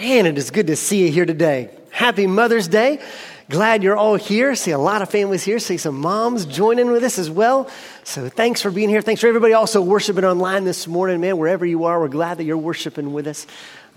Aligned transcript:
Man, 0.00 0.24
it 0.24 0.38
is 0.38 0.50
good 0.50 0.68
to 0.68 0.76
see 0.76 1.04
you 1.04 1.12
here 1.12 1.26
today. 1.26 1.68
Happy 1.90 2.26
Mother's 2.26 2.68
Day. 2.68 3.02
Glad 3.50 3.82
you're 3.82 3.98
all 3.98 4.14
here. 4.14 4.54
See 4.54 4.70
a 4.70 4.78
lot 4.78 5.02
of 5.02 5.10
families 5.10 5.42
here. 5.42 5.58
See 5.58 5.76
some 5.76 6.00
moms 6.00 6.46
joining 6.46 6.90
with 6.90 7.04
us 7.04 7.18
as 7.18 7.28
well. 7.28 7.68
So 8.02 8.30
thanks 8.30 8.62
for 8.62 8.70
being 8.70 8.88
here. 8.88 9.02
Thanks 9.02 9.20
for 9.20 9.26
everybody 9.26 9.52
also 9.52 9.82
worshiping 9.82 10.24
online 10.24 10.64
this 10.64 10.86
morning. 10.86 11.20
Man, 11.20 11.36
wherever 11.36 11.66
you 11.66 11.84
are, 11.84 12.00
we're 12.00 12.08
glad 12.08 12.38
that 12.38 12.44
you're 12.44 12.56
worshiping 12.56 13.12
with 13.12 13.26
us. 13.26 13.46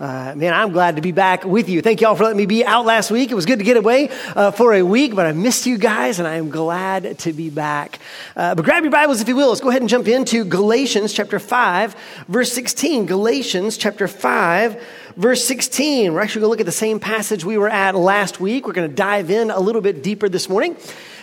Uh, 0.00 0.34
man, 0.34 0.52
I'm 0.52 0.72
glad 0.72 0.96
to 0.96 1.02
be 1.02 1.12
back 1.12 1.44
with 1.44 1.68
you. 1.68 1.80
Thank 1.80 2.00
you 2.00 2.08
all 2.08 2.16
for 2.16 2.24
letting 2.24 2.36
me 2.36 2.46
be 2.46 2.64
out 2.64 2.84
last 2.84 3.12
week. 3.12 3.30
It 3.30 3.34
was 3.34 3.46
good 3.46 3.60
to 3.60 3.64
get 3.64 3.76
away 3.76 4.08
uh, 4.34 4.50
for 4.50 4.74
a 4.74 4.82
week, 4.82 5.14
but 5.14 5.24
I 5.24 5.30
missed 5.30 5.66
you 5.66 5.78
guys, 5.78 6.18
and 6.18 6.26
I 6.26 6.34
am 6.34 6.50
glad 6.50 7.20
to 7.20 7.32
be 7.32 7.48
back. 7.48 8.00
Uh, 8.34 8.56
but 8.56 8.64
grab 8.64 8.82
your 8.82 8.90
Bibles, 8.90 9.20
if 9.20 9.28
you 9.28 9.36
will. 9.36 9.50
Let's 9.50 9.60
go 9.60 9.68
ahead 9.68 9.82
and 9.82 9.88
jump 9.88 10.08
into 10.08 10.44
Galatians 10.44 11.12
chapter 11.12 11.38
5, 11.38 11.94
verse 12.26 12.52
16. 12.52 13.06
Galatians 13.06 13.76
chapter 13.76 14.08
5, 14.08 14.82
verse 15.16 15.44
16. 15.44 16.12
We're 16.12 16.22
actually 16.22 16.40
going 16.40 16.48
to 16.48 16.50
look 16.50 16.60
at 16.60 16.66
the 16.66 16.72
same 16.72 16.98
passage 16.98 17.44
we 17.44 17.56
were 17.56 17.70
at 17.70 17.94
last 17.94 18.40
week. 18.40 18.66
We're 18.66 18.72
going 18.72 18.90
to 18.90 18.96
dive 18.96 19.30
in 19.30 19.52
a 19.52 19.60
little 19.60 19.80
bit 19.80 20.02
deeper 20.02 20.28
this 20.28 20.48
morning. 20.48 20.76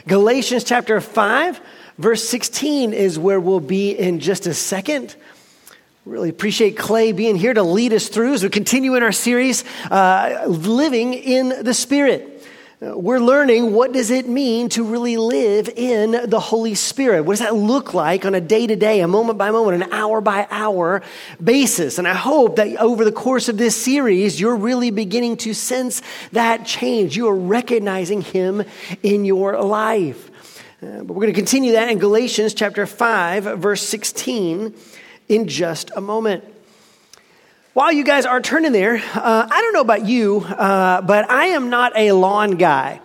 Galatians 0.07 0.63
chapter 0.63 1.01
5, 1.01 1.59
verse 1.97 2.23
16 2.27 2.93
is 2.93 3.19
where 3.19 3.41
we'll 3.41 3.59
be 3.59 3.91
in 3.91 4.21
just 4.21 4.47
a 4.47 4.53
second. 4.53 5.17
Really 6.03 6.29
appreciate 6.29 6.77
Clay 6.77 7.11
being 7.11 7.35
here 7.35 7.53
to 7.53 7.61
lead 7.61 7.93
us 7.93 8.09
through 8.09 8.33
as 8.33 8.41
we 8.41 8.49
continue 8.49 8.95
in 8.95 9.03
our 9.03 9.11
series, 9.11 9.63
uh, 9.91 10.45
Living 10.47 11.13
in 11.13 11.63
the 11.63 11.75
Spirit. 11.75 12.43
Uh, 12.81 12.97
we're 12.97 13.19
learning 13.19 13.71
what 13.73 13.93
does 13.93 14.09
it 14.09 14.27
mean 14.27 14.67
to 14.69 14.83
really 14.83 15.17
live 15.17 15.69
in 15.69 16.27
the 16.27 16.39
Holy 16.39 16.73
Spirit? 16.73 17.21
What 17.21 17.33
does 17.33 17.41
that 17.41 17.53
look 17.53 17.93
like 17.93 18.25
on 18.25 18.33
a 18.33 18.41
day 18.41 18.65
to 18.65 18.75
day, 18.75 19.01
a 19.01 19.07
moment 19.07 19.37
by 19.37 19.51
moment, 19.51 19.83
an 19.83 19.93
hour 19.93 20.21
by 20.21 20.47
hour 20.49 21.03
basis? 21.43 21.99
And 21.99 22.07
I 22.07 22.15
hope 22.15 22.55
that 22.55 22.77
over 22.77 23.05
the 23.05 23.11
course 23.11 23.47
of 23.47 23.59
this 23.59 23.75
series, 23.75 24.39
you're 24.39 24.55
really 24.55 24.89
beginning 24.89 25.37
to 25.37 25.53
sense 25.53 26.01
that 26.31 26.65
change. 26.65 27.15
You 27.15 27.27
are 27.27 27.37
recognizing 27.37 28.23
Him 28.23 28.63
in 29.03 29.23
your 29.23 29.61
life. 29.61 30.31
Uh, 30.81 31.03
but 31.03 31.09
we're 31.09 31.21
going 31.21 31.27
to 31.27 31.33
continue 31.33 31.73
that 31.73 31.89
in 31.89 31.99
Galatians 31.99 32.55
chapter 32.55 32.87
5, 32.87 33.43
verse 33.59 33.83
16 33.83 34.73
in 35.31 35.47
just 35.47 35.91
a 35.95 36.01
moment. 36.01 36.43
While 37.73 37.93
you 37.93 38.03
guys 38.03 38.25
are 38.25 38.41
turning 38.41 38.73
there, 38.73 38.97
uh, 38.97 39.47
I 39.49 39.61
don't 39.61 39.71
know 39.71 39.79
about 39.79 40.05
you, 40.05 40.41
uh, 40.41 41.01
but 41.01 41.31
I 41.31 41.47
am 41.47 41.69
not 41.69 41.93
a 41.95 42.11
lawn 42.11 42.57
guy. 42.57 42.99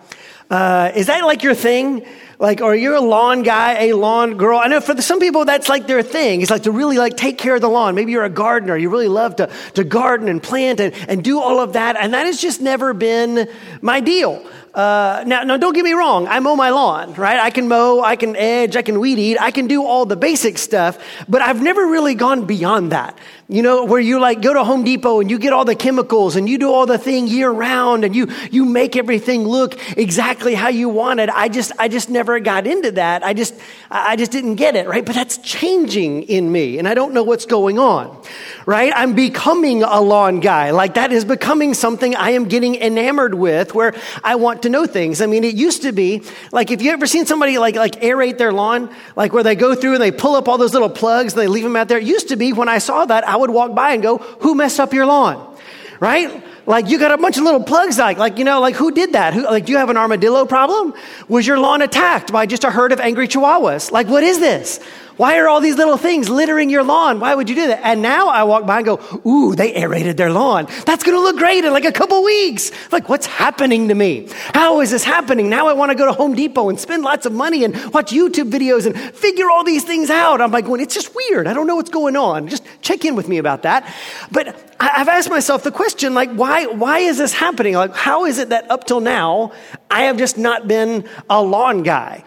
Uh, 0.49 0.91
is 0.93 1.07
that 1.07 1.23
like 1.23 1.41
your 1.41 1.55
thing? 1.55 2.05
Like, 2.39 2.61
are 2.61 2.75
you're 2.75 2.93
a 2.93 3.01
lawn 3.01 3.41
guy, 3.41 3.85
a 3.85 3.93
lawn 3.93 4.37
girl? 4.37 4.59
I 4.59 4.67
know 4.67 4.79
for 4.79 5.01
some 5.01 5.19
people 5.19 5.45
that's 5.45 5.69
like 5.69 5.87
their 5.87 6.03
thing. 6.03 6.41
It's 6.41 6.51
like 6.51 6.63
to 6.63 6.71
really 6.71 6.99
like 6.99 7.17
take 7.17 7.39
care 7.39 7.55
of 7.55 7.61
the 7.61 7.69
lawn. 7.69 7.95
Maybe 7.95 8.11
you're 8.11 8.25
a 8.25 8.29
gardener. 8.29 8.77
You 8.77 8.91
really 8.91 9.07
love 9.07 9.37
to, 9.37 9.49
to 9.73 9.83
garden 9.83 10.27
and 10.27 10.41
plant 10.41 10.79
and, 10.79 10.93
and 11.09 11.23
do 11.23 11.39
all 11.39 11.59
of 11.59 11.73
that. 11.73 11.97
And 11.99 12.13
that 12.13 12.27
has 12.27 12.39
just 12.39 12.61
never 12.61 12.93
been 12.93 13.49
my 13.81 14.01
deal. 14.01 14.45
Uh, 14.77 15.23
now, 15.25 15.41
now, 15.41 15.57
don't 15.57 15.73
get 15.73 15.83
me 15.83 15.93
wrong. 15.93 16.27
I 16.27 16.39
mow 16.39 16.55
my 16.55 16.69
lawn, 16.69 17.15
right? 17.15 17.39
I 17.39 17.49
can 17.49 17.67
mow, 17.67 18.03
I 18.03 18.15
can 18.15 18.35
edge, 18.35 18.75
I 18.75 18.83
can 18.83 18.99
weed 18.99 19.17
eat, 19.17 19.41
I 19.41 19.49
can 19.49 19.65
do 19.65 19.83
all 19.83 20.05
the 20.05 20.15
basic 20.15 20.59
stuff, 20.59 21.03
but 21.27 21.41
I've 21.41 21.63
never 21.63 21.87
really 21.87 22.13
gone 22.13 22.45
beyond 22.45 22.91
that. 22.91 23.17
You 23.49 23.63
know, 23.63 23.85
where 23.85 23.99
you 23.99 24.19
like 24.19 24.41
go 24.41 24.53
to 24.53 24.63
Home 24.63 24.83
Depot 24.83 25.19
and 25.19 25.31
you 25.31 25.39
get 25.39 25.51
all 25.51 25.65
the 25.65 25.75
chemicals 25.75 26.35
and 26.35 26.47
you 26.47 26.59
do 26.59 26.71
all 26.71 26.85
the 26.85 26.99
thing 26.99 27.25
year 27.27 27.49
round 27.49 28.03
and 28.03 28.15
you, 28.15 28.27
you 28.51 28.65
make 28.65 28.95
everything 28.95 29.45
look 29.45 29.79
exactly 29.97 30.53
how 30.53 30.67
you 30.67 30.89
want 30.89 31.21
it. 31.21 31.29
I 31.29 31.49
just, 31.49 31.71
I 31.79 31.87
just 31.87 32.09
never 32.09 32.26
got 32.39 32.67
into 32.67 32.91
that. 32.91 33.23
I 33.23 33.33
just, 33.33 33.55
I 33.89 34.17
just 34.17 34.31
didn't 34.31 34.55
get 34.55 34.75
it, 34.75 34.87
right? 34.87 35.05
But 35.05 35.15
that's 35.15 35.37
changing 35.37 36.23
in 36.23 36.51
me 36.51 36.77
and 36.77 36.87
I 36.87 36.93
don't 36.93 37.13
know 37.13 37.23
what's 37.23 37.45
going 37.45 37.79
on, 37.79 38.21
right? 38.65 38.91
I'm 38.93 39.15
becoming 39.15 39.83
a 39.83 40.01
lawn 40.01 40.41
guy. 40.41 40.71
Like 40.71 40.95
that 40.95 41.13
is 41.13 41.23
becoming 41.23 41.73
something 41.73 42.13
I 42.15 42.31
am 42.31 42.49
getting 42.49 42.75
enamored 42.75 43.33
with 43.33 43.73
where 43.73 43.95
I 44.25 44.35
want 44.35 44.63
to 44.63 44.69
know 44.69 44.85
things. 44.85 45.21
I 45.21 45.25
mean, 45.25 45.45
it 45.45 45.55
used 45.55 45.83
to 45.83 45.93
be 45.93 46.23
like 46.51 46.69
if 46.69 46.81
you 46.81 46.91
ever 46.91 47.07
seen 47.07 47.25
somebody 47.25 47.57
like, 47.59 47.75
like 47.75 48.01
aerate 48.01 48.37
their 48.37 48.51
lawn, 48.51 48.93
like 49.15 49.31
where 49.31 49.43
they 49.43 49.55
go 49.55 49.73
through 49.73 49.93
and 49.93 50.01
they 50.01 50.11
pull 50.11 50.35
up 50.35 50.49
all 50.49 50.57
those 50.57 50.73
little 50.73 50.89
plugs 50.89 51.31
and 51.31 51.41
they 51.41 51.47
leave 51.47 51.63
them 51.63 51.77
out 51.77 51.87
there. 51.87 51.99
It 51.99 52.03
used 52.03 52.27
to 52.27 52.35
be 52.35 52.51
when 52.51 52.67
I 52.67 52.79
saw 52.79 53.05
that, 53.05 53.25
I 53.25 53.37
I 53.37 53.39
would 53.39 53.51
walk 53.51 53.75
by 53.75 53.93
and 53.93 54.01
go, 54.01 54.17
Who 54.17 54.55
messed 54.55 54.79
up 54.79 54.93
your 54.93 55.05
lawn? 55.05 55.55
Right? 55.99 56.43
Like 56.67 56.89
you 56.89 56.99
got 56.99 57.11
a 57.11 57.17
bunch 57.17 57.37
of 57.37 57.43
little 57.43 57.63
plugs, 57.63 57.97
like, 57.97 58.17
like 58.17 58.37
you 58.37 58.43
know, 58.43 58.59
like 58.59 58.75
who 58.75 58.91
did 58.91 59.13
that? 59.13 59.33
Who, 59.33 59.43
like, 59.43 59.65
do 59.65 59.71
you 59.71 59.77
have 59.77 59.89
an 59.89 59.95
armadillo 59.95 60.45
problem? 60.45 60.93
Was 61.29 61.47
your 61.47 61.57
lawn 61.57 61.81
attacked 61.81 62.33
by 62.33 62.45
just 62.45 62.65
a 62.65 62.69
herd 62.69 62.91
of 62.91 62.99
angry 62.99 63.29
chihuahuas? 63.29 63.89
Like, 63.89 64.07
what 64.07 64.21
is 64.21 64.39
this? 64.39 64.81
Why 65.17 65.39
are 65.39 65.47
all 65.47 65.61
these 65.61 65.75
little 65.75 65.97
things 65.97 66.29
littering 66.29 66.69
your 66.69 66.83
lawn? 66.83 67.19
Why 67.19 67.33
would 67.33 67.49
you 67.49 67.55
do 67.55 67.67
that? 67.67 67.81
And 67.83 68.01
now 68.03 68.29
I 68.29 68.43
walk 68.43 68.65
by 68.67 68.77
and 68.77 68.85
go, 68.85 69.21
ooh, 69.25 69.55
they 69.55 69.75
aerated 69.75 70.15
their 70.15 70.31
lawn. 70.31 70.67
That's 70.85 71.03
going 71.03 71.17
to 71.17 71.21
look 71.21 71.37
great 71.37 71.65
in 71.65 71.73
like 71.73 71.85
a 71.85 71.91
couple 71.91 72.23
weeks. 72.23 72.71
Like, 72.91 73.09
what's 73.09 73.25
happening 73.25 73.87
to 73.87 73.95
me? 73.95 74.29
How 74.53 74.79
is 74.81 74.91
this 74.91 75.03
happening? 75.03 75.49
Now 75.49 75.67
I 75.67 75.73
want 75.73 75.91
to 75.91 75.97
go 75.97 76.05
to 76.05 76.13
Home 76.13 76.35
Depot 76.35 76.69
and 76.69 76.79
spend 76.79 77.03
lots 77.03 77.25
of 77.25 77.33
money 77.33 77.63
and 77.63 77.73
watch 77.93 78.11
YouTube 78.11 78.51
videos 78.51 78.85
and 78.85 78.95
figure 78.95 79.49
all 79.49 79.63
these 79.63 79.83
things 79.83 80.11
out. 80.11 80.39
I'm 80.39 80.51
like, 80.51 80.65
going, 80.65 80.81
it's 80.81 80.93
just 80.93 81.15
weird. 81.15 81.47
I 81.47 81.53
don't 81.53 81.65
know 81.65 81.75
what's 81.75 81.89
going 81.89 82.15
on. 82.15 82.47
Just 82.47 82.63
check 82.81 83.03
in 83.03 83.15
with 83.15 83.27
me 83.27 83.39
about 83.39 83.63
that. 83.63 83.91
But 84.31 84.47
I've 84.79 85.07
asked 85.07 85.31
myself 85.31 85.63
the 85.63 85.71
question, 85.71 86.13
like, 86.13 86.31
why, 86.31 86.67
why 86.67 86.99
is 86.99 87.17
this 87.17 87.33
happening? 87.33 87.73
Like, 87.73 87.95
how 87.95 88.25
is 88.25 88.37
it 88.37 88.49
that 88.49 88.69
up 88.69 88.85
till 88.85 88.99
now, 88.99 89.51
I 89.89 90.03
have 90.03 90.17
just 90.17 90.37
not 90.37 90.67
been 90.67 91.09
a 91.27 91.41
lawn 91.41 91.81
guy? 91.81 92.23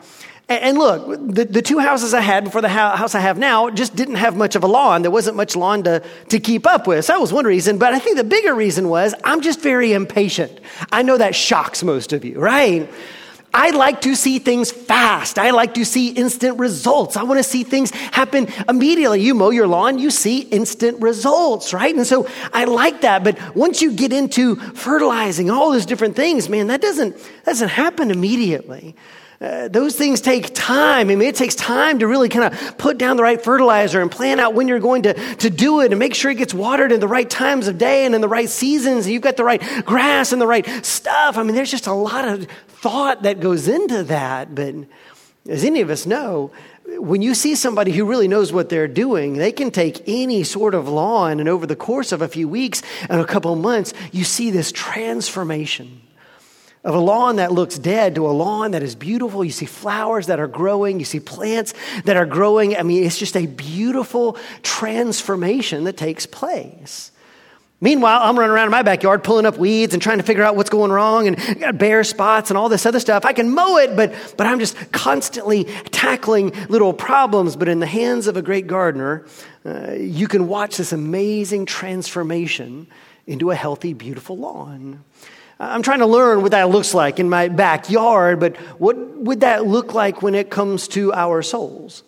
And 0.51 0.79
look, 0.79 1.07
the, 1.33 1.45
the 1.45 1.63
two 1.63 1.79
houses 1.79 2.13
I 2.13 2.21
had 2.21 2.43
before 2.43 2.61
the 2.61 2.69
house 2.69 3.15
I 3.15 3.21
have 3.21 3.39
now 3.39 3.71
just 3.71 3.95
didn't 3.95 4.17
have 4.17 4.37
much 4.37 4.57
of 4.57 4.65
a 4.65 4.67
lawn. 4.67 5.03
There 5.03 5.11
wasn't 5.11 5.37
much 5.37 5.55
lawn 5.55 5.85
to, 5.85 6.03
to 6.31 6.41
keep 6.41 6.67
up 6.67 6.89
with. 6.89 7.05
So 7.05 7.13
that 7.13 7.21
was 7.21 7.33
one 7.33 7.45
reason. 7.45 7.79
But 7.79 7.95
I 7.95 8.01
think 8.01 8.17
the 8.17 8.25
bigger 8.25 8.53
reason 8.53 8.89
was 8.89 9.15
I'm 9.23 9.43
just 9.43 9.61
very 9.61 9.93
impatient. 9.93 10.59
I 10.91 11.03
know 11.03 11.17
that 11.19 11.37
shocks 11.37 11.85
most 11.85 12.13
of 12.13 12.25
you, 12.25 12.41
right? 12.41 12.91
I 13.55 13.71
like 13.71 14.01
to 14.01 14.17
see 14.17 14.41
things 14.41 14.73
fast. 14.73 15.39
I 15.39 15.51
like 15.51 15.75
to 15.75 15.85
see 15.85 16.11
instant 16.11 16.59
results. 16.59 17.17
I 17.17 17.23
want 17.23 17.39
to 17.39 17.45
see 17.45 17.63
things 17.63 17.93
happen 17.93 18.49
immediately. 18.69 19.23
You 19.23 19.35
mow 19.35 19.51
your 19.51 19.69
lawn, 19.69 20.01
you 20.01 20.11
see 20.11 20.41
instant 20.41 21.01
results, 21.01 21.73
right? 21.73 21.95
And 21.95 22.05
so 22.05 22.29
I 22.53 22.65
like 22.65 23.03
that. 23.03 23.23
But 23.23 23.55
once 23.55 23.83
you 23.83 23.93
get 23.93 24.13
into 24.13 24.57
fertilizing 24.57 25.49
all 25.49 25.71
those 25.71 25.87
different 25.87 26.17
things, 26.17 26.49
man, 26.49 26.67
that 26.69 26.81
doesn't, 26.81 27.17
that 27.17 27.47
doesn't 27.47 27.69
happen 27.69 28.11
immediately. 28.11 28.97
Uh, 29.41 29.69
those 29.69 29.97
things 29.97 30.21
take 30.21 30.55
time. 30.55 31.09
I 31.09 31.15
mean, 31.15 31.23
it 31.23 31.35
takes 31.35 31.55
time 31.55 32.01
to 32.01 32.07
really 32.07 32.29
kind 32.29 32.53
of 32.53 32.77
put 32.77 32.99
down 32.99 33.17
the 33.17 33.23
right 33.23 33.43
fertilizer 33.43 34.03
and 34.03 34.11
plan 34.11 34.39
out 34.39 34.53
when 34.53 34.69
you're 34.69 34.81
going 34.81 35.05
to, 35.05 35.15
to 35.15 35.49
do 35.49 35.81
it 35.81 35.93
and 35.93 35.99
make 35.99 36.15
sure 36.15 36.31
it 36.31 36.35
gets 36.35 36.53
watered 36.53 36.93
in 36.93 37.01
the 37.01 37.09
right 37.09 37.29
times 37.29 37.67
of 37.67 37.79
day 37.79 38.05
and 38.05 38.15
in 38.15 38.21
the 38.21 38.29
right 38.29 38.51
seasons. 38.51 39.07
And 39.07 39.15
you've 39.15 39.23
got 39.23 39.39
the 39.39 39.45
right 39.45 39.63
grass 39.87 40.33
and 40.33 40.43
the 40.43 40.47
right 40.47 40.67
stuff. 40.85 41.39
I 41.39 41.43
mean, 41.43 41.55
there's 41.55 41.71
just 41.71 41.87
a 41.87 41.93
lot 41.95 42.29
of 42.29 42.47
thought 42.69 43.23
that 43.23 43.41
goes 43.41 43.67
into 43.67 44.03
that. 44.05 44.55
But 44.55 44.75
as 45.49 45.65
any 45.65 45.81
of 45.81 45.89
us 45.89 46.05
know, 46.05 46.53
when 46.99 47.23
you 47.23 47.35
see 47.35 47.55
somebody 47.55 47.93
who 47.93 48.05
really 48.05 48.29
knows 48.29 48.53
what 48.53 48.69
they're 48.69 48.89
doing, 48.89 49.35
they 49.39 49.53
can 49.53 49.71
take 49.71 50.07
any 50.07 50.45
sort 50.45 50.75
of 50.75 50.87
lawn, 50.87 51.41
and 51.41 51.49
over 51.49 51.67
the 51.67 51.77
course 51.77 52.13
of 52.13 52.21
a 52.21 52.29
few 52.29 52.47
weeks 52.47 52.83
and 53.09 53.21
a 53.21 53.25
couple 53.25 53.55
months, 53.57 53.95
you 54.13 54.25
see 54.25 54.51
this 54.51 54.71
transformation 54.71 56.03
of 56.83 56.95
a 56.95 56.99
lawn 56.99 57.37
that 57.37 57.53
looks 57.53 57.79
dead 57.79 58.15
to 58.15 58.27
a 58.27 58.33
lawn 58.33 58.71
that 58.71 58.83
is 58.83 58.95
beautiful. 58.95 59.45
You 59.45 59.51
see 59.51 59.67
flowers 59.67 60.29
that 60.29 60.41
are 60.41 60.47
growing, 60.47 60.99
you 60.99 61.05
see 61.05 61.21
plants 61.21 61.75
that 62.05 62.17
are 62.17 62.27
growing. 62.27 62.77
I 62.77 62.83
mean, 62.83 63.05
it's 63.05 63.19
just 63.19 63.37
a 63.37 63.47
beautiful 63.47 64.39
transformation 64.63 65.85
that 65.85 65.97
takes 65.97 66.25
place. 66.25 67.13
Meanwhile, 67.83 68.21
I'm 68.23 68.39
running 68.39 68.53
around 68.53 68.67
in 68.67 68.73
my 68.73 68.83
backyard 68.83 69.25
pulling 69.25 69.47
up 69.47 69.57
weeds 69.57 69.95
and 69.95 70.03
trying 70.03 70.19
to 70.19 70.23
figure 70.23 70.43
out 70.43 70.55
what's 70.55 70.69
going 70.69 70.91
wrong 70.91 71.29
and 71.29 71.61
got 71.61 71.79
bare 71.79 72.05
spots 72.05 72.51
and 72.51 72.59
all 72.59 72.69
this 72.69 72.85
other 72.85 73.01
stuff. 73.01 73.25
I 73.25 73.33
can 73.33 73.55
mow 73.55 73.79
it, 73.79 73.97
but, 73.97 74.35
but 74.37 74.47
I'm 74.47 74.59
just 74.59 74.93
constantly 74.93 75.65
tackling 75.65 76.51
little 76.69 76.93
problems. 76.93 77.57
But 77.57 77.69
in 77.69 77.81
the 77.81 77.87
hands 77.87 78.27
of 78.27 78.37
a 78.37 78.43
great 78.43 78.67
gardener, 78.67 79.25
uh, 79.65 79.93
you 79.93 80.29
can 80.29 80.47
watch 80.47 80.77
this 80.77 80.93
amazing 80.93 81.65
transformation 81.65 82.87
into 83.27 83.51
a 83.51 83.55
healthy, 83.55 83.95
beautiful 83.95 84.37
lawn. 84.37 85.03
I'm 85.61 85.83
trying 85.83 85.99
to 85.99 86.07
learn 86.07 86.41
what 86.41 86.53
that 86.53 86.71
looks 86.71 86.95
like 86.95 87.21
in 87.21 87.29
my 87.29 87.49
backyard, 87.49 88.41
but 88.41 88.57
what 88.81 88.97
would 88.97 89.41
that 89.41 89.67
look 89.67 89.93
like 89.93 90.23
when 90.23 90.35
it 90.35 90.49
comes 90.49 90.89
to 90.89 91.13
our 91.13 91.43
souls? 91.43 92.03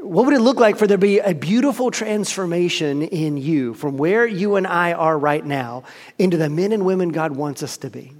What 0.00 0.26
would 0.26 0.34
it 0.34 0.40
look 0.40 0.60
like 0.60 0.76
for 0.76 0.86
there 0.86 0.96
to 0.96 1.00
be 1.00 1.18
a 1.18 1.34
beautiful 1.34 1.90
transformation 1.90 3.02
in 3.02 3.36
you 3.36 3.74
from 3.74 3.98
where 3.98 4.24
you 4.24 4.54
and 4.54 4.64
I 4.64 4.92
are 4.92 5.18
right 5.18 5.44
now 5.44 5.82
into 6.20 6.36
the 6.36 6.48
men 6.48 6.70
and 6.70 6.86
women 6.86 7.08
God 7.08 7.32
wants 7.32 7.64
us 7.64 7.76
to 7.78 7.90
be? 7.90 8.12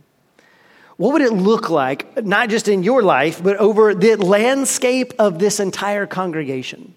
What 0.97 1.13
would 1.13 1.23
it 1.23 1.33
look 1.33 1.71
like, 1.71 2.23
not 2.25 2.51
just 2.51 2.67
in 2.67 2.83
your 2.83 3.03
life, 3.03 3.41
but 3.41 3.59
over 3.59 3.95
the 3.95 4.17
landscape 4.17 5.15
of 5.21 5.39
this 5.39 5.61
entire 5.61 6.07
congregation? 6.07 6.95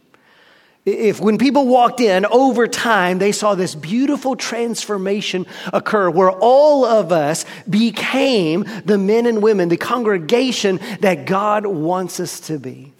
If 0.85 1.21
when 1.21 1.37
people 1.37 1.67
walked 1.67 2.01
in 2.01 2.25
over 2.25 2.67
time, 2.67 3.17
they 3.17 3.31
saw 3.31 3.55
this 3.55 3.73
beautiful 3.73 4.35
transformation 4.35 5.45
occur 5.71 6.09
where 6.09 6.31
all 6.31 6.83
of 6.83 7.13
us 7.13 7.45
became 7.69 8.65
the 8.83 8.97
men 8.97 9.25
and 9.25 9.41
women, 9.41 9.69
the 9.69 9.77
congregation 9.77 10.81
that 10.99 11.25
God 11.25 11.65
wants 11.65 12.19
us 12.19 12.41
to 12.41 12.59
be. 12.59 12.93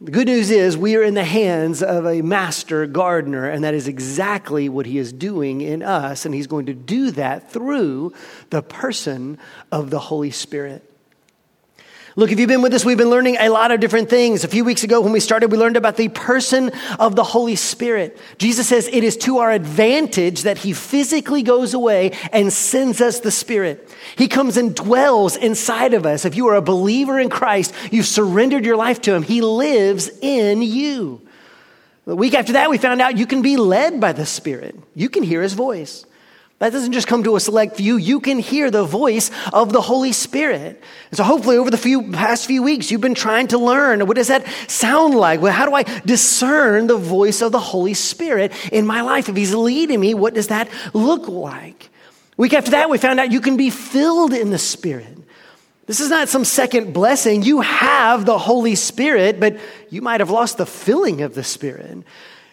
The 0.00 0.10
good 0.10 0.26
news 0.26 0.50
is 0.50 0.76
we 0.76 0.96
are 0.96 1.02
in 1.02 1.14
the 1.14 1.24
hands 1.24 1.82
of 1.82 2.06
a 2.06 2.22
master 2.22 2.86
gardener, 2.86 3.48
and 3.48 3.62
that 3.62 3.74
is 3.74 3.86
exactly 3.86 4.68
what 4.68 4.86
he 4.86 4.98
is 4.98 5.12
doing 5.12 5.60
in 5.60 5.82
us, 5.82 6.24
and 6.24 6.34
he's 6.34 6.46
going 6.46 6.66
to 6.66 6.74
do 6.74 7.10
that 7.12 7.52
through 7.52 8.14
the 8.48 8.62
person 8.62 9.38
of 9.70 9.90
the 9.90 9.98
Holy 9.98 10.30
Spirit. 10.30 10.89
Look, 12.16 12.32
if 12.32 12.40
you've 12.40 12.48
been 12.48 12.62
with 12.62 12.74
us, 12.74 12.84
we've 12.84 12.98
been 12.98 13.10
learning 13.10 13.36
a 13.38 13.50
lot 13.50 13.70
of 13.70 13.78
different 13.78 14.10
things. 14.10 14.42
A 14.42 14.48
few 14.48 14.64
weeks 14.64 14.82
ago, 14.82 15.00
when 15.00 15.12
we 15.12 15.20
started, 15.20 15.52
we 15.52 15.58
learned 15.58 15.76
about 15.76 15.96
the 15.96 16.08
person 16.08 16.72
of 16.98 17.14
the 17.14 17.22
Holy 17.22 17.54
Spirit. 17.54 18.18
Jesus 18.36 18.66
says 18.66 18.88
it 18.88 19.04
is 19.04 19.16
to 19.18 19.38
our 19.38 19.52
advantage 19.52 20.42
that 20.42 20.58
He 20.58 20.72
physically 20.72 21.44
goes 21.44 21.72
away 21.72 22.18
and 22.32 22.52
sends 22.52 23.00
us 23.00 23.20
the 23.20 23.30
Spirit. 23.30 23.88
He 24.16 24.26
comes 24.26 24.56
and 24.56 24.74
dwells 24.74 25.36
inside 25.36 25.94
of 25.94 26.04
us. 26.04 26.24
If 26.24 26.34
you 26.34 26.48
are 26.48 26.56
a 26.56 26.62
believer 26.62 27.18
in 27.20 27.30
Christ, 27.30 27.72
you've 27.92 28.06
surrendered 28.06 28.64
your 28.64 28.76
life 28.76 29.00
to 29.02 29.14
Him, 29.14 29.22
He 29.22 29.40
lives 29.40 30.10
in 30.20 30.62
you. 30.62 31.22
The 32.06 32.16
week 32.16 32.34
after 32.34 32.54
that, 32.54 32.70
we 32.70 32.78
found 32.78 33.00
out 33.00 33.18
you 33.18 33.26
can 33.26 33.40
be 33.40 33.56
led 33.56 34.00
by 34.00 34.12
the 34.12 34.26
Spirit, 34.26 34.74
you 34.96 35.08
can 35.08 35.22
hear 35.22 35.42
His 35.42 35.52
voice. 35.52 36.06
That 36.60 36.72
doesn't 36.72 36.92
just 36.92 37.06
come 37.06 37.24
to 37.24 37.36
a 37.36 37.40
select 37.40 37.76
few. 37.76 37.96
You 37.96 38.20
can 38.20 38.38
hear 38.38 38.70
the 38.70 38.84
voice 38.84 39.30
of 39.50 39.72
the 39.72 39.80
Holy 39.80 40.12
Spirit. 40.12 40.82
And 41.10 41.16
so 41.16 41.24
hopefully 41.24 41.56
over 41.56 41.70
the 41.70 41.78
few, 41.78 42.12
past 42.12 42.46
few 42.46 42.62
weeks, 42.62 42.90
you've 42.90 43.00
been 43.00 43.14
trying 43.14 43.48
to 43.48 43.58
learn. 43.58 44.06
What 44.06 44.16
does 44.16 44.28
that 44.28 44.46
sound 44.68 45.14
like? 45.14 45.40
Well, 45.40 45.54
how 45.54 45.64
do 45.64 45.74
I 45.74 45.84
discern 46.04 46.86
the 46.86 46.98
voice 46.98 47.40
of 47.40 47.52
the 47.52 47.58
Holy 47.58 47.94
Spirit 47.94 48.52
in 48.70 48.86
my 48.86 49.00
life? 49.00 49.30
If 49.30 49.36
He's 49.36 49.54
leading 49.54 50.00
me, 50.00 50.12
what 50.12 50.34
does 50.34 50.48
that 50.48 50.68
look 50.92 51.28
like? 51.28 51.88
Week 52.36 52.52
after 52.52 52.72
that, 52.72 52.90
we 52.90 52.98
found 52.98 53.18
out 53.20 53.32
you 53.32 53.40
can 53.40 53.56
be 53.56 53.70
filled 53.70 54.34
in 54.34 54.50
the 54.50 54.58
Spirit. 54.58 55.16
This 55.86 55.98
is 55.98 56.10
not 56.10 56.28
some 56.28 56.44
second 56.44 56.92
blessing. 56.92 57.42
You 57.42 57.62
have 57.62 58.26
the 58.26 58.36
Holy 58.36 58.74
Spirit, 58.74 59.40
but 59.40 59.58
you 59.88 60.02
might 60.02 60.20
have 60.20 60.30
lost 60.30 60.58
the 60.58 60.66
filling 60.66 61.22
of 61.22 61.34
the 61.34 61.42
Spirit 61.42 62.04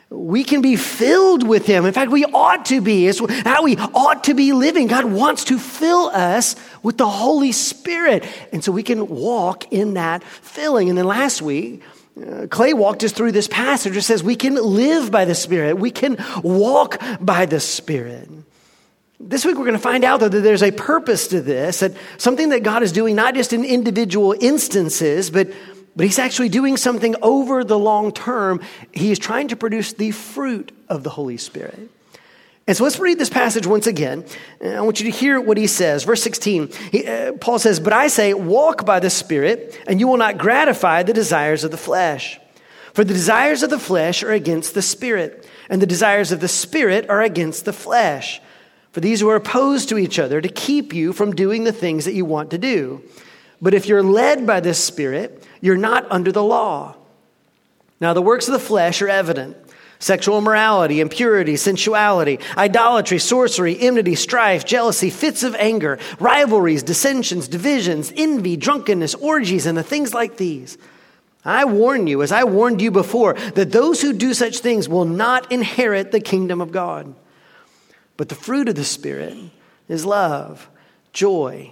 we 0.10 0.44
can 0.44 0.62
be 0.62 0.78
filled 0.78 1.46
with 1.46 1.66
Him. 1.66 1.86
In 1.86 1.94
fact, 1.94 2.12
we 2.12 2.24
ought 2.26 2.66
to 2.66 2.80
be. 2.80 3.08
It's 3.08 3.20
how 3.44 3.64
we 3.64 3.76
ought 3.78 4.24
to 4.26 4.34
be 4.34 4.54
living. 4.54 4.88
God 4.88 5.06
wants 5.06 5.46
to 5.46 5.60
fill 5.60 6.08
us 6.08 6.56
with 6.82 6.98
the 6.98 7.08
Holy 7.08 7.52
Spirit. 7.52 8.26
And 8.54 8.64
so 8.64 8.72
we 8.72 8.84
can 8.84 9.08
walk 9.08 9.72
in 9.72 9.96
that 9.96 10.24
filling. 10.24 10.90
And 10.90 10.98
then 10.98 11.06
last 11.06 11.42
week, 11.42 11.84
uh, 12.18 12.48
Clay 12.50 12.74
walked 12.74 13.04
us 13.04 13.12
through 13.12 13.32
this 13.32 13.48
passage 13.48 13.96
It 13.96 14.02
says 14.02 14.24
we 14.24 14.36
can 14.36 14.56
live 14.56 15.12
by 15.12 15.26
the 15.26 15.36
Spirit, 15.36 15.78
we 15.78 15.92
can 15.92 16.18
walk 16.42 17.02
by 17.20 17.46
the 17.46 17.60
Spirit. 17.60 18.30
This 19.20 19.44
week, 19.46 19.56
we're 19.58 19.66
going 19.66 19.74
to 19.74 19.80
find 19.80 20.04
out 20.04 20.20
that 20.20 20.30
there's 20.30 20.62
a 20.62 20.72
purpose 20.72 21.28
to 21.30 21.42
this, 21.42 21.80
that 21.80 21.94
something 22.18 22.50
that 22.50 22.62
God 22.62 22.84
is 22.84 22.92
doing 22.92 23.16
not 23.16 23.34
just 23.34 23.52
in 23.52 23.66
individual 23.66 24.36
instances, 24.40 25.32
but 25.32 25.50
but 25.98 26.06
he's 26.06 26.20
actually 26.20 26.50
doing 26.50 26.78
something 26.78 27.16
over 27.24 27.64
the 27.64 27.78
long 27.78 28.12
term. 28.12 28.62
He 28.94 29.12
is 29.12 29.18
trying 29.18 29.48
to 29.50 29.56
produce 29.56 29.94
the 29.94 30.12
fruit 30.12 30.72
of 30.88 31.04
the 31.04 31.10
Holy 31.10 31.38
Spirit. 31.38 31.90
And 32.68 32.78
so 32.78 32.84
let's 32.84 33.00
read 33.00 33.18
this 33.18 33.30
passage 33.30 33.66
once 33.66 33.88
again. 33.88 34.24
I 34.64 34.82
want 34.82 35.00
you 35.00 35.10
to 35.12 35.18
hear 35.18 35.42
what 35.42 35.58
he 35.58 35.66
says. 35.66 36.04
Verse 36.04 36.22
16, 36.22 36.70
he, 36.92 37.08
uh, 37.08 37.32
Paul 37.34 37.58
says, 37.60 37.80
But 37.80 37.94
I 37.94 38.10
say, 38.10 38.34
walk 38.34 38.86
by 38.86 39.00
the 39.00 39.10
Spirit, 39.10 39.82
and 39.88 40.00
you 40.00 40.08
will 40.08 40.18
not 40.18 40.38
gratify 40.38 41.04
the 41.04 41.14
desires 41.14 41.64
of 41.64 41.72
the 41.72 41.78
flesh. 41.78 42.40
For 42.94 43.04
the 43.04 43.14
desires 43.14 43.64
of 43.64 43.70
the 43.70 43.80
flesh 43.80 44.22
are 44.22 44.34
against 44.34 44.76
the 44.76 44.82
Spirit, 44.82 45.48
and 45.70 45.82
the 45.82 45.88
desires 45.88 46.32
of 46.32 46.42
the 46.42 46.48
Spirit 46.48 47.10
are 47.10 47.22
against 47.22 47.66
the 47.66 47.74
flesh. 47.74 48.40
For 48.92 49.00
these 49.00 49.24
are 49.24 49.36
opposed 49.36 49.90
to 49.90 49.98
each 49.98 50.20
other 50.20 50.42
to 50.42 50.50
keep 50.50 50.94
you 50.94 51.14
from 51.14 51.34
doing 51.34 51.64
the 51.64 51.72
things 51.72 52.06
that 52.06 52.14
you 52.14 52.26
want 52.26 52.52
to 52.52 52.58
do. 52.58 53.02
But 53.62 53.74
if 53.74 53.88
you're 53.88 54.04
led 54.04 54.46
by 54.46 54.60
the 54.60 54.74
Spirit, 54.74 55.44
you're 55.62 55.78
not 55.78 56.06
under 56.12 56.32
the 56.32 56.44
law. 56.44 56.96
Now, 58.00 58.14
the 58.14 58.22
works 58.22 58.48
of 58.48 58.54
the 58.54 58.60
flesh 58.60 59.02
are 59.02 59.10
evident 59.10 59.58
sexual 60.00 60.38
immorality, 60.38 61.00
impurity, 61.00 61.56
sensuality, 61.56 62.40
idolatry, 62.56 63.18
sorcery, 63.18 63.80
enmity, 63.80 64.14
strife, 64.14 64.64
jealousy, 64.64 65.10
fits 65.10 65.42
of 65.42 65.56
anger, 65.56 65.98
rivalries, 66.20 66.84
dissensions, 66.84 67.48
divisions, 67.48 68.14
envy, 68.16 68.56
drunkenness, 68.56 69.16
orgies, 69.16 69.66
and 69.66 69.76
the 69.76 69.84
things 69.84 70.14
like 70.14 70.38
these. 70.38 70.78
I 71.44 71.66
warn 71.66 72.08
you, 72.08 72.22
as 72.22 72.32
I 72.32 72.44
warned 72.44 72.82
you 72.82 72.92
before, 72.92 73.34
that 73.34 73.72
those 73.72 74.02
who 74.02 74.14
do 74.14 74.34
such 74.34 74.60
things 74.60 74.90
will 74.90 75.06
not 75.06 75.52
inherit 75.52 76.12
the 76.12 76.20
kingdom 76.20 76.62
of 76.62 76.72
God. 76.72 77.16
But 78.18 78.30
the 78.30 78.36
fruit 78.36 78.70
of 78.70 78.76
the 78.76 78.84
Spirit 78.84 79.36
is 79.88 80.06
love, 80.06 80.70
joy, 81.14 81.72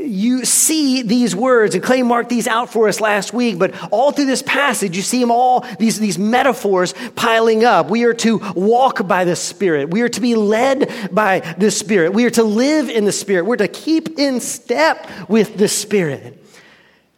you 0.00 0.44
see 0.44 1.02
these 1.02 1.36
words, 1.36 1.74
and 1.74 1.84
Clay 1.84 2.02
marked 2.02 2.28
these 2.28 2.46
out 2.46 2.72
for 2.72 2.88
us 2.88 3.00
last 3.00 3.32
week, 3.32 3.58
but 3.58 3.74
all 3.92 4.12
through 4.12 4.26
this 4.26 4.42
passage, 4.42 4.96
you 4.96 5.02
see 5.02 5.20
them 5.20 5.30
all, 5.30 5.60
these, 5.78 5.98
these 5.98 6.18
metaphors 6.18 6.94
piling 7.14 7.64
up. 7.64 7.88
We 7.88 8.04
are 8.04 8.14
to 8.14 8.38
walk 8.54 9.06
by 9.06 9.24
the 9.24 9.36
Spirit. 9.36 9.90
We 9.90 10.02
are 10.02 10.08
to 10.08 10.20
be 10.20 10.34
led 10.34 11.14
by 11.14 11.40
the 11.58 11.70
Spirit. 11.70 12.12
We 12.12 12.24
are 12.24 12.30
to 12.30 12.42
live 12.42 12.88
in 12.88 13.04
the 13.04 13.12
Spirit. 13.12 13.44
We're 13.44 13.56
to 13.56 13.68
keep 13.68 14.18
in 14.18 14.40
step 14.40 15.08
with 15.28 15.56
the 15.56 15.68
Spirit. 15.68 16.36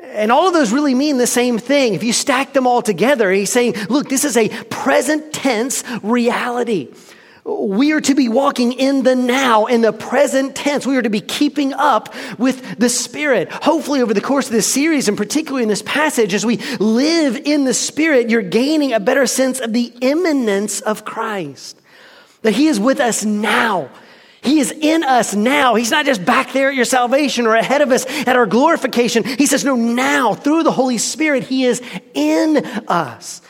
And 0.01 0.31
all 0.31 0.49
of 0.49 0.53
those 0.53 0.73
really 0.73 0.95
mean 0.95 1.17
the 1.17 1.27
same 1.27 1.59
thing. 1.59 1.95
If 1.95 2.03
you 2.03 2.13
stack 2.13 2.53
them 2.53 2.67
all 2.67 2.83
together, 2.83 3.31
he's 3.31 3.51
saying, 3.51 3.75
look, 3.89 4.11
this 4.11 4.25
is 4.25 4.37
a 4.37 4.49
present 4.65 5.33
tense 5.33 5.85
reality. 6.03 6.93
We 7.45 7.93
are 7.93 8.01
to 8.01 8.15
be 8.15 8.29
walking 8.29 8.73
in 8.73 9.03
the 9.03 9.17
now, 9.17 9.67
in 9.67 9.81
the 9.81 9.93
present 9.93 10.55
tense. 10.55 10.87
We 10.87 10.97
are 10.97 11.03
to 11.03 11.11
be 11.11 11.21
keeping 11.21 11.73
up 11.73 12.15
with 12.39 12.79
the 12.79 12.89
Spirit. 12.89 13.51
Hopefully, 13.51 14.01
over 14.01 14.15
the 14.15 14.21
course 14.21 14.47
of 14.47 14.53
this 14.53 14.73
series, 14.73 15.09
and 15.09 15.17
particularly 15.17 15.65
in 15.65 15.69
this 15.69 15.83
passage, 15.83 16.35
as 16.35 16.47
we 16.47 16.59
live 16.79 17.37
in 17.37 17.65
the 17.65 17.75
Spirit, 17.75 18.31
you're 18.31 18.43
gaining 18.43 18.93
a 18.93 19.01
better 19.01 19.27
sense 19.27 19.59
of 19.59 19.73
the 19.73 19.93
immanence 20.01 20.81
of 20.83 21.05
Christ. 21.05 21.77
That 22.43 22.55
He 22.55 22.69
is 22.69 22.79
with 22.79 23.01
us 23.01 23.25
now. 23.25 23.91
He 24.41 24.61
is 24.61 24.71
in 24.71 25.03
us 25.03 25.35
now. 25.35 25.75
He's 25.75 25.91
not 25.91 26.07
just 26.07 26.25
back 26.25 26.53
there 26.53 26.69
at 26.69 26.77
your 26.77 26.85
salvation 26.85 27.47
or 27.47 27.57
ahead 27.57 27.81
of 27.81 27.91
us 27.91 28.07
at 28.27 28.37
our 28.37 28.47
glorification. 28.47 29.25
He 29.25 29.47
says, 29.47 29.65
no, 29.65 29.75
now, 29.75 30.35
through 30.35 30.63
the 30.63 30.73
Holy 30.73 30.99
Spirit, 30.99 31.45
He 31.45 31.65
is 31.65 31.83
in 32.15 32.65
us. 32.89 33.43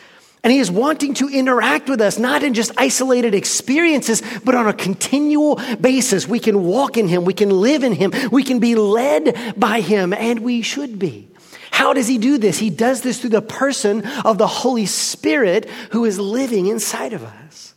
And 0.45 0.53
he 0.53 0.59
is 0.59 0.71
wanting 0.71 1.15
to 1.15 1.29
interact 1.29 1.89
with 1.89 2.01
us, 2.01 2.19
not 2.19 2.43
in 2.43 2.53
just 2.53 2.73
isolated 2.77 3.33
experiences, 3.33 4.23
but 4.45 4.57
on 4.57 4.67
a 4.67 4.73
continual 4.73 5.61
basis. 5.81 6.27
We 6.27 6.41
can 6.41 6.65
walk 6.65 6.97
in 6.97 7.07
him, 7.07 7.25
we 7.25 7.35
can 7.35 7.51
live 7.51 7.85
in 7.85 7.93
him, 7.93 8.13
we 8.33 8.43
can 8.43 8.59
be 8.59 8.75
led 8.75 9.55
by 9.57 9.81
him, 9.81 10.13
and 10.13 10.41
we 10.41 10.63
should 10.63 10.99
be. 10.99 11.29
How 11.71 11.93
does 11.93 12.09
he 12.09 12.19
do 12.19 12.39
this? 12.39 12.59
He 12.59 12.71
does 12.71 13.03
this 13.03 13.21
through 13.21 13.31
the 13.31 13.43
person 13.43 14.05
of 14.25 14.37
the 14.37 14.49
Holy 14.49 14.87
Spirit 14.87 15.71
who 15.91 16.05
is 16.05 16.19
living 16.19 16.67
inside 16.67 17.13
of 17.13 17.23
us. 17.23 17.75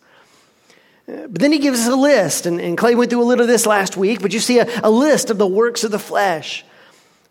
But 1.05 1.35
then 1.35 1.51
he 1.51 1.59
gives 1.59 1.81
us 1.81 1.87
a 1.87 1.95
list, 1.95 2.47
and, 2.47 2.59
and 2.59 2.75
Clay 2.75 2.95
went 2.95 3.11
through 3.11 3.21
a 3.21 3.25
little 3.25 3.43
of 3.43 3.47
this 3.47 3.67
last 3.67 3.95
week, 3.95 4.23
but 4.23 4.33
you 4.33 4.39
see 4.39 4.57
a, 4.57 4.67
a 4.83 4.89
list 4.89 5.29
of 5.29 5.37
the 5.37 5.45
works 5.45 5.83
of 5.83 5.91
the 5.91 5.99
flesh 5.99 6.65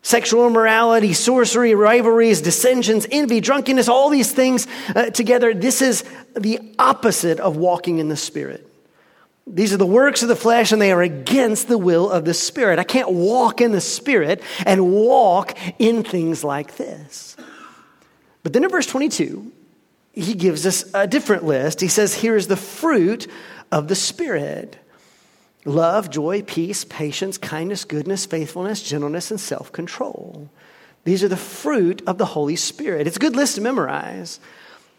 sexual 0.05 0.45
immorality, 0.45 1.13
sorcery, 1.13 1.73
rivalries, 1.73 2.39
dissensions, 2.39 3.07
envy, 3.09 3.41
drunkenness, 3.41 3.89
all 3.89 4.11
these 4.11 4.31
things 4.31 4.67
uh, 4.95 5.09
together. 5.09 5.51
This 5.51 5.81
is 5.81 6.03
the 6.35 6.59
opposite 6.77 7.39
of 7.39 7.57
walking 7.57 7.97
in 7.97 8.07
the 8.07 8.15
Spirit. 8.15 8.71
These 9.47 9.73
are 9.73 9.77
the 9.77 9.85
works 9.85 10.21
of 10.21 10.29
the 10.29 10.35
flesh, 10.35 10.71
and 10.71 10.79
they 10.79 10.91
are 10.91 11.01
against 11.01 11.67
the 11.67 11.79
will 11.79 12.07
of 12.07 12.23
the 12.23 12.35
Spirit. 12.35 12.77
I 12.77 12.83
can't 12.83 13.09
walk 13.09 13.61
in 13.61 13.71
the 13.71 13.81
Spirit 13.81 14.43
and 14.63 14.91
walk 14.91 15.57
in 15.79 16.03
things 16.03 16.43
like 16.43 16.77
this. 16.77 17.35
But 18.43 18.53
then 18.53 18.63
in 18.63 18.69
verse 18.69 18.85
22, 18.85 19.51
he 20.13 20.35
gives 20.35 20.67
us 20.67 20.85
a 20.93 21.07
different 21.07 21.45
list. 21.45 21.81
He 21.81 21.87
says, 21.87 22.13
Here's 22.13 22.45
the 22.45 22.55
fruit 22.55 23.25
of 23.71 23.87
the 23.87 23.95
Spirit 23.95 24.77
love, 25.65 26.09
joy, 26.09 26.43
peace, 26.43 26.85
patience, 26.85 27.37
kindness, 27.37 27.83
goodness, 27.83 28.25
faithfulness, 28.25 28.81
gentleness, 28.81 29.31
and 29.31 29.39
self 29.39 29.71
control. 29.71 30.49
These 31.03 31.23
are 31.23 31.27
the 31.27 31.37
fruit 31.37 32.01
of 32.07 32.17
the 32.17 32.25
Holy 32.25 32.55
Spirit. 32.55 33.07
It's 33.07 33.17
a 33.17 33.19
good 33.19 33.35
list 33.35 33.55
to 33.55 33.61
memorize. 33.61 34.39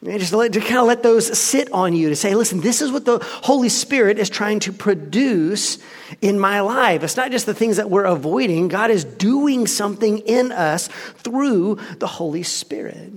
just 0.04 0.30
to, 0.30 0.37
let, 0.37 0.52
to 0.52 0.61
kind 0.61 0.78
of 0.78 0.87
let 0.87 1.02
those 1.02 1.37
sit 1.37 1.73
on 1.73 1.94
you 1.94 2.11
to 2.11 2.16
say, 2.16 2.35
listen, 2.35 2.61
this 2.61 2.80
is 2.80 2.92
what 2.92 3.04
the 3.04 3.18
Holy 3.42 3.68
Spirit 3.68 4.18
is 4.18 4.30
trying 4.30 4.61
to 4.61 4.73
produce 4.73 5.78
in 6.20 6.38
my 6.38 6.61
life. 6.61 7.02
It's 7.02 7.16
not 7.16 7.32
just 7.32 7.46
the 7.46 7.54
things 7.54 7.78
that 7.78 7.90
we're 7.90 8.04
avoiding, 8.04 8.68
God 8.68 8.90
is 8.90 9.04
doing 9.04 9.66
something 9.66 10.18
in 10.18 10.52
us 10.52 10.88
through 10.88 11.80
the 11.99 12.06
Holy 12.06 12.44
Spirit. 12.44 13.12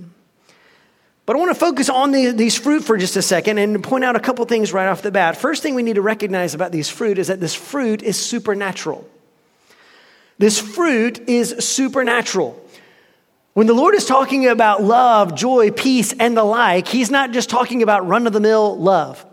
But 1.30 1.36
I 1.36 1.38
want 1.38 1.52
to 1.52 1.60
focus 1.60 1.88
on 1.88 2.10
the, 2.10 2.32
these 2.32 2.58
fruit 2.58 2.82
for 2.82 2.98
just 2.98 3.14
a 3.14 3.22
second 3.22 3.58
and 3.58 3.84
point 3.84 4.02
out 4.02 4.16
a 4.16 4.18
couple 4.18 4.44
things 4.46 4.72
right 4.72 4.88
off 4.88 5.00
the 5.00 5.12
bat. 5.12 5.36
First 5.36 5.62
thing 5.62 5.76
we 5.76 5.84
need 5.84 5.94
to 5.94 6.02
recognize 6.02 6.54
about 6.54 6.72
these 6.72 6.88
fruit 6.88 7.18
is 7.18 7.28
that 7.28 7.38
this 7.38 7.54
fruit 7.54 8.02
is 8.02 8.18
supernatural. 8.18 9.08
This 10.38 10.58
fruit 10.58 11.28
is 11.28 11.54
supernatural. 11.64 12.60
When 13.52 13.68
the 13.68 13.74
Lord 13.74 13.94
is 13.94 14.06
talking 14.06 14.48
about 14.48 14.82
love, 14.82 15.36
joy, 15.36 15.70
peace, 15.70 16.12
and 16.12 16.36
the 16.36 16.42
like, 16.42 16.88
He's 16.88 17.12
not 17.12 17.30
just 17.30 17.48
talking 17.48 17.84
about 17.84 18.08
run 18.08 18.26
of 18.26 18.32
the 18.32 18.40
mill 18.40 18.76
love. 18.76 19.24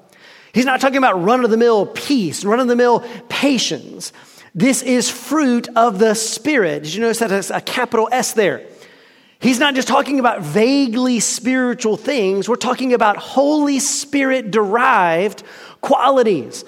He's 0.54 0.66
not 0.66 0.80
talking 0.80 0.98
about 0.98 1.24
run 1.24 1.44
of 1.44 1.50
the 1.50 1.58
mill 1.58 1.88
peace, 1.88 2.46
run 2.46 2.60
of 2.60 2.68
the 2.68 2.76
mill 2.76 3.00
patience. 3.28 4.14
This 4.54 4.84
is 4.84 5.10
fruit 5.10 5.68
of 5.76 5.98
the 5.98 6.14
Spirit. 6.14 6.84
Did 6.84 6.94
you 6.94 7.02
notice 7.02 7.18
that 7.18 7.50
a 7.50 7.60
capital 7.60 8.08
S 8.12 8.34
there? 8.34 8.68
He's 9.40 9.60
not 9.60 9.76
just 9.76 9.88
talking 9.88 10.20
about 10.20 10.42
vaguely 10.42 11.20
spiritual 11.20 11.98
things, 11.98 12.50
we're 12.50 12.56
talking 12.56 12.94
about 12.94 13.18
Holy 13.18 13.80
Spirit 13.80 14.52
derived 14.52 15.44
qualities. 15.82 16.66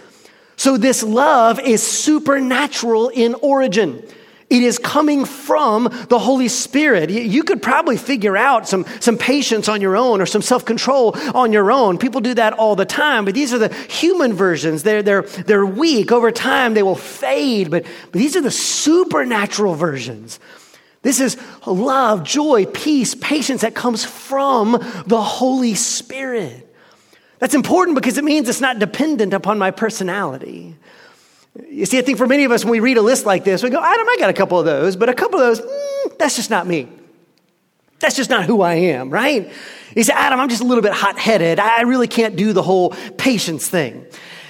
So, 0.56 0.78
this 0.78 1.04
love 1.04 1.60
is 1.60 1.82
supernatural 1.82 3.10
in 3.10 3.34
origin. 3.36 4.04
It 4.50 4.64
is 4.64 4.80
coming 4.80 5.26
from 5.26 5.84
the 6.10 6.18
Holy 6.18 6.48
Spirit. 6.48 7.12
You 7.12 7.44
could 7.44 7.62
probably 7.62 7.98
figure 7.98 8.36
out 8.36 8.68
some, 8.68 8.86
some 9.00 9.16
patience 9.16 9.70
on 9.70 9.80
your 9.80 9.96
own 9.96 10.22
or 10.22 10.26
some 10.26 10.42
self 10.42 10.66
control 10.66 11.16
on 11.36 11.54
your 11.54 11.72
own. 11.72 12.00
People 12.00 12.20
do 12.20 12.34
that 12.34 12.54
all 12.54 12.76
the 12.76 12.86
time, 12.86 13.26
but 13.26 13.36
these 13.36 13.54
are 13.54 13.60
the 13.60 13.74
human 13.74 14.34
versions. 14.34 14.82
They're, 14.82 15.04
they're, 15.04 15.22
they're 15.22 15.66
weak. 15.66 16.12
Over 16.12 16.32
time, 16.32 16.74
they 16.74 16.82
will 16.82 16.96
fade, 16.96 17.70
but, 17.70 17.84
but 18.12 18.20
these 18.20 18.36
are 18.36 18.42
the 18.42 18.52
supernatural 18.52 19.76
versions. 19.76 20.40
This 21.02 21.20
is 21.20 21.38
love, 21.66 22.24
joy, 22.24 22.66
peace, 22.66 23.16
patience 23.16 23.62
that 23.62 23.74
comes 23.74 24.04
from 24.04 24.72
the 25.06 25.22
Holy 25.22 25.74
Spirit. 25.76 26.66
That's 27.40 27.54
important 27.54 27.96
because 27.96 28.18
it 28.18 28.24
means 28.24 28.50
it's 28.50 28.60
not 28.60 28.80
dependent 28.80 29.34
upon 29.34 29.58
my 29.58 29.72
personality. 29.72 30.76
You 31.70 31.86
see, 31.86 31.98
I 31.98 32.02
think 32.02 32.18
for 32.18 32.28
many 32.28 32.44
of 32.44 32.52
us, 32.52 32.64
when 32.64 32.72
we 32.72 32.80
read 32.82 32.98
a 32.98 33.02
list 33.02 33.26
like 33.26 33.44
this, 33.44 33.64
we 33.64 33.70
go, 33.70 33.80
Adam, 33.80 34.08
I 34.08 34.18
got 34.20 34.30
a 34.30 34.34
couple 34.34 34.60
of 34.60 34.66
those, 34.66 34.96
but 34.96 35.10
a 35.10 35.14
couple 35.14 35.40
of 35.40 35.48
those, 35.48 35.62
mm, 35.62 36.18
that's 36.18 36.36
just 36.36 36.50
not 36.50 36.68
me. 36.68 36.90
That's 38.00 38.16
just 38.16 38.30
not 38.30 38.46
who 38.46 38.62
I 38.62 38.76
am, 38.76 39.10
right? 39.10 39.52
He 39.94 40.04
said, 40.04 40.16
Adam, 40.16 40.40
I'm 40.40 40.50
just 40.50 40.62
a 40.62 40.66
little 40.66 40.82
bit 40.82 40.94
hot 40.94 41.18
headed. 41.18 41.60
I 41.60 41.82
really 41.82 42.08
can't 42.08 42.36
do 42.36 42.54
the 42.54 42.62
whole 42.62 42.92
patience 43.18 43.68
thing. 43.68 44.06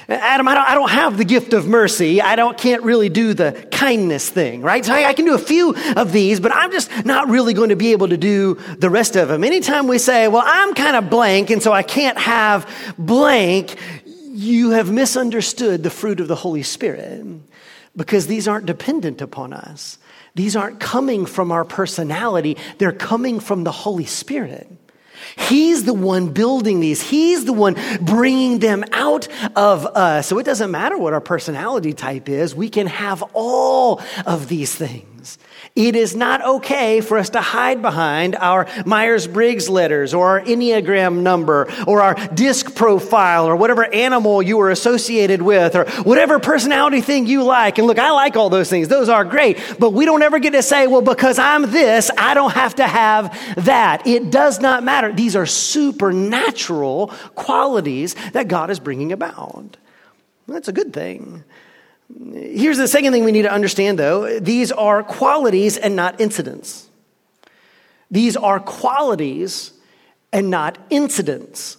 Adam, 0.09 0.47
I 0.47 0.55
don't, 0.55 0.67
I 0.69 0.73
don't 0.73 0.89
have 0.89 1.17
the 1.17 1.25
gift 1.25 1.53
of 1.53 1.67
mercy. 1.67 2.19
I 2.19 2.35
don't, 2.35 2.57
can't 2.57 2.81
really 2.81 3.09
do 3.09 3.35
the 3.35 3.51
kindness 3.71 4.27
thing, 4.27 4.61
right? 4.61 4.83
So 4.83 4.93
I, 4.93 5.09
I 5.09 5.13
can 5.13 5.25
do 5.25 5.35
a 5.35 5.39
few 5.39 5.75
of 5.95 6.11
these, 6.11 6.39
but 6.39 6.51
I'm 6.51 6.71
just 6.71 7.05
not 7.05 7.29
really 7.29 7.53
going 7.53 7.69
to 7.69 7.75
be 7.75 7.91
able 7.91 8.07
to 8.07 8.17
do 8.17 8.55
the 8.77 8.89
rest 8.89 9.15
of 9.15 9.27
them. 9.27 9.43
Anytime 9.43 9.87
we 9.87 9.99
say, 9.99 10.27
well, 10.27 10.43
I'm 10.43 10.73
kind 10.73 10.95
of 10.95 11.11
blank, 11.11 11.51
and 11.51 11.61
so 11.61 11.71
I 11.71 11.83
can't 11.83 12.17
have 12.17 12.67
blank, 12.97 13.75
you 14.31 14.71
have 14.71 14.91
misunderstood 14.91 15.83
the 15.83 15.91
fruit 15.91 16.19
of 16.19 16.27
the 16.27 16.35
Holy 16.35 16.63
Spirit 16.63 17.23
because 17.95 18.25
these 18.25 18.47
aren't 18.47 18.65
dependent 18.65 19.21
upon 19.21 19.53
us. 19.53 19.99
These 20.33 20.55
aren't 20.55 20.79
coming 20.79 21.25
from 21.25 21.51
our 21.51 21.65
personality, 21.65 22.57
they're 22.79 22.91
coming 22.91 23.39
from 23.39 23.63
the 23.63 23.71
Holy 23.71 24.05
Spirit. 24.05 24.67
He's 25.37 25.83
the 25.83 25.93
one 25.93 26.29
building 26.29 26.79
these. 26.79 27.01
He's 27.01 27.45
the 27.45 27.53
one 27.53 27.75
bringing 28.01 28.59
them 28.59 28.83
out 28.91 29.27
of 29.55 29.85
us. 29.85 30.27
So 30.27 30.37
it 30.39 30.43
doesn't 30.43 30.71
matter 30.71 30.97
what 30.97 31.13
our 31.13 31.21
personality 31.21 31.93
type 31.93 32.29
is. 32.29 32.55
We 32.55 32.69
can 32.69 32.87
have 32.87 33.23
all 33.33 34.01
of 34.25 34.47
these 34.47 34.73
things. 34.73 35.05
It 35.75 35.95
is 35.95 36.15
not 36.15 36.43
okay 36.43 37.01
for 37.01 37.17
us 37.17 37.29
to 37.31 37.41
hide 37.41 37.81
behind 37.81 38.35
our 38.35 38.67
Myers 38.85 39.27
Briggs 39.27 39.69
letters 39.69 40.13
or 40.13 40.39
our 40.39 40.41
Enneagram 40.41 41.21
number 41.21 41.71
or 41.87 42.01
our 42.01 42.15
disc 42.29 42.75
profile 42.75 43.47
or 43.47 43.55
whatever 43.55 43.85
animal 43.93 44.41
you 44.41 44.59
are 44.61 44.69
associated 44.69 45.41
with 45.41 45.75
or 45.75 45.85
whatever 46.03 46.39
personality 46.39 47.01
thing 47.01 47.27
you 47.27 47.43
like. 47.43 47.77
And 47.77 47.87
look, 47.87 47.99
I 47.99 48.11
like 48.11 48.35
all 48.35 48.49
those 48.49 48.69
things. 48.69 48.87
Those 48.87 49.09
are 49.09 49.23
great. 49.23 49.57
But 49.79 49.91
we 49.91 50.05
don't 50.05 50.21
ever 50.21 50.39
get 50.39 50.51
to 50.51 50.63
say, 50.63 50.87
well, 50.87 51.01
because 51.01 51.39
I'm 51.39 51.71
this, 51.71 52.09
I 52.17 52.33
don't 52.33 52.53
have 52.53 52.75
to 52.75 52.87
have 52.87 53.65
that. 53.65 54.05
It 54.07 54.31
does 54.31 54.59
not 54.59 54.83
matter. 54.83 55.13
These 55.13 55.35
are 55.35 55.45
supernatural 55.45 57.07
qualities 57.35 58.15
that 58.33 58.47
God 58.47 58.69
is 58.69 58.79
bringing 58.79 59.11
about. 59.11 59.77
That's 60.47 60.67
a 60.67 60.73
good 60.73 60.93
thing. 60.93 61.43
Here's 62.33 62.77
the 62.77 62.87
second 62.87 63.13
thing 63.13 63.23
we 63.23 63.31
need 63.31 63.43
to 63.43 63.51
understand, 63.51 63.99
though 63.99 64.39
these 64.39 64.71
are 64.71 65.03
qualities 65.03 65.77
and 65.77 65.95
not 65.95 66.19
incidents. 66.19 66.89
These 68.09 68.35
are 68.35 68.59
qualities 68.59 69.71
and 70.33 70.49
not 70.49 70.77
incidents. 70.89 71.77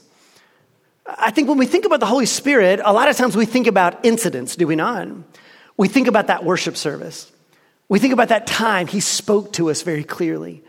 I 1.06 1.30
think 1.30 1.48
when 1.48 1.58
we 1.58 1.66
think 1.66 1.84
about 1.84 2.00
the 2.00 2.06
Holy 2.06 2.26
Spirit, 2.26 2.80
a 2.84 2.92
lot 2.92 3.08
of 3.08 3.16
times 3.16 3.36
we 3.36 3.46
think 3.46 3.66
about 3.66 4.04
incidents, 4.04 4.54
do 4.54 4.66
we 4.66 4.76
not? 4.76 5.08
We 5.76 5.88
think 5.88 6.06
about 6.06 6.28
that 6.28 6.44
worship 6.44 6.76
service. 6.76 7.30
We 7.88 7.98
think 7.98 8.12
about 8.12 8.28
that 8.28 8.46
time 8.46 8.86
he 8.86 9.00
spoke 9.00 9.52
to 9.54 9.70
us 9.70 9.82
very 9.82 10.04
clearly. 10.04 10.62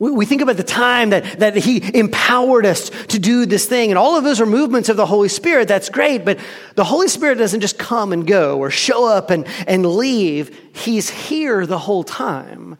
We 0.00 0.26
think 0.26 0.42
about 0.42 0.56
the 0.56 0.62
time 0.62 1.10
that, 1.10 1.40
that 1.40 1.56
he 1.56 1.82
empowered 1.98 2.64
us 2.64 2.88
to 3.08 3.18
do 3.18 3.46
this 3.46 3.66
thing, 3.66 3.90
and 3.90 3.98
all 3.98 4.16
of 4.16 4.22
those 4.22 4.40
are 4.40 4.46
movements 4.46 4.88
of 4.88 4.96
the 4.96 5.06
Holy 5.06 5.28
Spirit. 5.28 5.66
That's 5.66 5.88
great, 5.88 6.24
but 6.24 6.38
the 6.76 6.84
Holy 6.84 7.08
Spirit 7.08 7.38
doesn't 7.38 7.60
just 7.60 7.78
come 7.78 8.12
and 8.12 8.24
go 8.24 8.58
or 8.60 8.70
show 8.70 9.08
up 9.08 9.30
and, 9.30 9.44
and 9.66 9.84
leave. 9.84 10.56
He's 10.72 11.10
here 11.10 11.66
the 11.66 11.78
whole 11.78 12.04
time. 12.04 12.78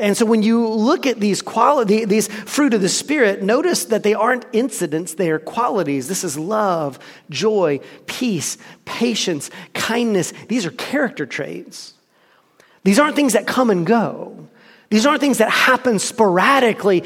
And 0.00 0.16
so 0.16 0.26
when 0.26 0.42
you 0.42 0.66
look 0.66 1.06
at 1.06 1.20
these 1.20 1.40
quality, 1.40 2.04
these 2.04 2.26
fruit 2.26 2.74
of 2.74 2.80
the 2.80 2.88
Spirit, 2.88 3.44
notice 3.44 3.84
that 3.86 4.02
they 4.02 4.14
aren't 4.14 4.44
incidents, 4.52 5.14
they 5.14 5.30
are 5.30 5.38
qualities. 5.38 6.08
This 6.08 6.24
is 6.24 6.36
love, 6.36 6.98
joy, 7.30 7.78
peace, 8.06 8.58
patience, 8.86 9.50
kindness. 9.72 10.32
These 10.48 10.66
are 10.66 10.72
character 10.72 11.26
traits. 11.26 11.94
These 12.82 12.98
aren't 12.98 13.14
things 13.14 13.34
that 13.34 13.46
come 13.46 13.70
and 13.70 13.86
go. 13.86 14.43
These 14.94 15.06
aren't 15.06 15.20
things 15.20 15.38
that 15.38 15.50
happen 15.50 15.98
sporadically. 15.98 17.02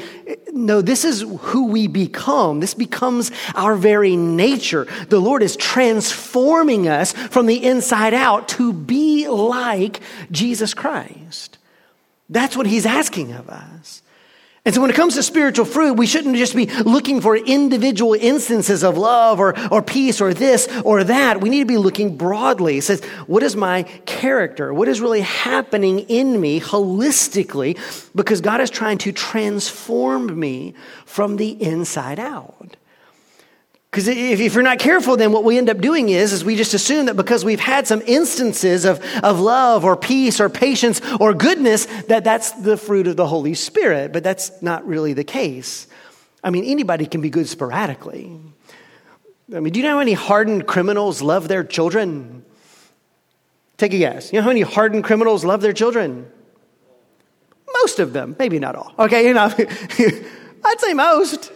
No, 0.53 0.79
this 0.79 1.03
is 1.03 1.21
who 1.39 1.69
we 1.69 1.87
become. 1.87 2.59
This 2.59 2.75
becomes 2.75 3.31
our 3.55 3.75
very 3.75 4.15
nature. 4.15 4.85
The 5.07 5.19
Lord 5.19 5.41
is 5.41 5.55
transforming 5.55 6.87
us 6.87 7.13
from 7.13 7.47
the 7.47 7.65
inside 7.65 8.13
out 8.13 8.47
to 8.49 8.73
be 8.73 9.27
like 9.27 10.01
Jesus 10.29 10.75
Christ. 10.75 11.57
That's 12.29 12.55
what 12.55 12.67
He's 12.67 12.85
asking 12.85 13.31
of 13.31 13.49
us. 13.49 14.03
And 14.69 14.75
so 14.75 14.81
when 14.81 14.91
it 14.91 14.95
comes 14.95 15.15
to 15.15 15.23
spiritual 15.23 15.65
fruit, 15.65 15.93
we 15.93 16.05
shouldn't 16.05 16.35
just 16.35 16.55
be 16.55 16.67
looking 16.67 17.21
for 17.21 17.35
individual 17.35 18.13
instances 18.13 18.83
of 18.83 18.99
love 18.99 19.39
or, 19.39 19.59
or 19.73 19.81
peace 19.81 20.21
or 20.21 20.31
this 20.31 20.67
or 20.85 21.03
that. 21.05 21.41
We 21.41 21.49
need 21.49 21.61
to 21.61 21.65
be 21.65 21.77
looking 21.77 22.17
broadly. 22.17 22.77
It 22.77 22.83
says, 22.83 23.03
what 23.25 23.41
is 23.41 23.55
my 23.55 23.81
character? 24.05 24.71
What 24.71 24.87
is 24.87 25.01
really 25.01 25.21
happening 25.21 26.01
in 26.01 26.39
me 26.39 26.61
holistically? 26.61 27.79
Because 28.13 28.41
God 28.41 28.61
is 28.61 28.69
trying 28.69 28.99
to 28.99 29.11
transform 29.11 30.39
me 30.39 30.75
from 31.03 31.37
the 31.37 31.59
inside 31.59 32.19
out. 32.19 32.75
Because 33.91 34.07
if, 34.07 34.53
you're 34.53 34.61
not 34.61 34.77
careful, 34.77 35.17
then 35.17 35.31
what 35.31 35.43
we 35.43 35.57
end 35.57 35.67
up 35.67 35.79
doing 35.79 36.09
is, 36.09 36.31
is 36.31 36.45
we 36.45 36.55
just 36.55 36.75
assume 36.75 37.07
that 37.07 37.15
because 37.15 37.43
we've 37.43 37.59
had 37.59 37.87
some 37.87 38.03
instances 38.05 38.85
of, 38.85 39.03
of 39.23 39.39
love 39.39 39.83
or 39.83 39.95
peace 39.95 40.39
or 40.39 40.47
patience 40.47 41.01
or 41.19 41.33
goodness, 41.33 41.85
that 42.07 42.23
that's 42.23 42.51
the 42.51 42.77
fruit 42.77 43.07
of 43.07 43.15
the 43.15 43.25
Holy 43.25 43.55
Spirit. 43.55 44.13
But 44.13 44.23
that's 44.23 44.61
not 44.61 44.85
really 44.85 45.13
the 45.13 45.23
case. 45.23 45.87
I 46.43 46.51
mean, 46.51 46.65
anybody 46.65 47.07
can 47.07 47.21
be 47.21 47.31
good 47.31 47.47
sporadically. 47.47 48.39
I 49.53 49.59
mean, 49.59 49.73
do 49.73 49.79
you 49.79 49.85
know 49.85 49.93
how 49.93 49.99
many 49.99 50.13
hardened 50.13 50.67
criminals 50.67 51.23
love 51.23 51.47
their 51.47 51.63
children? 51.63 52.45
Take 53.77 53.93
a 53.93 53.97
guess. 53.97 54.31
You 54.31 54.37
know 54.37 54.43
how 54.43 54.49
many 54.49 54.61
hardened 54.61 55.03
criminals 55.03 55.43
love 55.43 55.61
their 55.61 55.73
children? 55.73 56.31
Most 57.81 57.99
of 57.99 58.13
them, 58.13 58.35
maybe 58.37 58.59
not 58.59 58.75
all. 58.75 58.93
Okay, 58.99 59.27
you 59.27 59.33
know, 59.33 59.51
I'd 60.65 60.79
say 60.79 60.93
most. 60.93 61.51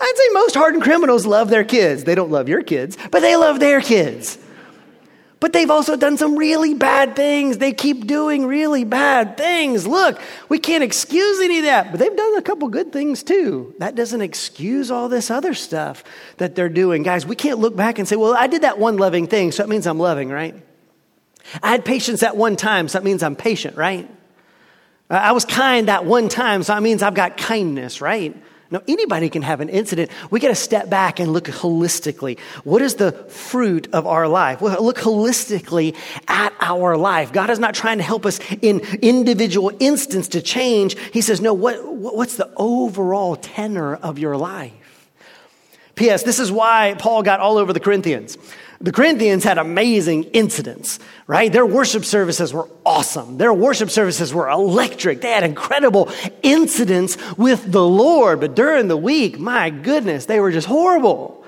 I'd 0.00 0.14
say 0.16 0.28
most 0.32 0.54
hardened 0.54 0.82
criminals 0.82 1.26
love 1.26 1.50
their 1.50 1.64
kids. 1.64 2.04
They 2.04 2.14
don't 2.14 2.30
love 2.30 2.48
your 2.48 2.62
kids, 2.62 2.96
but 3.10 3.20
they 3.20 3.36
love 3.36 3.60
their 3.60 3.80
kids. 3.80 4.38
But 5.40 5.54
they've 5.54 5.70
also 5.70 5.96
done 5.96 6.18
some 6.18 6.36
really 6.36 6.74
bad 6.74 7.16
things. 7.16 7.56
They 7.56 7.72
keep 7.72 8.06
doing 8.06 8.44
really 8.46 8.84
bad 8.84 9.38
things. 9.38 9.86
Look, 9.86 10.20
we 10.50 10.58
can't 10.58 10.84
excuse 10.84 11.40
any 11.40 11.58
of 11.58 11.64
that, 11.64 11.90
but 11.90 11.98
they've 11.98 12.14
done 12.14 12.36
a 12.36 12.42
couple 12.42 12.68
good 12.68 12.92
things 12.92 13.22
too. 13.22 13.74
That 13.78 13.94
doesn't 13.94 14.20
excuse 14.20 14.90
all 14.90 15.08
this 15.08 15.30
other 15.30 15.54
stuff 15.54 16.04
that 16.36 16.54
they're 16.54 16.68
doing. 16.68 17.02
Guys, 17.02 17.24
we 17.24 17.36
can't 17.36 17.58
look 17.58 17.74
back 17.74 17.98
and 17.98 18.06
say, 18.06 18.16
well, 18.16 18.34
I 18.34 18.48
did 18.48 18.62
that 18.62 18.78
one 18.78 18.98
loving 18.98 19.26
thing, 19.26 19.50
so 19.50 19.62
that 19.62 19.68
means 19.70 19.86
I'm 19.86 19.98
loving, 19.98 20.28
right? 20.28 20.54
I 21.62 21.70
had 21.70 21.86
patience 21.86 22.20
that 22.20 22.36
one 22.36 22.56
time, 22.56 22.88
so 22.88 22.98
that 22.98 23.04
means 23.04 23.22
I'm 23.22 23.34
patient, 23.34 23.78
right? 23.78 24.08
I 25.08 25.32
was 25.32 25.46
kind 25.46 25.88
that 25.88 26.04
one 26.04 26.28
time, 26.28 26.62
so 26.62 26.74
that 26.74 26.82
means 26.82 27.02
I've 27.02 27.14
got 27.14 27.38
kindness, 27.38 28.02
right? 28.02 28.36
Now, 28.72 28.82
anybody 28.86 29.28
can 29.28 29.42
have 29.42 29.60
an 29.60 29.68
incident. 29.68 30.10
We 30.30 30.38
got 30.38 30.48
to 30.48 30.54
step 30.54 30.88
back 30.88 31.18
and 31.18 31.32
look 31.32 31.46
holistically. 31.46 32.38
What 32.62 32.82
is 32.82 32.94
the 32.94 33.10
fruit 33.10 33.88
of 33.92 34.06
our 34.06 34.28
life? 34.28 34.60
Well, 34.60 34.82
look 34.84 34.98
holistically 34.98 35.96
at 36.28 36.52
our 36.60 36.96
life. 36.96 37.32
God 37.32 37.50
is 37.50 37.58
not 37.58 37.74
trying 37.74 37.98
to 37.98 38.04
help 38.04 38.24
us 38.24 38.38
in 38.62 38.80
individual 39.02 39.72
instance 39.80 40.28
to 40.28 40.40
change. 40.40 40.96
He 41.12 41.20
says, 41.20 41.40
no, 41.40 41.52
what, 41.52 41.84
what's 41.84 42.36
the 42.36 42.48
overall 42.56 43.34
tenor 43.34 43.96
of 43.96 44.20
your 44.20 44.36
life? 44.36 44.79
P.S. 46.00 46.22
This 46.22 46.40
is 46.40 46.50
why 46.50 46.96
Paul 46.98 47.22
got 47.22 47.40
all 47.40 47.58
over 47.58 47.74
the 47.74 47.78
Corinthians. 47.78 48.38
The 48.80 48.90
Corinthians 48.90 49.44
had 49.44 49.58
amazing 49.58 50.24
incidents, 50.24 50.98
right? 51.26 51.52
Their 51.52 51.66
worship 51.66 52.06
services 52.06 52.54
were 52.54 52.70
awesome. 52.86 53.36
Their 53.36 53.52
worship 53.52 53.90
services 53.90 54.32
were 54.32 54.48
electric. 54.48 55.20
They 55.20 55.32
had 55.32 55.44
incredible 55.44 56.10
incidents 56.42 57.18
with 57.36 57.70
the 57.70 57.86
Lord. 57.86 58.40
But 58.40 58.56
during 58.56 58.88
the 58.88 58.96
week, 58.96 59.38
my 59.38 59.68
goodness, 59.68 60.24
they 60.24 60.40
were 60.40 60.50
just 60.50 60.66
horrible. 60.66 61.39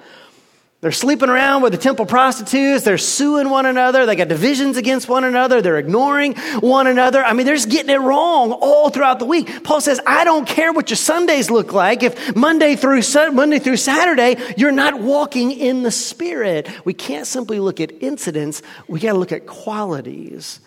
They're 0.83 0.91
sleeping 0.91 1.29
around 1.29 1.63
with 1.63 1.71
the 1.71 1.79
temple 1.79 2.07
prostitutes. 2.07 2.83
They're 2.83 2.99
suing 2.99 3.49
one 3.49 3.67
another. 3.67 4.05
They 4.05 4.17
got 4.17 4.27
divisions 4.27 4.77
against 4.77 5.09
one 5.09 5.23
another. 5.23 5.63
They're 5.63 5.79
ignoring 5.79 6.35
one 6.59 6.89
another. 6.89 7.23
I 7.23 7.35
mean, 7.35 7.47
they're 7.47 7.55
just 7.55 7.69
getting 7.69 7.89
it 7.89 8.01
wrong 8.01 8.51
all 8.51 8.91
throughout 8.91 9.21
the 9.21 9.25
week. 9.25 9.63
Paul 9.63 9.81
says, 9.81 10.01
I 10.05 10.25
don't 10.25 10.45
care 10.45 10.73
what 10.73 10.91
your 10.91 10.97
Sundays 10.97 11.53
look 11.53 11.73
like. 11.73 12.03
If 12.03 12.35
Monday 12.35 12.75
through, 12.75 13.03
Monday 13.33 13.61
through 13.61 13.77
Saturday, 13.77 14.37
you're 14.57 14.73
not 14.73 15.01
walking 15.01 15.53
in 15.53 15.85
the 15.85 15.93
Spirit. 15.93 16.69
We 16.85 16.95
can't 16.95 17.29
simply 17.29 17.61
look 17.61 17.81
at 17.81 18.03
incidents. 18.03 18.61
We 18.89 18.99
got 18.99 19.13
to 19.13 19.19
look 19.19 19.31
at 19.31 19.47
qualities. 19.47 20.59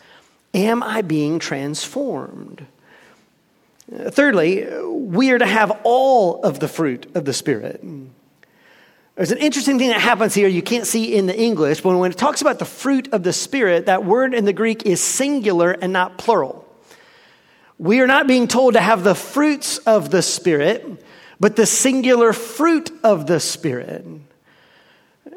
Am 0.53 0.81
I 0.81 1.01
being 1.01 1.39
transformed? 1.39 2.65
Thirdly, 3.91 4.65
we 4.81 5.31
are 5.31 5.39
to 5.39 5.45
have 5.45 5.77
all 5.84 6.41
of 6.41 6.62
the 6.62 6.69
fruit 6.69 7.05
of 7.15 7.25
the 7.25 7.34
Spirit. 7.34 7.84
There's 9.15 9.31
an 9.31 9.38
interesting 9.38 9.79
thing 9.79 9.89
that 9.89 10.01
happens 10.01 10.34
here 10.34 10.50
you 10.50 10.62
can't 10.62 10.86
see 10.86 11.15
in 11.15 11.25
the 11.25 11.38
English, 11.38 11.79
but 11.79 11.98
when 11.98 12.12
it 12.12 12.17
talks 12.17 12.41
about 12.41 12.60
the 12.60 12.65
fruit 12.65 13.13
of 13.13 13.24
the 13.24 13.31
Spirit, 13.31 13.86
that 13.86 14.03
word 14.03 14.34
in 14.34 14.43
the 14.43 14.51
Greek 14.51 14.86
is 14.86 15.01
singular 15.01 15.72
and 15.72 15.93
not 15.93 16.17
plural. 16.17 16.67
We 17.77 18.01
are 18.01 18.07
not 18.07 18.27
being 18.27 18.50
told 18.50 18.74
to 18.74 18.81
have 18.81 19.05
the 19.05 19.15
fruits 19.15 19.77
of 19.79 20.12
the 20.12 20.22
Spirit, 20.22 21.01
but 21.39 21.55
the 21.55 21.65
singular 21.65 22.34
fruit 22.34 22.91
of 23.03 23.25
the 23.25 23.39
Spirit. 23.39 24.05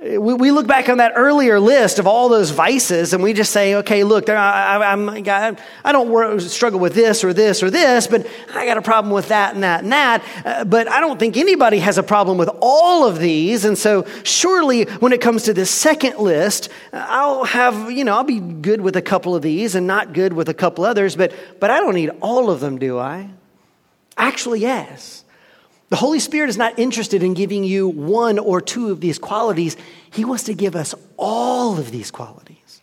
We, 0.01 0.53
look 0.53 0.69
back 0.69 0.89
on 0.89 0.99
that 0.99 1.15
earlier 1.17 1.59
list 1.59 1.99
of 1.99 2.07
all 2.07 2.29
those 2.29 2.51
vices 2.51 3.13
and 3.13 3.21
we 3.21 3.33
just 3.33 3.51
say, 3.51 3.75
okay, 3.77 4.05
look, 4.05 4.29
I, 4.29 4.93
I'm, 4.93 5.09
I 5.09 5.93
don't 5.93 6.41
struggle 6.41 6.79
with 6.79 6.95
this 6.95 7.25
or 7.25 7.33
this 7.33 7.65
or 7.65 7.71
this, 7.71 8.07
but 8.07 8.25
I 8.55 8.65
got 8.65 8.77
a 8.77 8.83
problem 8.83 9.13
with 9.13 9.29
that 9.29 9.55
and 9.55 9.65
that 9.65 9.83
and 9.83 9.91
that. 9.91 10.25
Uh, 10.45 10.65
but 10.65 10.89
I 10.89 11.01
don't 11.01 11.19
think 11.19 11.37
anybody 11.37 11.81
has 11.81 11.99
a 11.99 12.05
problem 12.05 12.39
with 12.39 12.49
all 12.61 13.09
of 13.09 13.19
these. 13.19 13.65
And 13.65 13.77
so 13.77 14.07
surely 14.23 14.85
when 14.85 15.13
it 15.13 15.21
comes 15.21 15.43
to 15.45 15.55
this 15.55 15.69
second 15.69 16.19
list, 16.19 16.69
I'll 16.93 17.43
have, 17.43 17.91
you 17.91 18.05
know, 18.05 18.15
I'll 18.15 18.23
be 18.23 18.39
good 18.39 18.81
with 18.81 18.95
a 18.95 19.03
couple 19.03 19.35
of 19.35 19.43
these 19.43 19.75
and 19.75 19.89
not 19.89 20.13
good 20.13 20.33
with 20.33 20.49
a 20.49 20.55
couple 20.55 20.85
others, 20.85 21.17
but, 21.17 21.33
but 21.59 21.73
I 21.73 21.81
don't 21.81 21.97
need 21.97 22.11
all 22.21 22.51
of 22.51 22.61
them, 22.61 22.79
do 22.79 23.01
I? 23.01 23.31
Actually, 24.17 24.61
yes. 24.61 25.25
The 25.91 25.97
Holy 25.97 26.21
Spirit 26.21 26.51
is 26.51 26.59
not 26.59 26.79
interested 26.79 27.23
in 27.23 27.35
giving 27.35 27.65
you 27.65 27.89
one 27.89 28.39
or 28.39 28.61
two 28.61 28.91
of 28.91 29.01
these 29.01 29.19
qualities. 29.19 29.77
He 30.11 30.25
wants 30.25 30.45
to 30.45 30.55
give 30.55 30.77
us 30.77 30.95
all 31.17 31.79
of 31.79 31.91
these 31.91 32.11
qualities. 32.11 32.83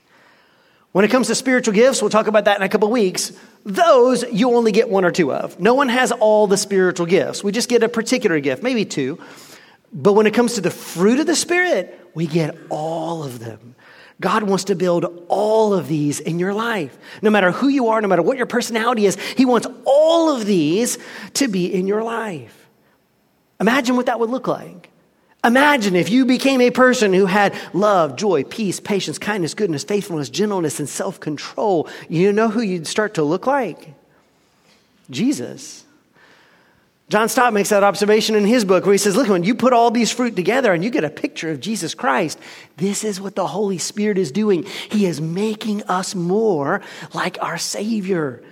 When 0.91 1.05
it 1.05 1.11
comes 1.11 1.27
to 1.27 1.35
spiritual 1.35 1.73
gifts, 1.73 2.01
we'll 2.01 2.09
talk 2.09 2.27
about 2.27 2.45
that 2.45 2.57
in 2.57 2.63
a 2.63 2.69
couple 2.69 2.89
weeks. 2.89 3.31
Those 3.65 4.23
you 4.31 4.55
only 4.55 4.71
get 4.71 4.89
one 4.89 5.05
or 5.05 5.11
two 5.11 5.33
of. 5.33 5.59
No 5.59 5.73
one 5.73 5.89
has 5.89 6.11
all 6.11 6.47
the 6.47 6.57
spiritual 6.57 7.05
gifts. 7.05 7.43
We 7.43 7.51
just 7.51 7.69
get 7.69 7.83
a 7.83 7.89
particular 7.89 8.39
gift, 8.39 8.63
maybe 8.63 8.85
two. 8.85 9.19
But 9.91 10.13
when 10.13 10.25
it 10.25 10.33
comes 10.33 10.55
to 10.55 10.61
the 10.61 10.71
fruit 10.71 11.19
of 11.19 11.27
the 11.27 11.35
Spirit, 11.35 11.99
we 12.13 12.27
get 12.27 12.57
all 12.69 13.23
of 13.23 13.39
them. 13.39 13.75
God 14.19 14.43
wants 14.43 14.65
to 14.65 14.75
build 14.75 15.25
all 15.27 15.73
of 15.73 15.87
these 15.87 16.19
in 16.19 16.39
your 16.39 16.53
life. 16.53 16.97
No 17.21 17.29
matter 17.29 17.51
who 17.51 17.67
you 17.67 17.89
are, 17.89 18.01
no 18.01 18.07
matter 18.07 18.21
what 18.21 18.37
your 18.37 18.45
personality 18.45 19.05
is, 19.05 19.15
He 19.35 19.45
wants 19.45 19.67
all 19.85 20.35
of 20.35 20.45
these 20.45 20.97
to 21.33 21.47
be 21.47 21.73
in 21.73 21.87
your 21.87 22.03
life. 22.03 22.64
Imagine 23.65 23.95
what 23.95 24.05
that 24.05 24.19
would 24.19 24.29
look 24.29 24.47
like. 24.47 24.91
Imagine 25.43 25.95
if 25.95 26.11
you 26.11 26.25
became 26.25 26.61
a 26.61 26.69
person 26.69 27.13
who 27.13 27.25
had 27.25 27.55
love, 27.73 28.15
joy, 28.15 28.43
peace, 28.43 28.79
patience, 28.79 29.17
kindness, 29.17 29.55
goodness, 29.55 29.83
faithfulness, 29.83 30.29
gentleness, 30.29 30.79
and 30.79 30.87
self 30.87 31.19
control. 31.19 31.89
You 32.07 32.31
know 32.31 32.49
who 32.49 32.61
you'd 32.61 32.85
start 32.85 33.15
to 33.15 33.23
look 33.23 33.47
like? 33.47 33.95
Jesus. 35.09 35.83
John 37.09 37.27
Stott 37.27 37.55
makes 37.55 37.69
that 37.69 37.83
observation 37.83 38.35
in 38.35 38.45
his 38.45 38.63
book 38.63 38.85
where 38.85 38.93
he 38.93 38.99
says, 38.99 39.15
Look, 39.15 39.29
when 39.29 39.43
you 39.43 39.55
put 39.55 39.73
all 39.73 39.89
these 39.89 40.11
fruit 40.11 40.35
together 40.35 40.71
and 40.71 40.83
you 40.83 40.91
get 40.91 41.03
a 41.03 41.09
picture 41.09 41.49
of 41.49 41.59
Jesus 41.59 41.95
Christ, 41.95 42.37
this 42.77 43.03
is 43.03 43.19
what 43.19 43.33
the 43.33 43.47
Holy 43.47 43.79
Spirit 43.79 44.19
is 44.19 44.31
doing. 44.31 44.63
He 44.91 45.07
is 45.07 45.19
making 45.19 45.81
us 45.85 46.13
more 46.13 46.83
like 47.15 47.39
our 47.41 47.57
Savior. 47.57 48.43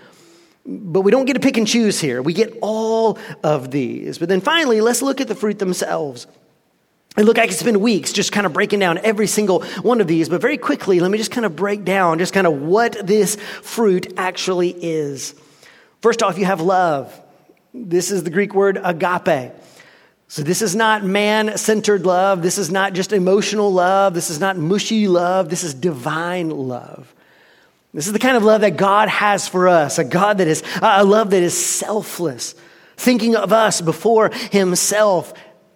But 0.66 1.02
we 1.02 1.12
don't 1.12 1.26
get 1.26 1.34
to 1.34 1.40
pick 1.40 1.58
and 1.58 1.68
choose 1.68 2.00
here. 2.00 2.22
We 2.22 2.34
get 2.34 2.58
all 2.62 3.20
of 3.44 3.70
these. 3.70 4.18
But 4.18 4.30
then 4.30 4.40
finally, 4.40 4.80
let's 4.80 5.02
look 5.02 5.20
at 5.20 5.28
the 5.28 5.36
fruit 5.36 5.60
themselves. 5.60 6.26
And 7.16 7.28
look, 7.28 7.38
I 7.38 7.48
could 7.48 7.56
spend 7.56 7.80
weeks 7.80 8.12
just 8.12 8.32
kind 8.32 8.46
of 8.46 8.54
breaking 8.54 8.80
down 8.80 8.98
every 9.00 9.28
single 9.28 9.64
one 9.82 10.02
of 10.02 10.08
these, 10.08 10.30
but 10.30 10.42
very 10.42 10.58
quickly, 10.58 11.00
let 11.00 11.12
me 11.12 11.20
just 11.20 11.30
kind 11.30 11.46
of 11.46 11.56
break 11.56 11.86
down 11.86 12.18
just 12.18 12.34
kind 12.34 12.48
of 12.48 12.62
what 12.62 13.06
this 13.06 13.36
fruit 13.62 14.14
actually 14.18 14.72
is. 14.72 15.36
First 16.02 16.24
off, 16.24 16.40
you 16.40 16.46
have 16.46 16.60
love. 16.60 17.20
This 17.74 18.10
is 18.10 18.24
the 18.24 18.32
Greek 18.32 18.56
word 18.56 18.80
agape. 18.84 19.54
So, 20.28 20.42
this 20.42 20.64
is 20.64 20.76
not 20.76 21.04
man 21.04 21.58
centered 21.60 22.08
love. 22.08 22.42
This 22.42 22.58
is 22.58 22.72
not 22.72 22.94
just 22.94 23.14
emotional 23.14 23.72
love. 23.72 24.16
This 24.16 24.32
is 24.32 24.40
not 24.40 24.58
mushy 24.58 25.08
love. 25.08 25.50
This 25.50 25.64
is 25.64 25.76
divine 25.76 26.50
love. 26.50 27.14
This 27.94 28.08
is 28.08 28.14
the 28.14 28.20
kind 28.20 28.36
of 28.36 28.44
love 28.44 28.62
that 28.62 28.76
God 28.76 29.08
has 29.08 29.48
for 29.48 29.68
us, 29.68 30.00
a 30.00 30.04
God 30.04 30.40
that 30.40 30.48
is 30.48 30.64
a 30.82 31.04
love 31.04 31.30
that 31.30 31.44
is 31.44 31.64
selfless, 31.64 32.56
thinking 32.98 33.36
of 33.36 33.54
us 33.54 33.82
before 33.82 34.32
himself. 34.52 35.34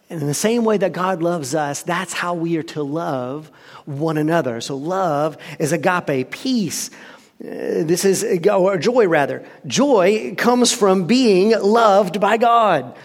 And 0.09 0.21
in 0.21 0.27
the 0.27 0.33
same 0.33 0.63
way 0.63 0.77
that 0.77 0.93
God 0.93 1.21
loves 1.21 1.53
us, 1.53 1.83
that's 1.83 2.13
how 2.13 2.33
we 2.33 2.57
are 2.57 2.63
to 2.63 2.81
love 2.81 3.51
one 3.85 4.17
another. 4.17 4.61
So 4.61 4.77
love 4.77 5.37
is 5.59 5.73
agape, 5.73 6.31
peace. 6.31 6.89
Uh, 7.39 7.85
this 7.85 8.03
is, 8.03 8.25
or 8.47 8.77
joy 8.79 9.07
rather. 9.07 9.45
Joy 9.67 10.33
comes 10.35 10.73
from 10.73 11.05
being 11.05 11.51
loved 11.51 12.19
by 12.19 12.37
God. 12.37 12.97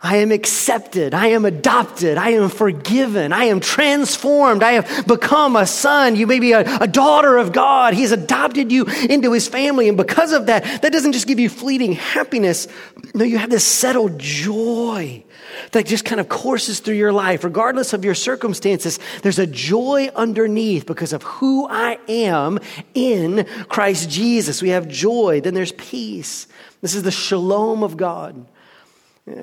I 0.00 0.18
am 0.18 0.30
accepted. 0.30 1.12
I 1.12 1.28
am 1.28 1.44
adopted. 1.44 2.18
I 2.18 2.30
am 2.30 2.50
forgiven. 2.50 3.32
I 3.32 3.44
am 3.44 3.58
transformed. 3.58 4.62
I 4.62 4.72
have 4.72 5.06
become 5.08 5.56
a 5.56 5.66
son. 5.66 6.14
You 6.14 6.28
may 6.28 6.38
be 6.38 6.52
a, 6.52 6.60
a, 6.80 6.86
daughter 6.86 7.36
of 7.36 7.52
God. 7.52 7.94
He's 7.94 8.12
adopted 8.12 8.70
you 8.70 8.84
into 8.84 9.32
his 9.32 9.48
family. 9.48 9.88
And 9.88 9.96
because 9.96 10.32
of 10.32 10.46
that, 10.46 10.82
that 10.82 10.92
doesn't 10.92 11.12
just 11.12 11.26
give 11.26 11.40
you 11.40 11.48
fleeting 11.48 11.92
happiness. 11.92 12.68
No, 13.12 13.24
you 13.24 13.38
have 13.38 13.50
this 13.50 13.64
settled 13.64 14.20
joy 14.20 15.24
that 15.72 15.86
just 15.86 16.04
kind 16.04 16.20
of 16.20 16.28
courses 16.28 16.78
through 16.78 16.94
your 16.94 17.12
life, 17.12 17.42
regardless 17.42 17.92
of 17.92 18.04
your 18.04 18.14
circumstances. 18.14 19.00
There's 19.22 19.40
a 19.40 19.48
joy 19.48 20.10
underneath 20.14 20.86
because 20.86 21.12
of 21.12 21.24
who 21.24 21.66
I 21.68 21.98
am 22.06 22.60
in 22.94 23.46
Christ 23.68 24.10
Jesus. 24.10 24.62
We 24.62 24.68
have 24.68 24.86
joy. 24.86 25.40
Then 25.40 25.54
there's 25.54 25.72
peace. 25.72 26.46
This 26.82 26.94
is 26.94 27.02
the 27.02 27.10
shalom 27.10 27.82
of 27.82 27.96
God. 27.96 28.46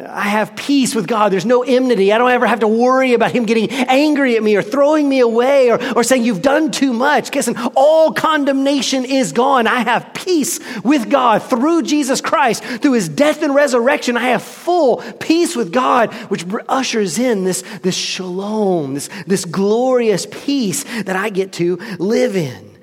I 0.07 0.29
have 0.29 0.55
peace 0.55 0.95
with 0.95 1.05
God. 1.05 1.31
There's 1.31 1.45
no 1.45 1.61
enmity. 1.61 2.11
I 2.11 2.17
don't 2.17 2.31
ever 2.31 2.47
have 2.47 2.61
to 2.61 2.67
worry 2.67 3.13
about 3.13 3.31
Him 3.31 3.45
getting 3.45 3.69
angry 3.69 4.35
at 4.35 4.41
me 4.41 4.55
or 4.55 4.61
throwing 4.61 5.07
me 5.07 5.19
away 5.19 5.69
or, 5.69 5.79
or 5.95 6.03
saying, 6.03 6.23
You've 6.23 6.41
done 6.41 6.71
too 6.71 6.91
much. 6.91 7.33
Listen, 7.33 7.55
all 7.75 8.11
condemnation 8.11 9.05
is 9.05 9.31
gone. 9.31 9.67
I 9.67 9.81
have 9.81 10.13
peace 10.13 10.59
with 10.83 11.09
God 11.09 11.43
through 11.43 11.83
Jesus 11.83 12.19
Christ. 12.19 12.63
Through 12.63 12.93
His 12.93 13.09
death 13.09 13.43
and 13.43 13.53
resurrection, 13.53 14.17
I 14.17 14.29
have 14.29 14.41
full 14.43 15.03
peace 15.19 15.55
with 15.55 15.71
God, 15.71 16.13
which 16.31 16.45
ushers 16.67 17.19
in 17.19 17.43
this, 17.43 17.63
this 17.83 17.95
shalom, 17.95 18.95
this, 18.95 19.09
this 19.27 19.45
glorious 19.45 20.25
peace 20.31 20.83
that 21.03 21.15
I 21.15 21.29
get 21.29 21.53
to 21.53 21.77
live 21.99 22.35
in. 22.35 22.77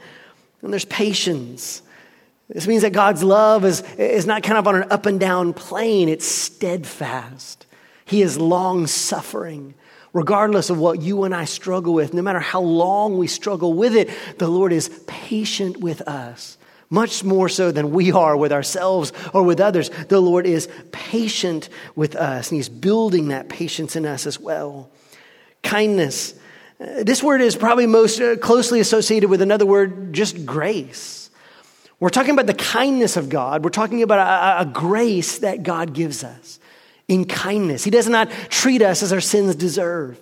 And 0.62 0.73
there's 0.73 0.85
patience. 0.85 1.83
This 2.49 2.67
means 2.67 2.83
that 2.83 2.93
God's 2.93 3.23
love 3.23 3.65
is, 3.65 3.83
is 3.97 4.27
not 4.27 4.43
kind 4.43 4.59
of 4.59 4.67
on 4.67 4.77
an 4.77 4.91
up 4.91 5.07
and 5.07 5.19
down 5.19 5.55
plane, 5.55 6.09
it's 6.09 6.27
steadfast. 6.27 7.67
He 8.05 8.23
is 8.23 8.39
long 8.39 8.87
suffering. 8.87 9.75
Regardless 10.13 10.69
of 10.69 10.79
what 10.79 11.01
you 11.01 11.25
and 11.25 11.35
I 11.35 11.47
struggle 11.47 11.95
with, 11.95 12.13
no 12.13 12.21
matter 12.21 12.41
how 12.41 12.61
long 12.61 13.17
we 13.17 13.27
struggle 13.27 13.73
with 13.73 13.97
it, 13.97 14.11
the 14.39 14.49
Lord 14.49 14.73
is 14.73 14.91
patient 15.07 15.79
with 15.79 16.03
us. 16.03 16.59
Much 16.91 17.25
more 17.25 17.49
so 17.49 17.73
than 17.73 17.93
we 17.93 18.13
are 18.13 18.37
with 18.37 18.53
ourselves 18.53 19.15
or 19.33 19.43
with 19.43 19.59
others. 19.59 19.89
The 20.09 20.21
Lord 20.21 20.47
is 20.47 20.69
patient 20.93 21.71
with 21.97 22.15
us, 22.15 22.51
and 22.51 22.57
He's 22.57 22.69
building 22.69 23.29
that 23.29 23.49
patience 23.49 23.97
in 23.97 24.05
us 24.05 24.27
as 24.27 24.39
well. 24.39 24.91
Kindness. 25.63 26.35
Uh, 26.79 27.03
this 27.03 27.23
word 27.23 27.41
is 27.41 27.57
probably 27.57 27.87
most 27.87 28.21
uh, 28.21 28.37
closely 28.37 28.81
associated 28.81 29.31
with 29.31 29.41
another 29.41 29.65
word, 29.65 30.13
just 30.13 30.45
grace. 30.45 31.22
We're 32.03 32.11
talking 32.11 32.33
about 32.33 32.49
the 32.49 32.55
kindness 32.55 33.17
of 33.17 33.29
God. 33.29 33.62
We're 33.62 33.71
talking 33.71 34.03
about 34.03 34.19
a, 34.19 34.62
a, 34.62 34.73
grace 34.73 35.38
that 35.38 35.62
God 35.62 35.95
gives 35.95 36.25
us 36.25 36.59
in 37.07 37.25
kindness. 37.27 37.85
He 37.85 37.93
does 37.93 38.09
not 38.09 38.29
treat 38.49 38.83
us 38.83 39.05
as 39.05 39.12
our 39.12 39.21
sins 39.21 39.55
deserve. 39.55 40.21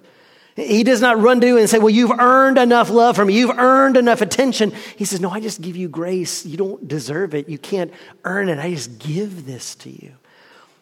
He 0.57 0.85
does 0.85 1.01
not 1.01 1.19
run 1.19 1.41
to 1.41 1.47
you 1.47 1.57
and 1.57 1.71
say, 1.71 1.79
Well, 1.79 1.89
you've 1.89 2.11
earned 2.11 2.59
enough 2.59 2.91
love 2.91 3.17
from 3.17 3.29
me. 3.29 3.39
You've 3.39 3.57
earned 3.57 3.97
enough 3.97 4.21
attention. 4.21 4.75
He 4.97 5.07
says, 5.07 5.23
No, 5.23 5.31
I 5.31 5.41
just 5.41 5.63
give 5.63 5.75
you 5.75 5.89
grace. 5.89 6.45
You 6.45 6.59
don't 6.59 6.87
deserve 6.87 7.35
it. 7.35 7.49
You 7.49 7.57
can't 7.57 7.95
earn 8.25 8.51
it. 8.51 8.59
I 8.59 8.75
just 8.75 8.99
give 8.99 9.47
this 9.47 9.75
to 9.77 9.89
you. 9.89 10.13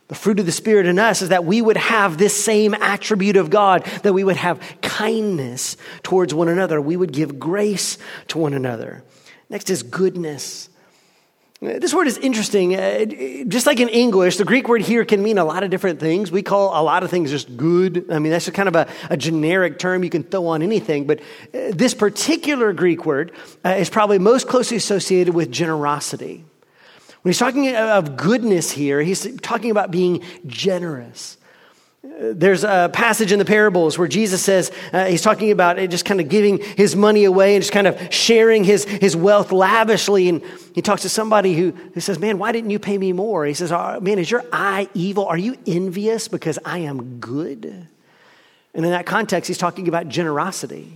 The 0.09 0.17
fruit 0.17 0.41
of 0.41 0.47
the 0.47 0.53
Spirit 0.53 0.87
in 0.87 0.99
us 0.99 1.23
is 1.23 1.29
that 1.29 1.45
we 1.45 1.63
would 1.63 1.77
have 1.77 2.19
this 2.19 2.35
same 2.35 2.75
attribute 2.75 3.37
of 3.37 3.51
God, 3.51 3.85
that 4.03 4.15
we 4.15 4.25
would 4.25 4.37
have 4.37 4.61
kindness 4.83 5.77
towards 6.03 6.35
one 6.35 6.49
another. 6.49 6.81
We 6.81 6.97
would 6.97 7.13
give 7.13 7.39
grace 7.39 7.99
to 8.29 8.39
one 8.39 8.53
another. 8.53 9.05
Next 9.49 9.71
is 9.71 9.85
goodness. 9.85 10.71
This 11.61 11.93
word 11.93 12.07
is 12.07 12.19
interesting. 12.19 12.77
Uh, 12.77 13.05
just 13.49 13.67
like 13.67 13.81
in 13.81 13.89
English, 13.89 14.37
the 14.37 14.45
Greek 14.45 14.69
word 14.69 14.81
here 14.81 15.05
can 15.05 15.25
mean 15.25 15.39
a 15.39 15.45
lot 15.45 15.65
of 15.65 15.71
different 15.71 15.99
things. 15.99 16.31
We 16.31 16.41
call 16.43 16.81
a 16.81 16.83
lot 16.83 17.03
of 17.03 17.11
things 17.11 17.31
just 17.31 17.57
good. 17.57 18.13
I 18.13 18.21
mean, 18.21 18.31
that's 18.31 18.45
just 18.45 18.55
kind 18.55 18.69
of 18.69 18.77
a, 18.77 18.87
a 19.11 19.17
generic 19.17 19.81
term 19.81 20.05
you 20.05 20.11
can 20.11 20.23
throw 20.23 20.47
on 20.47 20.63
anything. 20.63 21.09
But 21.09 21.19
uh, 21.19 21.73
this 21.73 21.95
particular 21.95 22.73
Greek 22.73 23.05
word 23.05 23.33
uh, 23.65 23.71
is 23.71 23.91
probably 23.91 24.21
most 24.21 24.47
closely 24.47 24.77
associated 24.77 25.35
with 25.35 25.51
generosity. 25.51 26.45
When 27.23 27.31
he's 27.33 27.41
talking 27.41 27.75
of 27.75 28.17
goodness 28.17 28.71
here, 28.71 29.03
he's 29.03 29.27
talking 29.41 29.73
about 29.73 29.91
being 29.91 30.23
generous. 30.47 31.38
There's 32.21 32.65
a 32.65 32.91
passage 32.93 33.33
in 33.33 33.39
the 33.39 33.45
parables 33.45 33.99
where 33.99 34.09
Jesus 34.09 34.43
says, 34.43 34.73
uh, 34.93 35.07
he's 35.07 35.23
talking 35.23 35.51
about 35.51 35.77
just 35.91 36.05
kind 36.05 36.21
of 36.21 36.29
giving 36.29 36.59
his 36.59 36.97
money 36.97 37.25
away 37.25 37.55
and 37.55 37.63
just 37.63 37.73
kind 37.73 37.87
of 37.87 38.13
sharing 38.13 38.65
his, 38.65 38.85
his 38.85 39.15
wealth 39.15 39.53
lavishly. 39.53 40.29
And 40.29 40.43
he 40.75 40.83
talks 40.83 41.03
to 41.03 41.09
somebody 41.09 41.55
who, 41.55 41.71
who 41.71 42.01
says, 42.01 42.19
Man, 42.19 42.39
why 42.39 42.51
didn't 42.53 42.71
you 42.71 42.79
pay 42.79 42.99
me 42.99 43.13
more? 43.13 43.45
He 43.47 43.55
says, 43.55 43.71
oh, 43.71 44.01
Man, 44.01 44.19
is 44.19 44.31
your 44.31 44.45
eye 44.53 44.89
evil? 44.95 45.27
Are 45.27 45.37
you 45.37 45.57
envious 45.67 46.29
because 46.29 46.59
I 46.65 46.79
am 46.79 47.19
good? 47.21 47.87
And 48.75 48.85
in 48.85 48.91
that 48.91 49.07
context, 49.07 49.49
he's 49.49 49.59
talking 49.59 49.89
about 49.89 50.09
generosity. 50.09 50.93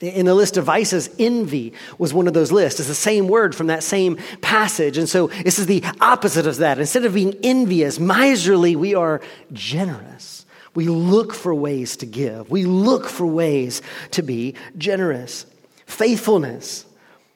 In 0.00 0.26
the 0.26 0.34
list 0.34 0.58
of 0.58 0.64
vices, 0.64 1.08
envy 1.18 1.72
was 1.96 2.12
one 2.12 2.28
of 2.28 2.34
those 2.34 2.52
lists. 2.52 2.80
It's 2.80 2.88
the 2.88 2.94
same 2.94 3.28
word 3.28 3.54
from 3.54 3.68
that 3.68 3.82
same 3.82 4.18
passage. 4.42 4.98
And 4.98 5.08
so 5.08 5.28
this 5.28 5.58
is 5.58 5.66
the 5.66 5.82
opposite 6.02 6.46
of 6.46 6.58
that. 6.58 6.78
Instead 6.78 7.06
of 7.06 7.14
being 7.14 7.34
envious, 7.42 7.98
miserly, 7.98 8.76
we 8.76 8.94
are 8.94 9.22
generous. 9.54 10.44
We 10.74 10.88
look 10.88 11.32
for 11.32 11.54
ways 11.54 11.96
to 11.98 12.06
give, 12.06 12.50
we 12.50 12.66
look 12.66 13.06
for 13.08 13.26
ways 13.26 13.80
to 14.10 14.22
be 14.22 14.54
generous. 14.76 15.46
Faithfulness. 15.86 16.84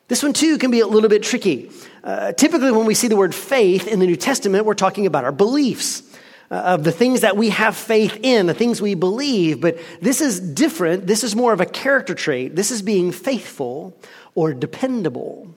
This 0.09 0.23
one 0.23 0.35
too 0.35 0.59
can 0.59 0.71
be 0.71 0.81
a 0.81 0.87
little 0.87 1.09
bit 1.09 1.23
tricky. 1.23 1.71
Uh, 2.05 2.33
typically, 2.33 2.73
when 2.73 2.85
we 2.85 2.95
see 2.95 3.09
the 3.09 3.17
word 3.17 3.35
faith 3.35 3.87
in 3.87 4.01
the 4.01 4.07
New 4.07 4.17
Testament, 4.17 4.67
we're 4.67 4.75
talking 4.75 5.07
about 5.07 5.25
our 5.25 5.33
beliefs. 5.33 6.03
Uh, 6.51 6.55
of 6.55 6.83
the 6.83 6.91
things 6.91 7.21
that 7.21 7.37
we 7.37 7.51
have 7.51 7.77
faith 7.77 8.19
in, 8.23 8.47
the 8.47 8.55
things 8.55 8.83
we 8.83 8.95
believe. 8.95 9.61
But 9.61 9.79
this 10.01 10.21
is 10.21 10.41
different. 10.41 11.07
This 11.07 11.23
is 11.23 11.37
more 11.37 11.53
of 11.53 11.61
a 11.61 11.67
character 11.67 12.15
trait. 12.15 12.57
This 12.57 12.73
is 12.73 12.83
being 12.83 13.13
faithful 13.13 13.97
or 14.35 14.53
dependable. 14.53 15.55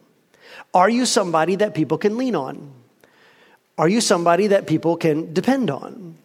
Are 0.72 0.90
you 0.90 1.08
somebody 1.08 1.56
that 1.56 1.74
people 1.74 1.98
can 1.98 2.16
lean 2.18 2.36
on? 2.36 2.72
Are 3.76 3.88
you 3.88 4.02
somebody 4.02 4.48
that 4.48 4.68
people 4.68 4.96
can 4.96 5.34
depend 5.34 5.72
on? 5.72 6.18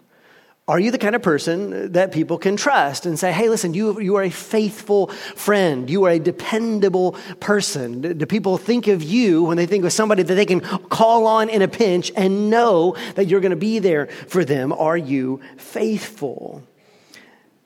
Are 0.69 0.79
you 0.79 0.91
the 0.91 0.99
kind 0.99 1.17
of 1.17 1.23
person 1.23 1.93
that 1.93 2.13
people 2.13 2.37
can 2.37 2.59
trust 2.59 3.07
and 3.07 3.19
say, 3.19 3.33
hey, 3.33 3.49
listen, 3.49 3.73
you, 3.73 3.99
you 4.01 4.17
are 4.17 4.23
a 4.23 4.31
faithful 4.31 5.07
friend. 5.07 5.89
You 5.89 6.05
are 6.05 6.11
a 6.11 6.19
dependable 6.19 7.13
person. 7.41 8.03
Do 8.03 8.27
people 8.27 8.59
think 8.59 8.87
of 8.87 9.03
you 9.03 9.45
when 9.45 9.57
they 9.57 9.65
think 9.65 9.87
of 9.87 9.95
somebody 9.95 10.23
that 10.23 10.35
they 10.35 10.45
can 10.45 10.61
call 10.61 11.27
on 11.27 11.49
in 11.49 11.63
a 11.63 11.69
pinch 11.69 12.13
and 12.15 12.51
know 12.51 12.97
that 13.15 13.29
you're 13.29 13.41
going 13.41 13.51
to 13.51 13.57
be 13.57 13.79
there 13.79 14.09
for 14.29 14.45
them? 14.45 14.75
Are 14.75 14.99
you 14.99 15.41
faithful? 15.57 16.63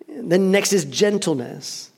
Then 0.07 0.53
next 0.53 0.73
is 0.73 0.85
gentleness. 0.85 1.91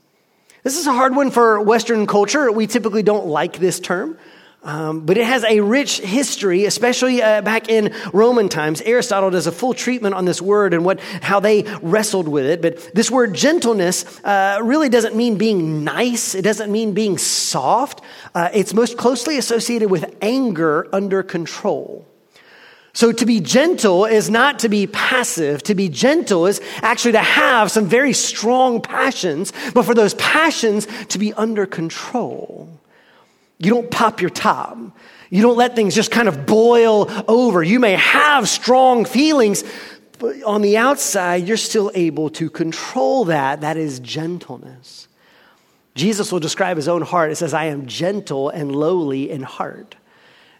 This 0.62 0.78
is 0.78 0.86
a 0.86 0.92
hard 0.94 1.14
one 1.14 1.30
for 1.30 1.60
Western 1.60 2.06
culture. 2.06 2.50
We 2.50 2.66
typically 2.66 3.02
don't 3.02 3.26
like 3.26 3.58
this 3.58 3.78
term. 3.78 4.16
Um, 4.64 5.00
but 5.00 5.18
it 5.18 5.26
has 5.26 5.44
a 5.44 5.60
rich 5.60 6.00
history, 6.00 6.64
especially 6.64 7.22
uh, 7.22 7.42
back 7.42 7.68
in 7.68 7.94
Roman 8.14 8.48
times. 8.48 8.80
Aristotle 8.80 9.28
does 9.28 9.46
a 9.46 9.52
full 9.52 9.74
treatment 9.74 10.14
on 10.14 10.24
this 10.24 10.40
word 10.40 10.72
and 10.72 10.86
what, 10.86 11.00
how 11.00 11.38
they 11.38 11.64
wrestled 11.82 12.28
with 12.28 12.46
it. 12.46 12.62
But 12.62 12.94
this 12.94 13.10
word 13.10 13.34
gentleness 13.34 14.04
uh, 14.24 14.60
really 14.62 14.88
doesn't 14.88 15.14
mean 15.14 15.36
being 15.36 15.84
nice. 15.84 16.34
It 16.34 16.42
doesn't 16.42 16.72
mean 16.72 16.94
being 16.94 17.18
soft. 17.18 18.00
Uh, 18.34 18.48
it's 18.54 18.72
most 18.72 18.96
closely 18.96 19.36
associated 19.36 19.90
with 19.90 20.16
anger 20.22 20.88
under 20.94 21.22
control. 21.22 22.08
So 22.94 23.12
to 23.12 23.26
be 23.26 23.40
gentle 23.40 24.06
is 24.06 24.30
not 24.30 24.60
to 24.60 24.70
be 24.70 24.86
passive. 24.86 25.62
To 25.64 25.74
be 25.74 25.90
gentle 25.90 26.46
is 26.46 26.62
actually 26.80 27.12
to 27.12 27.18
have 27.18 27.70
some 27.70 27.86
very 27.86 28.14
strong 28.14 28.80
passions, 28.80 29.52
but 29.74 29.84
for 29.84 29.94
those 29.94 30.14
passions 30.14 30.86
to 31.08 31.18
be 31.18 31.34
under 31.34 31.66
control. 31.66 32.80
You 33.58 33.70
don't 33.70 33.90
pop 33.90 34.20
your 34.20 34.30
top. 34.30 34.76
You 35.30 35.42
don't 35.42 35.56
let 35.56 35.74
things 35.74 35.94
just 35.94 36.10
kind 36.10 36.28
of 36.28 36.46
boil 36.46 37.10
over. 37.28 37.62
You 37.62 37.80
may 37.80 37.94
have 37.94 38.48
strong 38.48 39.04
feelings, 39.04 39.64
but 40.18 40.42
on 40.44 40.62
the 40.62 40.76
outside, 40.76 41.46
you're 41.48 41.56
still 41.56 41.90
able 41.94 42.30
to 42.30 42.50
control 42.50 43.26
that. 43.26 43.62
That 43.62 43.76
is 43.76 44.00
gentleness. 44.00 45.08
Jesus 45.94 46.32
will 46.32 46.40
describe 46.40 46.76
his 46.76 46.88
own 46.88 47.02
heart. 47.02 47.30
It 47.30 47.36
says, 47.36 47.54
I 47.54 47.66
am 47.66 47.86
gentle 47.86 48.48
and 48.48 48.74
lowly 48.74 49.30
in 49.30 49.42
heart. 49.42 49.96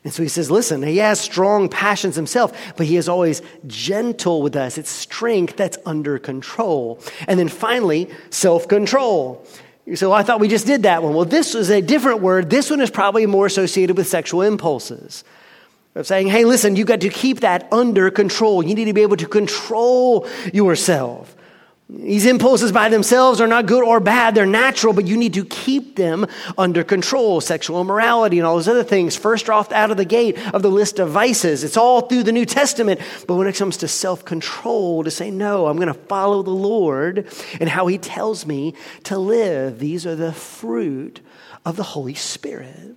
And 0.04 0.12
so 0.12 0.22
he 0.22 0.28
says, 0.28 0.50
listen, 0.50 0.82
he 0.82 0.98
has 0.98 1.18
strong 1.18 1.68
passions 1.68 2.14
himself, 2.14 2.74
but 2.76 2.86
he 2.86 2.96
is 2.96 3.08
always 3.08 3.40
gentle 3.66 4.42
with 4.42 4.54
us. 4.54 4.76
It's 4.76 4.90
strength 4.90 5.56
that's 5.56 5.78
under 5.86 6.18
control. 6.18 7.00
And 7.26 7.38
then 7.40 7.48
finally, 7.48 8.10
self 8.28 8.68
control. 8.68 9.46
You 9.86 9.96
say, 9.96 10.06
well, 10.06 10.14
I 10.14 10.22
thought 10.22 10.40
we 10.40 10.48
just 10.48 10.66
did 10.66 10.84
that 10.84 11.02
one. 11.02 11.14
Well, 11.14 11.26
this 11.26 11.54
is 11.54 11.70
a 11.70 11.82
different 11.82 12.20
word. 12.20 12.48
This 12.48 12.70
one 12.70 12.80
is 12.80 12.90
probably 12.90 13.26
more 13.26 13.46
associated 13.46 13.96
with 13.96 14.08
sexual 14.08 14.42
impulses. 14.42 15.24
Of 15.94 16.06
saying, 16.06 16.26
hey, 16.26 16.44
listen, 16.44 16.74
you've 16.74 16.88
got 16.88 17.02
to 17.02 17.08
keep 17.08 17.40
that 17.40 17.72
under 17.72 18.10
control. 18.10 18.64
You 18.64 18.74
need 18.74 18.86
to 18.86 18.92
be 18.92 19.02
able 19.02 19.16
to 19.18 19.28
control 19.28 20.26
yourself. 20.52 21.33
These 21.90 22.24
impulses 22.24 22.72
by 22.72 22.88
themselves 22.88 23.42
are 23.42 23.46
not 23.46 23.66
good 23.66 23.84
or 23.84 24.00
bad. 24.00 24.34
They're 24.34 24.46
natural, 24.46 24.94
but 24.94 25.06
you 25.06 25.18
need 25.18 25.34
to 25.34 25.44
keep 25.44 25.96
them 25.96 26.26
under 26.56 26.82
control. 26.82 27.42
Sexual 27.42 27.82
immorality 27.82 28.38
and 28.38 28.46
all 28.46 28.56
those 28.56 28.68
other 28.68 28.82
things, 28.82 29.16
first 29.16 29.50
off 29.50 29.70
out 29.70 29.90
of 29.90 29.98
the 29.98 30.06
gate 30.06 30.38
of 30.54 30.62
the 30.62 30.70
list 30.70 30.98
of 30.98 31.10
vices. 31.10 31.62
It's 31.62 31.76
all 31.76 32.02
through 32.02 32.22
the 32.22 32.32
New 32.32 32.46
Testament. 32.46 33.00
But 33.28 33.34
when 33.34 33.46
it 33.46 33.56
comes 33.56 33.76
to 33.78 33.88
self 33.88 34.24
control, 34.24 35.04
to 35.04 35.10
say, 35.10 35.30
no, 35.30 35.66
I'm 35.66 35.76
going 35.76 35.88
to 35.88 35.94
follow 35.94 36.42
the 36.42 36.50
Lord 36.50 37.28
and 37.60 37.68
how 37.68 37.86
He 37.86 37.98
tells 37.98 38.46
me 38.46 38.74
to 39.04 39.18
live, 39.18 39.78
these 39.78 40.06
are 40.06 40.16
the 40.16 40.32
fruit 40.32 41.20
of 41.66 41.76
the 41.76 41.82
Holy 41.82 42.14
Spirit. 42.14 42.96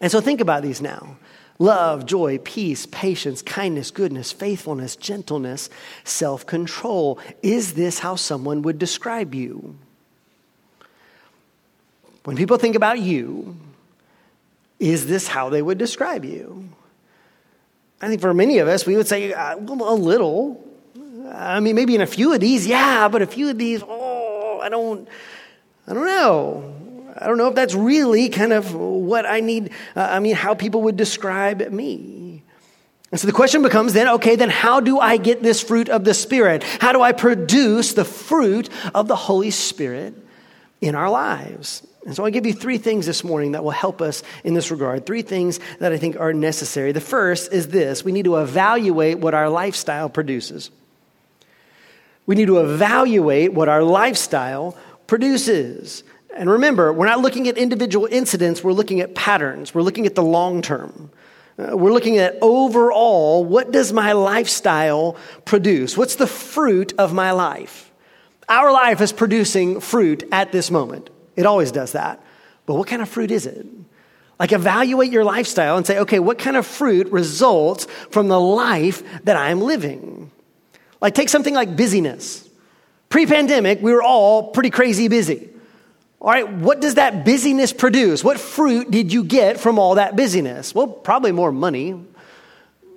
And 0.00 0.10
so 0.10 0.22
think 0.22 0.40
about 0.40 0.62
these 0.62 0.80
now 0.80 1.18
love, 1.58 2.06
joy, 2.06 2.38
peace, 2.38 2.86
patience, 2.86 3.42
kindness, 3.42 3.90
goodness, 3.90 4.32
faithfulness, 4.32 4.96
gentleness, 4.96 5.70
self 6.04 6.46
control. 6.46 7.18
Is 7.42 7.74
this 7.74 7.98
how 7.98 8.16
someone 8.16 8.62
would 8.62 8.78
describe 8.78 9.34
you? 9.34 9.76
When 12.24 12.36
people 12.36 12.58
think 12.58 12.74
about 12.74 12.98
you, 12.98 13.56
is 14.78 15.06
this 15.06 15.28
how 15.28 15.48
they 15.48 15.62
would 15.62 15.78
describe 15.78 16.24
you? 16.24 16.68
I 18.00 18.08
think 18.08 18.20
for 18.20 18.34
many 18.34 18.58
of 18.58 18.68
us, 18.68 18.84
we 18.84 18.96
would 18.96 19.06
say 19.06 19.32
uh, 19.32 19.56
a 19.56 19.60
little. 19.60 20.62
I 21.32 21.60
mean, 21.60 21.74
maybe 21.74 21.94
in 21.94 22.00
a 22.00 22.06
few 22.06 22.32
of 22.32 22.40
these, 22.40 22.66
yeah, 22.66 23.08
but 23.08 23.22
a 23.22 23.26
few 23.26 23.48
of 23.48 23.58
these, 23.58 23.82
oh, 23.86 24.60
I 24.62 24.68
don't, 24.68 25.08
I 25.86 25.94
don't 25.94 26.04
know. 26.04 26.85
I 27.18 27.26
don't 27.26 27.38
know 27.38 27.48
if 27.48 27.54
that's 27.54 27.74
really 27.74 28.28
kind 28.28 28.52
of 28.52 28.74
what 28.74 29.26
I 29.26 29.40
need, 29.40 29.70
uh, 29.94 30.08
I 30.10 30.20
mean, 30.20 30.34
how 30.34 30.54
people 30.54 30.82
would 30.82 30.96
describe 30.96 31.68
me. 31.70 32.42
And 33.10 33.20
so 33.20 33.26
the 33.26 33.32
question 33.32 33.62
becomes 33.62 33.92
then, 33.92 34.08
okay, 34.08 34.36
then 34.36 34.50
how 34.50 34.80
do 34.80 34.98
I 34.98 35.16
get 35.16 35.42
this 35.42 35.62
fruit 35.62 35.88
of 35.88 36.04
the 36.04 36.12
Spirit? 36.12 36.62
How 36.64 36.92
do 36.92 37.00
I 37.00 37.12
produce 37.12 37.94
the 37.94 38.04
fruit 38.04 38.68
of 38.94 39.08
the 39.08 39.16
Holy 39.16 39.50
Spirit 39.50 40.14
in 40.80 40.94
our 40.94 41.08
lives? 41.08 41.86
And 42.04 42.14
so 42.14 42.24
I 42.24 42.30
give 42.30 42.46
you 42.46 42.52
three 42.52 42.78
things 42.78 43.06
this 43.06 43.24
morning 43.24 43.52
that 43.52 43.64
will 43.64 43.72
help 43.72 44.00
us 44.00 44.22
in 44.44 44.54
this 44.54 44.70
regard. 44.70 45.06
Three 45.06 45.22
things 45.22 45.60
that 45.80 45.92
I 45.92 45.98
think 45.98 46.18
are 46.18 46.32
necessary. 46.32 46.92
The 46.92 47.00
first 47.00 47.52
is 47.52 47.68
this 47.68 48.04
we 48.04 48.12
need 48.12 48.26
to 48.26 48.36
evaluate 48.36 49.18
what 49.18 49.34
our 49.34 49.48
lifestyle 49.48 50.08
produces. 50.08 50.70
We 52.26 52.34
need 52.34 52.46
to 52.46 52.58
evaluate 52.58 53.52
what 53.52 53.68
our 53.68 53.82
lifestyle 53.82 54.76
produces. 55.06 56.02
And 56.36 56.50
remember, 56.50 56.92
we're 56.92 57.06
not 57.06 57.20
looking 57.20 57.48
at 57.48 57.56
individual 57.56 58.06
incidents, 58.10 58.62
we're 58.62 58.72
looking 58.72 59.00
at 59.00 59.14
patterns, 59.14 59.74
we're 59.74 59.82
looking 59.82 60.06
at 60.06 60.14
the 60.14 60.22
long 60.22 60.62
term. 60.62 61.10
Uh, 61.58 61.74
we're 61.74 61.92
looking 61.92 62.18
at 62.18 62.36
overall, 62.42 63.42
what 63.42 63.72
does 63.72 63.92
my 63.92 64.12
lifestyle 64.12 65.16
produce? 65.46 65.96
What's 65.96 66.16
the 66.16 66.26
fruit 66.26 66.92
of 66.98 67.14
my 67.14 67.32
life? 67.32 67.90
Our 68.48 68.70
life 68.70 69.00
is 69.00 69.12
producing 69.12 69.80
fruit 69.80 70.28
at 70.30 70.52
this 70.52 70.70
moment. 70.70 71.08
It 71.34 71.46
always 71.46 71.72
does 71.72 71.92
that. 71.92 72.22
But 72.66 72.74
what 72.74 72.88
kind 72.88 73.00
of 73.00 73.08
fruit 73.08 73.30
is 73.30 73.46
it? 73.46 73.66
Like, 74.38 74.52
evaluate 74.52 75.10
your 75.10 75.24
lifestyle 75.24 75.78
and 75.78 75.86
say, 75.86 76.00
okay, 76.00 76.18
what 76.18 76.38
kind 76.38 76.58
of 76.58 76.66
fruit 76.66 77.10
results 77.10 77.86
from 78.10 78.28
the 78.28 78.38
life 78.38 79.02
that 79.24 79.36
I'm 79.36 79.62
living? 79.62 80.30
Like, 81.00 81.14
take 81.14 81.30
something 81.30 81.54
like 81.54 81.74
busyness. 81.74 82.46
Pre 83.08 83.24
pandemic, 83.24 83.80
we 83.80 83.92
were 83.92 84.02
all 84.02 84.50
pretty 84.50 84.68
crazy 84.68 85.08
busy. 85.08 85.48
All 86.26 86.32
right, 86.32 86.50
what 86.50 86.80
does 86.80 86.96
that 86.96 87.24
busyness 87.24 87.72
produce? 87.72 88.24
What 88.24 88.40
fruit 88.40 88.90
did 88.90 89.12
you 89.12 89.22
get 89.22 89.60
from 89.60 89.78
all 89.78 89.94
that 89.94 90.16
busyness? 90.16 90.74
Well, 90.74 90.88
probably 90.88 91.30
more 91.30 91.52
money. 91.52 91.94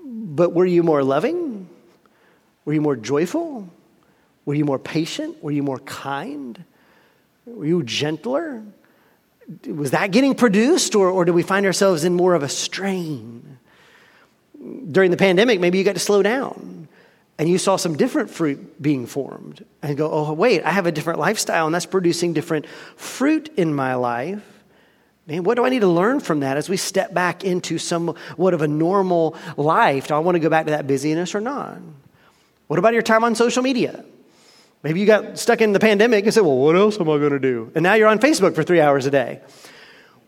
But 0.04 0.54
were 0.54 0.66
you 0.66 0.82
more 0.82 1.04
loving? 1.04 1.70
Were 2.66 2.74
you 2.74 2.82
more 2.82 2.96
joyful? 2.96 3.70
Were 4.46 4.56
you 4.56 4.66
more 4.66 4.80
patient? 4.80 5.44
Were 5.44 5.52
you 5.52 5.62
more 5.62 5.78
kind? 5.78 6.64
Were 7.46 7.68
you 7.68 7.84
gentler? 7.84 8.64
Was 9.68 9.92
that 9.92 10.10
getting 10.10 10.34
produced, 10.34 10.96
or, 10.96 11.12
or 11.12 11.24
do 11.24 11.32
we 11.32 11.44
find 11.44 11.68
ourselves 11.68 12.06
in 12.06 12.16
more 12.16 12.34
of 12.34 12.42
a 12.42 12.50
strain? 12.50 13.60
During 14.92 15.12
the 15.12 15.18
pandemic, 15.18 15.60
maybe 15.60 15.78
you 15.78 15.84
got 15.84 15.94
to 15.94 16.00
slow 16.00 16.24
down 16.24 16.79
and 17.40 17.48
you 17.48 17.58
saw 17.58 17.78
some 17.78 17.96
different 17.96 18.30
fruit 18.30 18.82
being 18.82 19.08
formed 19.08 19.66
and 19.82 19.98
go, 19.98 20.12
oh, 20.12 20.34
wait, 20.34 20.62
I 20.64 20.72
have 20.72 20.86
a 20.86 20.92
different 20.92 21.20
lifestyle 21.20 21.66
and 21.66 21.74
that's 21.74 21.86
producing 21.86 22.34
different 22.34 22.68
fruit 22.98 23.50
in 23.56 23.74
my 23.74 23.96
life. 23.96 24.44
Man, 25.26 25.44
what 25.44 25.56
do 25.56 25.64
I 25.64 25.70
need 25.70 25.80
to 25.80 25.88
learn 25.88 26.20
from 26.20 26.42
that 26.42 26.58
as 26.58 26.68
we 26.68 26.76
step 26.76 27.14
back 27.14 27.46
into 27.46 27.78
somewhat 27.78 28.54
of 28.54 28.62
a 28.62 28.68
normal 28.68 29.38
life? 29.56 30.10
Do 30.10 30.16
I 30.16 30.20
want 30.20 30.36
to 30.36 30.40
go 30.40 30.50
back 30.50 30.66
to 30.66 30.72
that 30.72 30.86
busyness 30.86 31.34
or 31.34 31.40
not? 31.40 31.78
What 32.68 32.78
about 32.78 32.92
your 32.92 33.04
time 33.04 33.24
on 33.24 33.36
social 33.36 33.64
media? 33.64 34.04
Maybe 34.84 35.00
you 35.00 35.06
got 35.06 35.40
stuck 35.40 35.62
in 35.62 35.72
the 35.72 35.80
pandemic 35.80 36.26
and 36.26 36.34
said, 36.34 36.44
well, 36.44 36.58
what 36.58 36.76
else 36.76 37.00
am 37.00 37.10
I 37.10 37.18
going 37.20 37.32
to 37.32 37.40
do? 37.40 37.72
And 37.74 37.84
now 37.84 37.94
you're 37.94 38.10
on 38.10 38.20
Facebook 38.20 38.54
for 38.54 38.64
three 38.64 38.82
hours 38.82 39.06
a 39.06 39.12
day. 39.12 39.40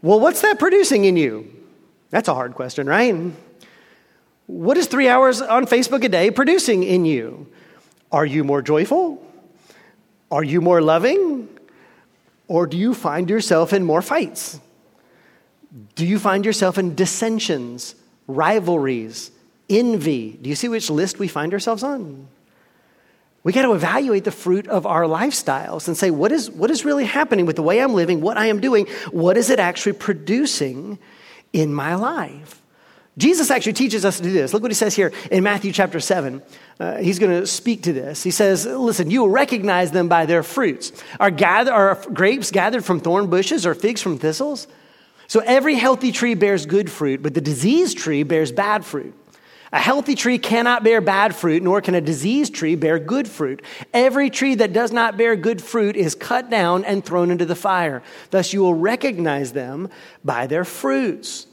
Well, 0.02 0.22
what's 0.22 0.42
that 0.44 0.60
producing 0.60 1.04
in 1.04 1.18
you? 1.18 1.52
That's 2.10 2.30
a 2.30 2.34
hard 2.34 2.56
question, 2.56 2.88
right? 2.88 3.34
What 4.48 4.78
is 4.78 4.88
three 4.88 5.08
hours 5.08 5.42
on 5.42 5.66
Facebook 5.66 6.04
a 6.04 6.10
day 6.10 6.32
producing 6.32 6.84
in 6.84 7.06
you? 7.06 7.48
Are 8.12 8.26
you 8.26 8.44
more 8.44 8.62
joyful? 8.62 9.26
Are 10.30 10.44
you 10.44 10.62
more 10.62 10.82
loving? 10.82 11.48
Or 12.48 12.68
do 12.68 12.78
you 12.78 12.94
find 12.94 13.30
yourself 13.30 13.72
in 13.72 13.86
more 13.86 14.02
fights? 14.02 14.60
Do 15.96 16.06
you 16.06 16.20
find 16.20 16.46
yourself 16.46 16.78
in 16.78 16.96
dissensions, 16.96 17.96
rivalries, 18.28 19.32
envy? 19.70 20.38
Do 20.42 20.50
you 20.50 20.56
see 20.56 20.68
which 20.68 20.90
list 20.90 21.18
we 21.18 21.30
find 21.30 21.54
ourselves 21.54 21.84
on? 21.84 22.28
We 23.44 23.54
got 23.54 23.64
to 23.64 23.74
evaluate 23.74 24.24
the 24.24 24.32
fruit 24.32 24.68
of 24.68 24.86
our 24.86 25.04
lifestyles 25.04 25.88
and 25.88 25.98
say, 25.98 26.12
what 26.12 26.32
is, 26.32 26.52
what 26.52 26.70
is 26.70 26.86
really 26.86 27.06
happening 27.06 27.46
with 27.46 27.56
the 27.56 27.64
way 27.64 27.82
I'm 27.82 27.94
living, 27.94 28.22
what 28.22 28.38
I 28.38 28.48
am 28.48 28.60
doing? 28.60 28.86
What 29.12 29.38
is 29.38 29.50
it 29.50 29.60
actually 29.60 29.94
producing 29.94 31.00
in 31.52 31.74
my 31.74 31.96
life? 31.96 32.61
Jesus 33.22 33.52
actually 33.52 33.74
teaches 33.74 34.04
us 34.04 34.18
to 34.18 34.24
do 34.24 34.32
this. 34.32 34.52
Look 34.52 34.64
what 34.64 34.72
he 34.72 34.76
says 34.76 34.96
here 34.96 35.14
in 35.30 35.44
Matthew 35.44 35.72
chapter 35.72 36.00
7. 36.00 36.42
Uh, 36.80 36.98
he's 36.98 37.20
going 37.20 37.40
to 37.40 37.46
speak 37.46 37.84
to 37.84 37.94
this. 37.94 38.24
He 38.24 38.32
says, 38.32 38.66
Listen, 38.66 39.12
you 39.12 39.22
will 39.22 39.30
recognize 39.30 39.92
them 39.92 40.08
by 40.08 40.26
their 40.26 40.42
fruits. 40.42 40.92
Are, 41.20 41.30
gather, 41.30 41.72
are 41.72 42.02
grapes 42.12 42.50
gathered 42.50 42.84
from 42.84 43.00
thorn 43.00 43.30
bushes 43.30 43.64
or 43.64 43.76
figs 43.76 44.02
from 44.02 44.18
thistles? 44.18 44.66
So 45.28 45.40
every 45.42 45.76
healthy 45.76 46.12
tree 46.12 46.34
bears 46.34 46.66
good 46.66 46.90
fruit, 46.90 47.22
but 47.22 47.36
the 47.36 47.42
diseased 47.42 48.00
tree 48.00 48.24
bears 48.24 48.52
bad 48.52 48.84
fruit. 48.84 49.14
A 49.72 49.80
healthy 49.80 50.16
tree 50.16 50.40
cannot 50.40 50.84
bear 50.84 51.00
bad 51.00 51.36
fruit, 51.36 51.62
nor 51.62 51.80
can 51.80 51.94
a 51.94 52.02
diseased 52.02 52.56
tree 52.56 52.74
bear 52.74 52.98
good 52.98 53.28
fruit. 53.28 53.62
Every 53.94 54.32
tree 54.32 54.56
that 54.56 54.74
does 54.74 54.92
not 54.92 55.16
bear 55.16 55.36
good 55.36 55.62
fruit 55.62 55.96
is 55.96 56.16
cut 56.16 56.50
down 56.50 56.84
and 56.86 57.06
thrown 57.06 57.30
into 57.30 57.46
the 57.46 57.56
fire. 57.56 58.02
Thus 58.32 58.52
you 58.52 58.62
will 58.62 58.74
recognize 58.74 59.54
them 59.54 59.90
by 60.26 60.48
their 60.48 60.66
fruits. 60.66 61.46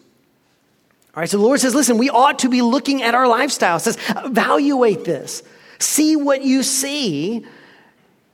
All 1.18 1.22
right, 1.22 1.28
so 1.28 1.38
the 1.38 1.42
Lord 1.42 1.59
says, 1.59 1.74
listen, 1.74 1.98
we 1.98 2.11
ought 2.11 2.38
to 2.38 2.48
be 2.48 2.62
looking 2.62 3.02
at 3.02 3.12
our 3.16 3.26
lifestyle. 3.26 3.78
It 3.78 3.81
says, 3.81 3.98
evaluate 4.18 5.04
this. 5.04 5.42
See 5.81 6.14
what 6.14 6.44
you 6.44 6.62
see. 6.62 7.44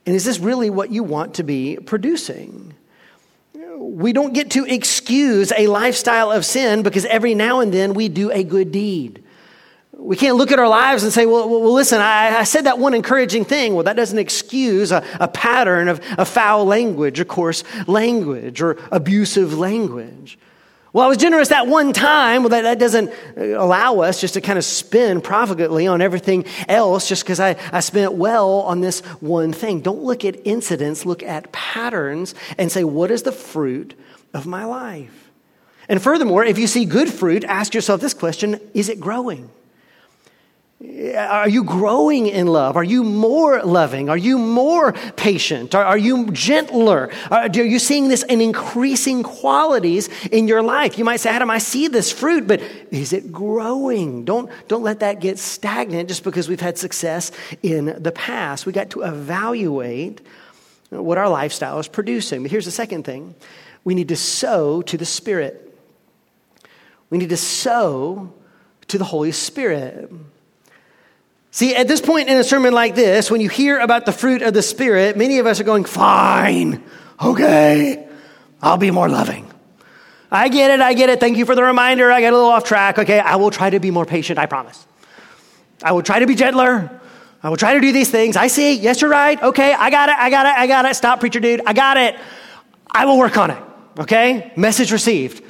And 0.05 0.15
is 0.15 0.23
this 0.23 0.37
really 0.37 0.69
what 0.69 0.91
you 0.91 1.01
want 1.01 1.33
to 1.33 1.43
be 1.43 1.77
producing? 1.77 2.75
We 3.75 4.13
don't 4.13 4.35
get 4.35 4.51
to 4.51 4.65
excuse 4.65 5.51
a 5.57 5.65
lifestyle 5.65 6.31
of 6.31 6.45
sin 6.45 6.83
because 6.83 7.05
every 7.05 7.33
now 7.33 7.61
and 7.61 7.73
then 7.73 7.95
we 7.95 8.07
do 8.07 8.29
a 8.29 8.43
good 8.43 8.71
deed. 8.71 9.23
We 9.91 10.15
can't 10.15 10.37
look 10.37 10.51
at 10.51 10.59
our 10.59 10.69
lives 10.69 11.01
and 11.01 11.11
say, 11.11 11.25
well, 11.25 11.49
well 11.49 11.73
listen, 11.73 11.99
I, 11.99 12.37
I, 12.37 12.43
said 12.43 12.65
that 12.65 12.77
one 12.77 12.93
encouraging 12.93 13.45
thing. 13.45 13.73
Well, 13.73 13.85
that 13.85 13.95
doesn't 13.95 14.19
excuse 14.19 14.91
a, 14.91 15.03
a 15.19 15.27
pattern 15.27 15.87
of 15.87 16.01
a 16.19 16.25
foul 16.25 16.65
language, 16.65 17.19
of 17.19 17.27
coarse 17.29 17.63
language, 17.87 18.61
or 18.61 18.77
abusive 18.91 19.57
language. 19.57 20.37
Well, 20.95 21.03
I 21.03 21.09
was 21.09 21.17
generous 21.17 21.49
that 21.49 21.67
one 21.67 21.91
time. 21.91 22.43
Well, 22.43 22.51
that, 22.51 22.61
that 22.61 22.79
doesn't 22.79 23.09
uh, 23.35 23.59
allow 23.61 23.99
us 23.99 24.21
just 24.21 24.35
to 24.35 24.39
kind 24.39 24.57
of 24.57 24.63
spin 24.63 25.19
profligately 25.19 25.91
on 25.91 25.99
everything 25.99 26.45
else 26.69 27.09
just 27.09 27.25
because 27.25 27.37
I, 27.37 27.57
I 27.73 27.81
spent 27.81 28.13
well 28.13 28.61
on 28.61 28.79
this 28.79 29.01
one 29.19 29.51
thing. 29.51 29.81
Don't 29.81 30.03
look 30.03 30.23
at 30.23 30.37
incidents, 30.47 31.05
look 31.05 31.21
at 31.21 31.51
patterns 31.51 32.33
and 32.57 32.71
say, 32.71 32.85
what 32.85 33.11
is 33.11 33.23
the 33.23 33.33
fruit 33.33 33.93
of 34.33 34.45
my 34.47 34.63
life? 34.63 35.31
And 35.89 36.01
furthermore, 36.01 36.45
if 36.45 36.57
you 36.57 36.65
see 36.65 36.85
good 36.85 37.11
fruit, 37.11 37.43
ask 37.43 37.73
yourself 37.73 37.99
this 37.99 38.13
question 38.13 38.61
is 38.73 38.87
it 38.87 39.01
growing? 39.01 39.49
Are 41.15 41.49
you 41.49 41.63
growing 41.63 42.27
in 42.27 42.47
love? 42.47 42.77
Are 42.77 42.83
you 42.83 43.03
more 43.03 43.61
loving? 43.63 44.09
Are 44.09 44.17
you 44.17 44.37
more 44.37 44.93
patient? 45.15 45.75
Are, 45.75 45.83
are 45.83 45.97
you 45.97 46.31
gentler? 46.31 47.11
Are, 47.29 47.41
are, 47.41 47.49
you 47.49 47.79
seeing 47.79 48.07
this 48.07 48.23
in 48.23 48.41
increasing 48.41 49.21
qualities 49.23 50.09
in 50.27 50.47
your 50.47 50.61
life? 50.61 50.97
You 50.97 51.03
might 51.03 51.19
say, 51.19 51.29
Adam, 51.29 51.49
I 51.49 51.57
see 51.57 51.87
this 51.87 52.11
fruit, 52.11 52.47
but 52.47 52.61
is 52.91 53.13
it 53.13 53.31
growing? 53.31 54.25
Don't, 54.25 54.49
don't 54.67 54.83
let 54.83 54.99
that 55.01 55.19
get 55.19 55.37
stagnant 55.37 56.09
just 56.09 56.23
because 56.23 56.47
we've 56.47 56.61
had 56.61 56.77
success 56.77 57.31
in 57.61 58.01
the 58.01 58.11
past. 58.11 58.65
We 58.65 58.71
got 58.71 58.89
to 58.91 59.01
evaluate 59.01 60.21
what 60.89 61.17
our 61.17 61.29
lifestyle 61.29 61.79
is 61.79 61.87
producing. 61.87 62.41
But 62.41 62.51
here's 62.51 62.65
the 62.65 62.71
second 62.71 63.03
thing 63.03 63.35
we 63.83 63.95
need 63.95 64.07
to 64.09 64.15
sow 64.15 64.81
to 64.83 64.97
the 64.97 65.05
Spirit. 65.05 65.61
We 67.09 67.17
need 67.17 67.29
to 67.29 67.37
sow 67.37 68.33
to 68.87 68.97
the 68.97 69.03
Holy 69.03 69.31
Spirit. 69.31 70.11
See, 71.55 71.73
at 71.73 71.87
this 71.87 72.01
point 72.01 72.27
in 72.27 72.37
a 72.37 72.43
sermon 72.43 72.73
like 72.73 72.95
this, 72.95 73.31
when 73.31 73.39
you 73.39 73.47
hear 73.47 73.79
about 73.79 74.05
the 74.05 74.11
fruit 74.11 74.41
of 74.41 74.53
the 74.53 74.61
Spirit, 74.61 75.15
many 75.15 75.39
of 75.39 75.45
us 75.45 75.61
are 75.61 75.63
going, 75.63 75.85
fine, 75.85 76.83
okay, 77.23 78.09
I'll 78.61 78.75
be 78.75 78.91
more 78.91 79.07
loving. 79.07 79.49
I 80.29 80.49
get 80.49 80.69
it, 80.71 80.81
I 80.81 80.93
get 80.93 81.07
it. 81.07 81.21
Thank 81.21 81.37
you 81.37 81.45
for 81.45 81.55
the 81.55 81.63
reminder. 81.63 82.11
I 82.11 82.19
got 82.19 82.33
a 82.33 82.35
little 82.35 82.51
off 82.51 82.65
track. 82.65 82.99
Okay, 82.99 83.19
I 83.21 83.37
will 83.37 83.51
try 83.51 83.69
to 83.69 83.79
be 83.79 83.89
more 83.89 84.05
patient, 84.05 84.37
I 84.37 84.47
promise. 84.47 84.85
I 85.81 85.93
will 85.93 86.03
try 86.03 86.19
to 86.19 86.27
be 86.27 86.35
gentler. 86.35 86.99
I 87.41 87.47
will 87.47 87.55
try 87.55 87.75
to 87.75 87.79
do 87.79 87.93
these 87.93 88.11
things. 88.11 88.35
I 88.35 88.47
see. 88.47 88.73
Yes, 88.73 88.99
you're 88.99 89.09
right. 89.09 89.41
Okay, 89.41 89.73
I 89.73 89.89
got 89.89 90.09
it, 90.09 90.15
I 90.17 90.29
got 90.29 90.45
it, 90.47 90.57
I 90.57 90.67
got 90.67 90.83
it. 90.83 90.93
Stop, 90.97 91.21
preacher 91.21 91.39
dude. 91.39 91.61
I 91.65 91.71
got 91.71 91.95
it. 91.95 92.17
I 92.91 93.05
will 93.05 93.17
work 93.17 93.37
on 93.37 93.51
it. 93.51 93.63
Okay? 93.97 94.51
Message 94.57 94.91
received. 94.91 95.41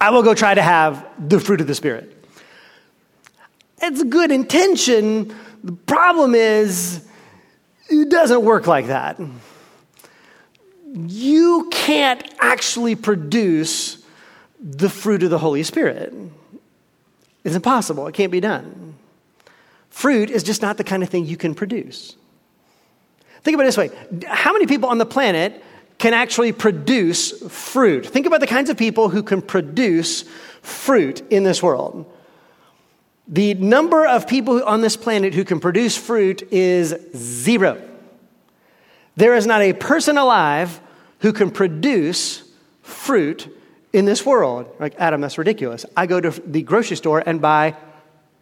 I 0.00 0.10
will 0.10 0.24
go 0.24 0.34
try 0.34 0.52
to 0.52 0.62
have 0.62 1.06
the 1.28 1.38
fruit 1.38 1.60
of 1.60 1.68
the 1.68 1.76
Spirit. 1.76 2.23
It's 3.86 4.00
a 4.00 4.06
good 4.06 4.30
intention, 4.30 5.34
the 5.62 5.72
problem 5.72 6.34
is, 6.34 7.06
it 7.90 8.08
doesn't 8.08 8.42
work 8.42 8.66
like 8.66 8.86
that. 8.86 9.20
You 10.94 11.68
can't 11.70 12.22
actually 12.38 12.94
produce 12.94 14.02
the 14.58 14.88
fruit 14.88 15.22
of 15.22 15.28
the 15.28 15.38
Holy 15.38 15.62
Spirit. 15.62 16.14
It's 17.44 17.54
impossible, 17.54 18.06
it 18.06 18.14
can't 18.14 18.32
be 18.32 18.40
done. 18.40 18.94
Fruit 19.90 20.30
is 20.30 20.42
just 20.42 20.62
not 20.62 20.78
the 20.78 20.84
kind 20.84 21.02
of 21.02 21.10
thing 21.10 21.26
you 21.26 21.36
can 21.36 21.54
produce. 21.54 22.16
Think 23.42 23.54
about 23.54 23.64
it 23.64 23.66
this 23.66 23.76
way 23.76 23.90
how 24.26 24.54
many 24.54 24.66
people 24.66 24.88
on 24.88 24.96
the 24.96 25.06
planet 25.06 25.62
can 25.98 26.14
actually 26.14 26.52
produce 26.52 27.32
fruit? 27.52 28.06
Think 28.06 28.24
about 28.26 28.40
the 28.40 28.46
kinds 28.46 28.70
of 28.70 28.78
people 28.78 29.10
who 29.10 29.22
can 29.22 29.42
produce 29.42 30.22
fruit 30.62 31.22
in 31.30 31.44
this 31.44 31.62
world. 31.62 32.10
The 33.26 33.54
number 33.54 34.06
of 34.06 34.26
people 34.26 34.62
on 34.64 34.80
this 34.82 34.96
planet 34.96 35.34
who 35.34 35.44
can 35.44 35.60
produce 35.60 35.96
fruit 35.96 36.42
is 36.52 36.94
zero. 37.16 37.82
There 39.16 39.34
is 39.34 39.46
not 39.46 39.62
a 39.62 39.72
person 39.72 40.18
alive 40.18 40.80
who 41.20 41.32
can 41.32 41.50
produce 41.50 42.42
fruit 42.82 43.48
in 43.92 44.04
this 44.04 44.26
world. 44.26 44.74
Like, 44.78 44.94
Adam, 44.98 45.20
that's 45.20 45.38
ridiculous. 45.38 45.86
I 45.96 46.06
go 46.06 46.20
to 46.20 46.30
the 46.30 46.62
grocery 46.62 46.96
store 46.96 47.22
and 47.24 47.40
buy 47.40 47.76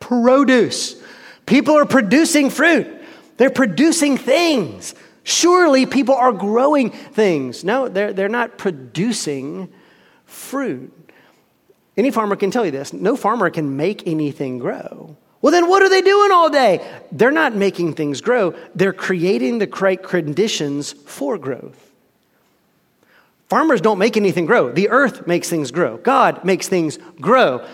produce. 0.00 1.00
People 1.46 1.76
are 1.76 1.86
producing 1.86 2.50
fruit, 2.50 2.88
they're 3.36 3.50
producing 3.50 4.16
things. 4.16 4.94
Surely 5.24 5.86
people 5.86 6.16
are 6.16 6.32
growing 6.32 6.90
things. 6.90 7.62
No, 7.62 7.88
they're, 7.88 8.12
they're 8.12 8.28
not 8.28 8.58
producing 8.58 9.72
fruit. 10.26 10.92
Any 11.96 12.10
farmer 12.10 12.36
can 12.36 12.50
tell 12.50 12.64
you 12.64 12.70
this. 12.70 12.92
No 12.92 13.16
farmer 13.16 13.50
can 13.50 13.76
make 13.76 14.06
anything 14.06 14.58
grow. 14.58 15.16
Well, 15.42 15.52
then 15.52 15.68
what 15.68 15.82
are 15.82 15.88
they 15.88 16.02
doing 16.02 16.30
all 16.30 16.48
day? 16.48 16.88
They're 17.10 17.32
not 17.32 17.54
making 17.54 17.94
things 17.94 18.20
grow, 18.20 18.54
they're 18.74 18.92
creating 18.92 19.58
the 19.58 19.66
correct 19.66 20.04
conditions 20.04 20.92
for 20.92 21.36
growth. 21.36 21.90
Farmers 23.48 23.82
don't 23.82 23.98
make 23.98 24.16
anything 24.16 24.46
grow. 24.46 24.72
The 24.72 24.88
earth 24.88 25.26
makes 25.26 25.50
things 25.50 25.70
grow. 25.70 25.98
God 25.98 26.42
makes 26.42 26.68
things 26.68 26.98
grow 27.20 27.66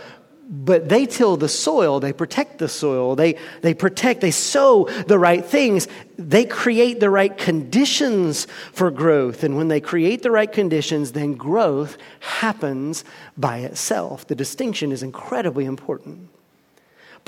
but 0.48 0.88
they 0.88 1.04
till 1.04 1.36
the 1.36 1.48
soil, 1.48 2.00
they 2.00 2.12
protect 2.12 2.58
the 2.58 2.68
soil, 2.68 3.14
they, 3.14 3.36
they 3.60 3.74
protect, 3.74 4.22
they 4.22 4.30
sow 4.30 4.84
the 5.06 5.18
right 5.18 5.44
things, 5.44 5.86
they 6.16 6.46
create 6.46 7.00
the 7.00 7.10
right 7.10 7.36
conditions 7.36 8.46
for 8.72 8.90
growth. 8.90 9.44
And 9.44 9.58
when 9.58 9.68
they 9.68 9.80
create 9.80 10.22
the 10.22 10.30
right 10.30 10.50
conditions, 10.50 11.12
then 11.12 11.34
growth 11.34 11.98
happens 12.20 13.04
by 13.36 13.58
itself. 13.58 14.26
The 14.26 14.34
distinction 14.34 14.90
is 14.90 15.02
incredibly 15.02 15.66
important. 15.66 16.30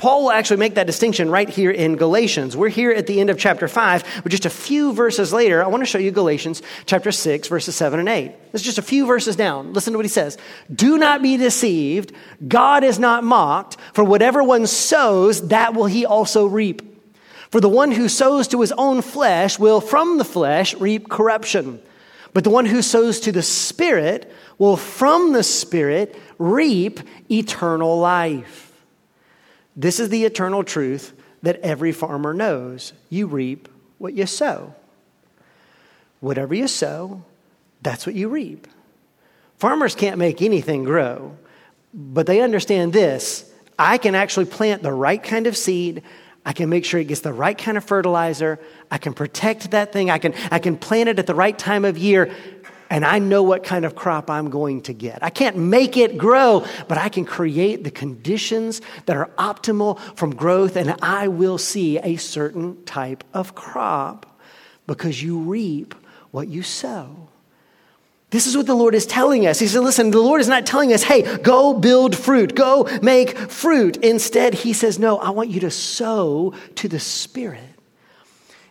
Paul 0.01 0.23
will 0.23 0.31
actually 0.31 0.57
make 0.57 0.73
that 0.75 0.87
distinction 0.87 1.29
right 1.29 1.47
here 1.47 1.69
in 1.69 1.95
Galatians. 1.95 2.57
We're 2.57 2.69
here 2.69 2.89
at 2.89 3.05
the 3.05 3.19
end 3.19 3.29
of 3.29 3.37
chapter 3.37 3.67
5, 3.67 4.21
but 4.23 4.31
just 4.31 4.47
a 4.47 4.49
few 4.49 4.93
verses 4.93 5.31
later, 5.31 5.63
I 5.63 5.67
want 5.67 5.81
to 5.81 5.85
show 5.85 5.99
you 5.99 6.09
Galatians 6.09 6.63
chapter 6.87 7.11
6, 7.11 7.47
verses 7.47 7.75
7 7.75 7.99
and 7.99 8.09
8. 8.09 8.31
It's 8.51 8.63
just 8.63 8.79
a 8.79 8.81
few 8.81 9.05
verses 9.05 9.35
down. 9.35 9.73
Listen 9.73 9.93
to 9.93 9.99
what 9.99 10.05
he 10.05 10.09
says 10.09 10.39
Do 10.73 10.97
not 10.97 11.21
be 11.21 11.37
deceived. 11.37 12.13
God 12.47 12.83
is 12.83 12.97
not 12.97 13.23
mocked, 13.23 13.77
for 13.93 14.03
whatever 14.03 14.43
one 14.43 14.65
sows, 14.65 15.49
that 15.49 15.75
will 15.75 15.85
he 15.85 16.03
also 16.03 16.47
reap. 16.47 16.81
For 17.51 17.61
the 17.61 17.69
one 17.69 17.91
who 17.91 18.09
sows 18.09 18.47
to 18.47 18.61
his 18.61 18.71
own 18.71 19.03
flesh 19.03 19.59
will 19.59 19.81
from 19.81 20.17
the 20.17 20.25
flesh 20.25 20.73
reap 20.73 21.11
corruption. 21.11 21.79
But 22.33 22.43
the 22.43 22.49
one 22.49 22.65
who 22.65 22.81
sows 22.81 23.19
to 23.19 23.31
the 23.31 23.43
Spirit 23.43 24.33
will 24.57 24.77
from 24.77 25.33
the 25.33 25.43
Spirit 25.43 26.19
reap 26.39 27.01
eternal 27.29 27.99
life. 27.99 28.70
This 29.75 29.99
is 29.99 30.09
the 30.09 30.25
eternal 30.25 30.63
truth 30.63 31.13
that 31.43 31.59
every 31.61 31.91
farmer 31.91 32.33
knows. 32.33 32.93
You 33.09 33.27
reap 33.27 33.67
what 33.97 34.13
you 34.13 34.25
sow. 34.25 34.75
Whatever 36.19 36.53
you 36.53 36.67
sow, 36.67 37.23
that's 37.81 38.05
what 38.05 38.15
you 38.15 38.29
reap. 38.29 38.67
Farmers 39.57 39.95
can't 39.95 40.17
make 40.17 40.41
anything 40.41 40.83
grow, 40.83 41.37
but 41.93 42.25
they 42.25 42.41
understand 42.41 42.93
this. 42.93 43.51
I 43.77 43.97
can 43.97 44.15
actually 44.15 44.45
plant 44.45 44.83
the 44.83 44.93
right 44.93 45.21
kind 45.21 45.47
of 45.47 45.57
seed. 45.57 46.03
I 46.45 46.53
can 46.53 46.69
make 46.69 46.85
sure 46.85 46.99
it 46.99 47.05
gets 47.05 47.21
the 47.21 47.33
right 47.33 47.57
kind 47.57 47.77
of 47.77 47.83
fertilizer. 47.83 48.59
I 48.89 48.97
can 48.97 49.13
protect 49.13 49.71
that 49.71 49.93
thing. 49.93 50.09
I 50.09 50.17
can, 50.17 50.33
I 50.51 50.59
can 50.59 50.77
plant 50.77 51.09
it 51.09 51.19
at 51.19 51.27
the 51.27 51.35
right 51.35 51.57
time 51.57 51.85
of 51.85 51.97
year 51.97 52.33
and 52.91 53.05
I 53.05 53.19
know 53.19 53.41
what 53.41 53.63
kind 53.63 53.85
of 53.85 53.95
crop 53.95 54.29
I'm 54.29 54.49
going 54.49 54.81
to 54.81 54.93
get. 54.93 55.23
I 55.23 55.29
can't 55.29 55.55
make 55.55 55.95
it 55.95 56.17
grow, 56.17 56.65
but 56.89 56.97
I 56.97 57.07
can 57.07 57.23
create 57.23 57.85
the 57.85 57.89
conditions 57.89 58.81
that 59.05 59.15
are 59.15 59.29
optimal 59.37 59.97
from 60.17 60.35
growth, 60.35 60.75
and 60.75 60.97
I 61.01 61.29
will 61.29 61.57
see 61.57 61.97
a 61.99 62.17
certain 62.17 62.83
type 62.83 63.23
of 63.33 63.55
crop 63.55 64.39
because 64.87 65.23
you 65.23 65.39
reap 65.39 65.95
what 66.31 66.49
you 66.49 66.63
sow. 66.63 67.29
This 68.29 68.45
is 68.45 68.57
what 68.57 68.67
the 68.67 68.75
Lord 68.75 68.93
is 68.93 69.05
telling 69.05 69.47
us. 69.47 69.59
He 69.59 69.67
said, 69.67 69.79
Listen, 69.83 70.11
the 70.11 70.19
Lord 70.19 70.41
is 70.41 70.49
not 70.49 70.65
telling 70.65 70.91
us, 70.91 71.03
hey, 71.03 71.37
go 71.37 71.73
build 71.73 72.15
fruit, 72.15 72.55
go 72.55 72.89
make 73.01 73.37
fruit. 73.37 73.97
Instead, 73.97 74.53
He 74.53 74.73
says, 74.73 74.99
No, 74.99 75.17
I 75.17 75.29
want 75.29 75.49
you 75.49 75.61
to 75.61 75.71
sow 75.71 76.53
to 76.75 76.89
the 76.89 76.99
Spirit. 76.99 77.70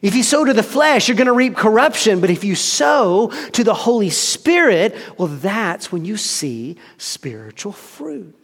If 0.03 0.15
you 0.15 0.23
sow 0.23 0.45
to 0.45 0.55
the 0.55 0.63
flesh, 0.63 1.09
you're 1.09 1.17
going 1.17 1.27
to 1.27 1.33
reap 1.33 1.57
corruption. 1.57 2.21
But 2.21 2.31
if 2.31 2.43
you 2.43 2.55
sow 2.55 3.29
to 3.53 3.65
the 3.65 3.75
Holy 3.75 4.11
Spirit, 4.11 4.97
well, 5.19 5.29
that's 5.29 5.93
when 5.93 6.05
you 6.05 6.17
see 6.17 6.77
spiritual 6.97 7.73
fruit. 7.73 8.35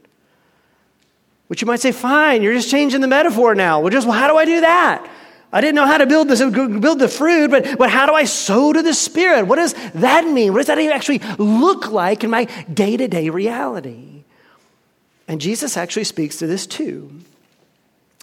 Which 1.49 1.62
you 1.62 1.66
might 1.66 1.81
say, 1.81 1.92
fine, 1.92 2.42
you're 2.42 2.53
just 2.53 2.71
changing 2.71 3.01
the 3.01 3.09
metaphor 3.09 3.55
now. 3.55 3.81
Well, 3.81 3.90
just, 3.90 4.07
well, 4.07 4.19
how 4.19 4.29
do 4.29 4.37
I 4.37 4.45
do 4.45 4.61
that? 4.61 5.09
I 5.53 5.61
didn't 5.61 5.77
know 5.77 5.87
how 5.87 5.99
to 5.99 6.07
build 6.07 6.29
this, 6.29 6.40
build 6.40 6.99
the 6.99 7.09
fruit, 7.09 7.51
but, 7.51 7.79
but 7.79 7.88
how 7.88 8.05
do 8.05 8.12
I 8.12 8.25
sow 8.25 8.73
to 8.73 8.83
the 8.83 8.92
Spirit? 8.92 9.47
What 9.47 9.57
does 9.57 9.75
that 9.95 10.27
mean? 10.27 10.53
What 10.53 10.59
does 10.59 10.66
that 10.66 10.79
even 10.79 10.92
actually 10.92 11.21
look 11.38 11.90
like 11.90 12.25
in 12.25 12.31
my 12.31 12.45
day 12.73 12.97
to 12.97 13.09
day 13.09 13.31
reality? 13.31 14.25
And 15.29 15.40
Jesus 15.40 15.77
actually 15.77 16.05
speaks 16.05 16.37
to 16.38 16.47
this 16.47 16.66
too. 16.66 17.11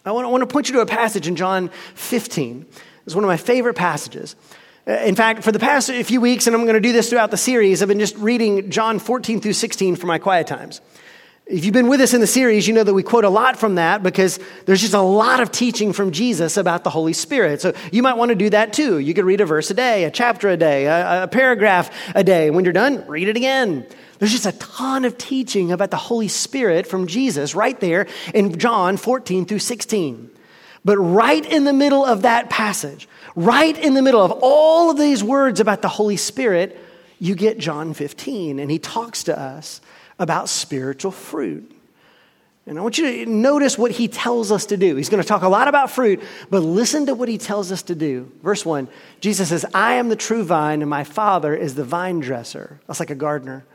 I 0.06 0.12
want, 0.12 0.28
I 0.28 0.30
want 0.30 0.41
to 0.41 0.48
point 0.48 0.67
you 0.67 0.76
to 0.76 0.82
a 0.82 0.86
passage 0.86 1.28
in 1.28 1.36
John 1.36 1.69
15. 1.96 2.65
It's 3.05 3.15
one 3.15 3.23
of 3.23 3.27
my 3.27 3.37
favorite 3.37 3.75
passages. 3.75 4.35
Uh, 4.87 4.93
in 4.93 5.15
fact, 5.15 5.43
for 5.43 5.51
the 5.51 5.59
past 5.59 5.91
few 5.91 6.21
weeks, 6.21 6.47
and 6.47 6.55
I'm 6.55 6.63
going 6.63 6.73
to 6.73 6.79
do 6.79 6.91
this 6.91 7.09
throughout 7.09 7.31
the 7.31 7.37
series, 7.37 7.81
I've 7.81 7.87
been 7.87 7.99
just 7.99 8.17
reading 8.17 8.69
John 8.69 8.99
14 8.99 9.41
through 9.41 9.53
16 9.53 9.95
for 9.95 10.07
my 10.07 10.19
quiet 10.19 10.47
times. 10.47 10.81
If 11.45 11.65
you've 11.65 11.73
been 11.73 11.89
with 11.89 11.99
us 11.99 12.13
in 12.13 12.21
the 12.21 12.27
series, 12.27 12.69
you 12.69 12.73
know 12.73 12.85
that 12.85 12.93
we 12.93 13.03
quote 13.03 13.25
a 13.25 13.29
lot 13.29 13.57
from 13.57 13.75
that 13.75 14.01
because 14.01 14.39
there's 14.65 14.79
just 14.79 14.93
a 14.93 15.01
lot 15.01 15.41
of 15.41 15.51
teaching 15.51 15.91
from 15.91 16.11
Jesus 16.11 16.55
about 16.55 16.85
the 16.85 16.89
Holy 16.89 17.11
Spirit. 17.11 17.59
So 17.59 17.73
you 17.91 18.01
might 18.01 18.15
want 18.15 18.29
to 18.29 18.35
do 18.35 18.49
that 18.51 18.71
too. 18.71 18.97
You 18.97 19.13
could 19.13 19.25
read 19.25 19.41
a 19.41 19.45
verse 19.45 19.69
a 19.69 19.73
day, 19.73 20.05
a 20.05 20.11
chapter 20.11 20.47
a 20.47 20.55
day, 20.55 20.85
a, 20.85 21.23
a 21.23 21.27
paragraph 21.27 21.91
a 22.15 22.23
day. 22.23 22.49
When 22.49 22.63
you're 22.63 22.71
done, 22.71 23.05
read 23.07 23.27
it 23.27 23.35
again. 23.35 23.85
There's 24.19 24.31
just 24.31 24.45
a 24.45 24.53
ton 24.53 25.03
of 25.03 25.17
teaching 25.17 25.73
about 25.73 25.91
the 25.91 25.97
Holy 25.97 26.29
Spirit 26.29 26.87
from 26.87 27.07
Jesus 27.07 27.55
right 27.55 27.77
there 27.77 28.07
in 28.33 28.57
John 28.57 28.95
14 28.95 29.45
through 29.45 29.59
16. 29.59 30.31
But 30.86 30.98
right 30.98 31.46
in 31.46 31.63
the 31.63 31.74
middle 31.74 32.06
of 32.06 32.24
that 32.24 32.50
passage, 32.50 33.08
right 33.36 33.78
in 33.78 33.93
the 33.93 34.02
middle 34.02 34.22
of 34.22 34.32
all 34.41 34.91
of 34.91 34.98
these 34.98 35.24
words 35.24 35.60
about 35.60 35.82
the 35.82 35.88
Holy 35.88 36.17
Spirit, 36.17 36.80
you 37.19 37.36
get 37.36 37.58
John 37.58 37.93
15, 37.93 38.60
and 38.60 38.69
he 38.69 38.80
talks 38.80 39.24
to 39.24 39.39
us 39.39 39.80
about 40.19 40.50
spiritual 40.50 41.12
fruit. 41.12 41.69
And 42.65 42.80
I 42.80 42.82
want 42.82 42.98
you 42.98 43.26
to 43.26 43.32
notice 43.32 43.78
what 43.78 43.91
he 43.91 44.08
tells 44.08 44.52
us 44.52 44.67
to 44.67 44.78
do. 44.78 44.96
He's 44.96 45.10
going 45.10 45.22
to 45.22 45.28
talk 45.28 45.41
a 45.41 45.50
lot 45.50 45.67
about 45.67 45.91
fruit, 45.91 46.22
but 46.50 46.60
listen 46.60 47.08
to 47.08 47.13
what 47.13 47.28
he 47.28 47.38
tells 47.38 47.72
us 47.74 47.84
to 47.84 47.96
do. 47.96 48.32
Verse 48.41 48.65
1 48.65 48.88
Jesus 49.19 49.50
says, 49.50 49.65
I 49.74 49.96
am 49.96 50.10
the 50.10 50.15
true 50.15 50.43
vine, 50.43 50.82
and 50.82 50.89
my 50.89 51.04
Father 51.04 51.54
is 51.56 51.76
the 51.76 51.84
vine 51.84 52.19
dresser. 52.19 52.80
That's 52.88 53.00
like 53.00 53.10
a 53.10 53.15
gardener. 53.15 53.65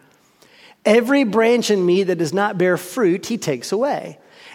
Every 0.84 1.24
branch 1.24 1.70
in 1.70 1.84
me 1.84 2.02
that 2.04 2.16
does 2.16 2.32
not 2.32 2.56
bear 2.56 2.78
fruit, 2.78 3.26
he 3.26 3.36
takes 3.36 3.72
away. 3.72 4.18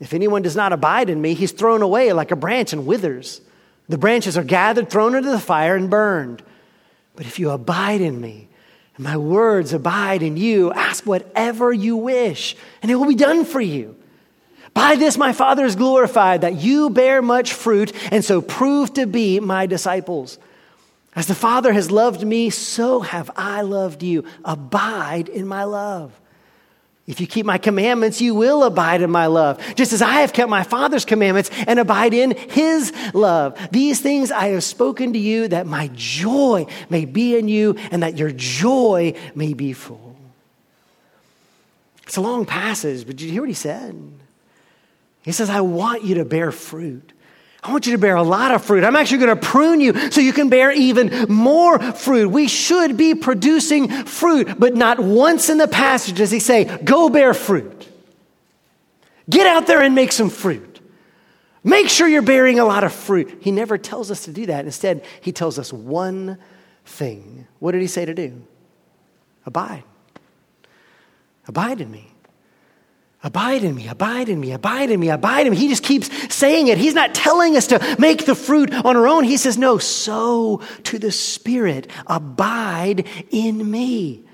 If 0.00 0.14
anyone 0.14 0.42
does 0.42 0.56
not 0.56 0.72
abide 0.72 1.10
in 1.10 1.20
me, 1.20 1.34
he's 1.34 1.52
thrown 1.52 1.82
away 1.82 2.12
like 2.12 2.30
a 2.30 2.36
branch 2.36 2.72
and 2.72 2.86
withers. 2.86 3.40
The 3.88 3.98
branches 3.98 4.38
are 4.38 4.44
gathered, 4.44 4.88
thrown 4.88 5.14
into 5.14 5.30
the 5.30 5.38
fire, 5.38 5.76
and 5.76 5.90
burned. 5.90 6.42
But 7.16 7.26
if 7.26 7.38
you 7.38 7.50
abide 7.50 8.00
in 8.00 8.18
me, 8.20 8.48
and 8.96 9.04
my 9.04 9.18
words 9.18 9.72
abide 9.74 10.22
in 10.22 10.36
you, 10.36 10.72
ask 10.72 11.04
whatever 11.04 11.72
you 11.72 11.96
wish, 11.96 12.56
and 12.80 12.90
it 12.90 12.94
will 12.94 13.06
be 13.06 13.14
done 13.14 13.44
for 13.44 13.60
you. 13.60 13.96
By 14.72 14.96
this 14.96 15.18
my 15.18 15.32
Father 15.32 15.64
is 15.64 15.76
glorified, 15.76 16.42
that 16.42 16.54
you 16.54 16.88
bear 16.88 17.20
much 17.20 17.52
fruit, 17.52 17.92
and 18.10 18.24
so 18.24 18.40
prove 18.40 18.94
to 18.94 19.06
be 19.06 19.38
my 19.38 19.66
disciples. 19.66 20.38
As 21.14 21.26
the 21.26 21.34
Father 21.34 21.72
has 21.72 21.90
loved 21.90 22.24
me, 22.24 22.50
so 22.50 23.00
have 23.00 23.30
I 23.36 23.62
loved 23.62 24.02
you. 24.02 24.24
Abide 24.44 25.28
in 25.28 25.46
my 25.46 25.64
love. 25.64 26.18
If 27.10 27.20
you 27.20 27.26
keep 27.26 27.44
my 27.44 27.58
commandments, 27.58 28.20
you 28.20 28.36
will 28.36 28.62
abide 28.62 29.02
in 29.02 29.10
my 29.10 29.26
love, 29.26 29.58
just 29.74 29.92
as 29.92 30.00
I 30.00 30.20
have 30.20 30.32
kept 30.32 30.48
my 30.48 30.62
Father's 30.62 31.04
commandments 31.04 31.50
and 31.66 31.80
abide 31.80 32.14
in 32.14 32.30
his 32.30 32.92
love. 33.12 33.58
These 33.72 34.00
things 34.00 34.30
I 34.30 34.50
have 34.50 34.62
spoken 34.62 35.12
to 35.14 35.18
you 35.18 35.48
that 35.48 35.66
my 35.66 35.90
joy 35.94 36.66
may 36.88 37.06
be 37.06 37.36
in 37.36 37.48
you 37.48 37.74
and 37.90 38.04
that 38.04 38.16
your 38.16 38.30
joy 38.30 39.14
may 39.34 39.54
be 39.54 39.72
full. 39.72 40.14
It's 42.04 42.16
a 42.16 42.20
long 42.20 42.46
passage, 42.46 43.04
but 43.04 43.16
did 43.16 43.22
you 43.22 43.32
hear 43.32 43.42
what 43.42 43.48
he 43.48 43.54
said? 43.54 44.00
He 45.22 45.32
says, 45.32 45.50
I 45.50 45.62
want 45.62 46.04
you 46.04 46.14
to 46.14 46.24
bear 46.24 46.52
fruit. 46.52 47.12
I 47.62 47.72
want 47.72 47.86
you 47.86 47.92
to 47.92 47.98
bear 47.98 48.16
a 48.16 48.22
lot 48.22 48.52
of 48.52 48.64
fruit. 48.64 48.84
I'm 48.84 48.96
actually 48.96 49.18
going 49.18 49.38
to 49.38 49.46
prune 49.46 49.80
you 49.80 50.10
so 50.10 50.20
you 50.20 50.32
can 50.32 50.48
bear 50.48 50.72
even 50.72 51.26
more 51.28 51.78
fruit. 51.78 52.30
We 52.30 52.48
should 52.48 52.96
be 52.96 53.14
producing 53.14 53.88
fruit, 54.06 54.58
but 54.58 54.74
not 54.74 54.98
once 54.98 55.50
in 55.50 55.58
the 55.58 55.68
passage 55.68 56.16
does 56.16 56.30
he 56.30 56.40
say, 56.40 56.64
go 56.84 57.10
bear 57.10 57.34
fruit. 57.34 57.88
Get 59.28 59.46
out 59.46 59.66
there 59.66 59.82
and 59.82 59.94
make 59.94 60.12
some 60.12 60.30
fruit. 60.30 60.80
Make 61.62 61.90
sure 61.90 62.08
you're 62.08 62.22
bearing 62.22 62.58
a 62.58 62.64
lot 62.64 62.84
of 62.84 62.92
fruit. 62.92 63.38
He 63.42 63.50
never 63.50 63.76
tells 63.76 64.10
us 64.10 64.24
to 64.24 64.32
do 64.32 64.46
that. 64.46 64.64
Instead, 64.64 65.04
he 65.20 65.30
tells 65.30 65.58
us 65.58 65.72
one 65.72 66.38
thing. 66.86 67.46
What 67.58 67.72
did 67.72 67.82
he 67.82 67.86
say 67.86 68.06
to 68.06 68.14
do? 68.14 68.42
Abide. 69.44 69.84
Abide 71.46 71.82
in 71.82 71.90
me. 71.90 72.10
Abide 73.22 73.64
in 73.64 73.74
me, 73.74 73.86
abide 73.86 74.30
in 74.30 74.40
me, 74.40 74.52
abide 74.52 74.90
in 74.90 74.98
me, 74.98 75.10
abide 75.10 75.46
in 75.46 75.52
me. 75.52 75.58
He 75.58 75.68
just 75.68 75.82
keeps 75.82 76.34
saying 76.34 76.68
it. 76.68 76.78
He's 76.78 76.94
not 76.94 77.14
telling 77.14 77.54
us 77.54 77.66
to 77.66 77.96
make 77.98 78.24
the 78.24 78.34
fruit 78.34 78.72
on 78.72 78.96
our 78.96 79.06
own. 79.06 79.24
He 79.24 79.36
says, 79.36 79.58
no, 79.58 79.76
sow 79.76 80.62
to 80.84 80.98
the 80.98 81.12
Spirit, 81.12 81.90
abide 82.06 83.06
in 83.30 83.70
me. 83.70 84.24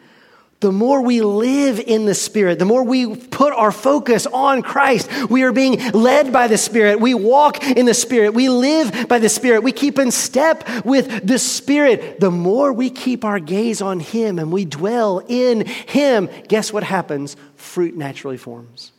The 0.61 0.73
more 0.73 1.03
we 1.03 1.21
live 1.21 1.81
in 1.81 2.07
the 2.07 2.15
Spirit, 2.15 2.59
the 2.59 2.65
more 2.65 2.83
we 2.83 3.15
put 3.15 3.53
our 3.53 3.73
focus 3.73 4.27
on 4.27 4.63
Christ, 4.63 5.11
we 5.29 5.43
are 5.43 5.53
being 5.53 5.79
led 5.91 6.33
by 6.33 6.47
the 6.47 6.57
Spirit. 6.57 6.99
We 6.99 7.13
walk 7.13 7.63
in 7.63 7.85
the 7.85 7.93
Spirit. 7.93 8.33
We 8.33 8.49
live 8.49 9.07
by 9.07 9.19
the 9.19 9.29
Spirit. 9.29 9.65
We 9.65 9.73
keep 9.73 9.99
in 9.99 10.11
step 10.11 10.67
with 10.85 11.27
the 11.27 11.39
Spirit. 11.39 12.21
The 12.21 12.31
more 12.31 12.73
we 12.73 12.89
keep 12.89 13.23
our 13.23 13.39
gaze 13.39 13.83
on 13.83 14.01
Him 14.01 14.39
and 14.39 14.51
we 14.51 14.65
dwell 14.65 15.23
in 15.29 15.67
Him, 15.67 16.31
guess 16.49 16.73
what 16.73 16.85
happens? 16.85 17.37
Fruit 17.77 17.95
naturally 17.95 18.39
forms. 18.39 18.91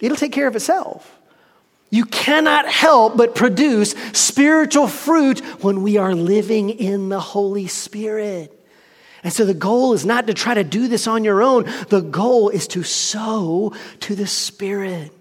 it'll 0.00 0.16
take 0.16 0.32
care 0.32 0.48
of 0.48 0.56
itself. 0.56 1.18
You 1.90 2.06
cannot 2.06 2.66
help 2.66 3.18
but 3.18 3.34
produce 3.34 3.90
spiritual 4.14 4.88
fruit 4.88 5.40
when 5.62 5.82
we 5.82 5.98
are 5.98 6.14
living 6.14 6.70
in 6.70 7.10
the 7.10 7.20
Holy 7.20 7.66
Spirit. 7.66 8.50
And 9.22 9.30
so 9.30 9.44
the 9.44 9.52
goal 9.52 9.92
is 9.92 10.06
not 10.06 10.26
to 10.28 10.32
try 10.32 10.54
to 10.54 10.64
do 10.64 10.88
this 10.88 11.06
on 11.06 11.22
your 11.22 11.42
own. 11.42 11.70
The 11.90 12.00
goal 12.00 12.48
is 12.48 12.66
to 12.68 12.82
sow 12.82 13.74
to 14.00 14.14
the 14.14 14.26
Spirit. 14.26 15.12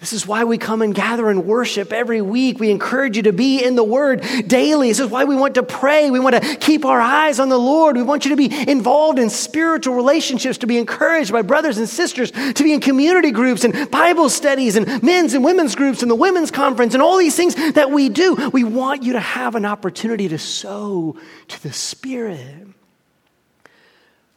This 0.00 0.12
is 0.12 0.28
why 0.28 0.44
we 0.44 0.58
come 0.58 0.80
and 0.80 0.94
gather 0.94 1.28
and 1.28 1.44
worship 1.44 1.92
every 1.92 2.22
week. 2.22 2.60
We 2.60 2.70
encourage 2.70 3.16
you 3.16 3.24
to 3.24 3.32
be 3.32 3.64
in 3.64 3.74
the 3.74 3.82
Word 3.82 4.24
daily. 4.46 4.90
This 4.90 5.00
is 5.00 5.08
why 5.08 5.24
we 5.24 5.34
want 5.34 5.56
to 5.56 5.64
pray. 5.64 6.08
We 6.12 6.20
want 6.20 6.40
to 6.40 6.56
keep 6.56 6.84
our 6.84 7.00
eyes 7.00 7.40
on 7.40 7.48
the 7.48 7.58
Lord. 7.58 7.96
We 7.96 8.04
want 8.04 8.24
you 8.24 8.30
to 8.30 8.36
be 8.36 8.70
involved 8.70 9.18
in 9.18 9.28
spiritual 9.28 9.96
relationships, 9.96 10.58
to 10.58 10.68
be 10.68 10.78
encouraged 10.78 11.32
by 11.32 11.42
brothers 11.42 11.78
and 11.78 11.88
sisters, 11.88 12.30
to 12.30 12.62
be 12.62 12.72
in 12.72 12.78
community 12.80 13.32
groups 13.32 13.64
and 13.64 13.90
Bible 13.90 14.28
studies 14.28 14.76
and 14.76 15.02
men's 15.02 15.34
and 15.34 15.42
women's 15.42 15.74
groups 15.74 16.00
and 16.00 16.10
the 16.10 16.14
women's 16.14 16.52
conference 16.52 16.94
and 16.94 17.02
all 17.02 17.18
these 17.18 17.34
things 17.34 17.56
that 17.72 17.90
we 17.90 18.08
do. 18.08 18.50
We 18.52 18.62
want 18.62 19.02
you 19.02 19.14
to 19.14 19.20
have 19.20 19.56
an 19.56 19.64
opportunity 19.64 20.28
to 20.28 20.38
sow 20.38 21.16
to 21.48 21.62
the 21.64 21.72
Spirit. 21.72 22.68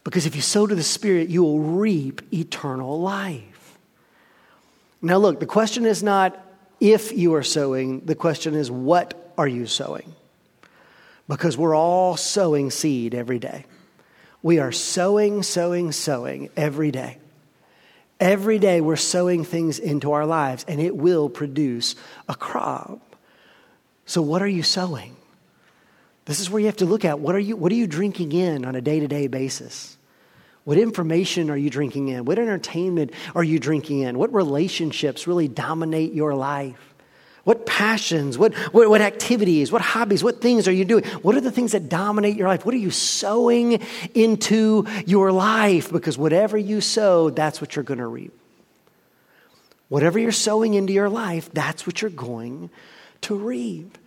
Because 0.02 0.26
if 0.26 0.34
you 0.34 0.42
sow 0.42 0.66
to 0.66 0.74
the 0.74 0.82
Spirit, 0.82 1.28
you 1.28 1.44
will 1.44 1.60
reap 1.60 2.20
eternal 2.34 3.00
life. 3.00 3.51
Now, 5.02 5.18
look, 5.18 5.40
the 5.40 5.46
question 5.46 5.84
is 5.84 6.02
not 6.02 6.38
if 6.78 7.12
you 7.12 7.34
are 7.34 7.42
sowing, 7.42 8.00
the 8.06 8.14
question 8.14 8.54
is 8.54 8.70
what 8.70 9.32
are 9.36 9.48
you 9.48 9.66
sowing? 9.66 10.14
Because 11.28 11.56
we're 11.58 11.76
all 11.76 12.16
sowing 12.16 12.70
seed 12.70 13.14
every 13.14 13.38
day. 13.38 13.66
We 14.42 14.58
are 14.58 14.72
sowing, 14.72 15.42
sowing, 15.42 15.92
sowing 15.92 16.50
every 16.56 16.90
day. 16.90 17.18
Every 18.18 18.58
day 18.58 18.80
we're 18.80 18.96
sowing 18.96 19.44
things 19.44 19.78
into 19.78 20.12
our 20.12 20.26
lives 20.26 20.64
and 20.68 20.80
it 20.80 20.96
will 20.96 21.28
produce 21.28 21.96
a 22.28 22.34
crop. 22.34 23.16
So, 24.06 24.22
what 24.22 24.42
are 24.42 24.48
you 24.48 24.62
sowing? 24.62 25.16
This 26.24 26.38
is 26.38 26.48
where 26.50 26.60
you 26.60 26.66
have 26.66 26.76
to 26.76 26.86
look 26.86 27.04
at 27.04 27.18
what 27.18 27.34
are 27.34 27.40
you, 27.40 27.56
what 27.56 27.72
are 27.72 27.76
you 27.76 27.86
drinking 27.86 28.32
in 28.32 28.64
on 28.64 28.76
a 28.76 28.80
day 28.80 29.00
to 29.00 29.08
day 29.08 29.26
basis? 29.26 29.96
What 30.64 30.78
information 30.78 31.50
are 31.50 31.56
you 31.56 31.70
drinking 31.70 32.08
in? 32.08 32.24
What 32.24 32.38
entertainment 32.38 33.12
are 33.34 33.42
you 33.42 33.58
drinking 33.58 34.00
in? 34.00 34.16
What 34.18 34.32
relationships 34.32 35.26
really 35.26 35.48
dominate 35.48 36.12
your 36.12 36.34
life? 36.34 36.92
What 37.44 37.66
passions, 37.66 38.38
what, 38.38 38.54
what, 38.72 38.88
what, 38.88 39.00
activities, 39.00 39.72
what 39.72 39.82
hobbies, 39.82 40.22
what 40.22 40.40
things 40.40 40.68
are 40.68 40.72
you 40.72 40.84
doing? 40.84 41.02
What 41.22 41.34
are 41.34 41.40
the 41.40 41.50
things 41.50 41.72
that 41.72 41.88
dominate 41.88 42.36
your 42.36 42.46
life? 42.46 42.64
What 42.64 42.74
are 42.74 42.78
you 42.78 42.92
sowing 42.92 43.82
into 44.14 44.86
your 45.06 45.32
life? 45.32 45.90
Because 45.90 46.16
whatever 46.16 46.56
you 46.56 46.80
sow, 46.80 47.30
that's 47.30 47.60
what 47.60 47.74
you're 47.74 47.82
going 47.82 47.98
to 47.98 48.06
reap. 48.06 48.32
Whatever 49.88 50.20
you're 50.20 50.30
sowing 50.30 50.74
into 50.74 50.92
your 50.92 51.08
life, 51.08 51.50
that's 51.52 51.84
what 51.84 52.00
you're 52.00 52.12
going 52.12 52.70
to 53.22 53.34
reap. 53.34 53.98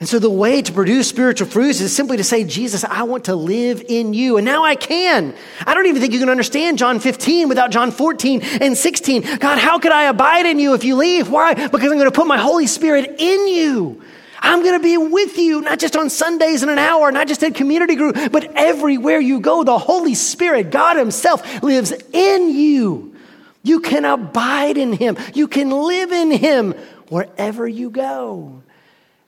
And 0.00 0.08
so 0.08 0.18
the 0.18 0.30
way 0.30 0.62
to 0.62 0.72
produce 0.72 1.10
spiritual 1.10 1.46
fruits 1.46 1.82
is 1.82 1.94
simply 1.94 2.16
to 2.16 2.24
say, 2.24 2.42
Jesus, 2.42 2.84
I 2.84 3.02
want 3.02 3.26
to 3.26 3.34
live 3.34 3.84
in 3.86 4.14
you. 4.14 4.38
And 4.38 4.46
now 4.46 4.64
I 4.64 4.74
can. 4.74 5.34
I 5.66 5.74
don't 5.74 5.86
even 5.86 6.00
think 6.00 6.14
you 6.14 6.20
can 6.20 6.30
understand 6.30 6.78
John 6.78 7.00
15 7.00 7.50
without 7.50 7.70
John 7.70 7.90
14 7.90 8.40
and 8.62 8.78
16. 8.78 9.36
God, 9.36 9.58
how 9.58 9.78
could 9.78 9.92
I 9.92 10.04
abide 10.04 10.46
in 10.46 10.58
you 10.58 10.72
if 10.72 10.84
you 10.84 10.96
leave? 10.96 11.28
Why? 11.28 11.52
Because 11.52 11.92
I'm 11.92 11.98
going 11.98 12.10
to 12.10 12.12
put 12.12 12.26
my 12.26 12.38
Holy 12.38 12.66
Spirit 12.66 13.16
in 13.18 13.46
you. 13.48 14.02
I'm 14.40 14.62
going 14.62 14.78
to 14.78 14.82
be 14.82 14.96
with 14.96 15.36
you, 15.36 15.60
not 15.60 15.78
just 15.78 15.94
on 15.96 16.08
Sundays 16.08 16.62
in 16.62 16.70
an 16.70 16.78
hour, 16.78 17.12
not 17.12 17.28
just 17.28 17.42
at 17.42 17.54
community 17.54 17.94
group, 17.94 18.16
but 18.32 18.56
everywhere 18.56 19.20
you 19.20 19.40
go. 19.40 19.64
The 19.64 19.76
Holy 19.76 20.14
Spirit, 20.14 20.70
God 20.70 20.96
Himself, 20.96 21.62
lives 21.62 21.92
in 22.14 22.48
you. 22.48 23.14
You 23.62 23.80
can 23.80 24.06
abide 24.06 24.78
in 24.78 24.94
Him. 24.94 25.18
You 25.34 25.46
can 25.46 25.68
live 25.68 26.10
in 26.10 26.30
Him 26.30 26.72
wherever 27.10 27.68
you 27.68 27.90
go. 27.90 28.62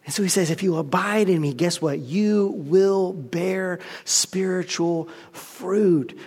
And 0.05 0.12
so 0.12 0.22
he 0.22 0.28
says, 0.28 0.50
if 0.50 0.62
you 0.62 0.76
abide 0.76 1.28
in 1.28 1.40
me, 1.40 1.55
guess 1.55 1.80
what? 1.80 2.00
You 2.00 2.53
will 2.57 3.12
bear 3.12 3.78
spiritual 4.05 5.09
fruit. 5.32 6.18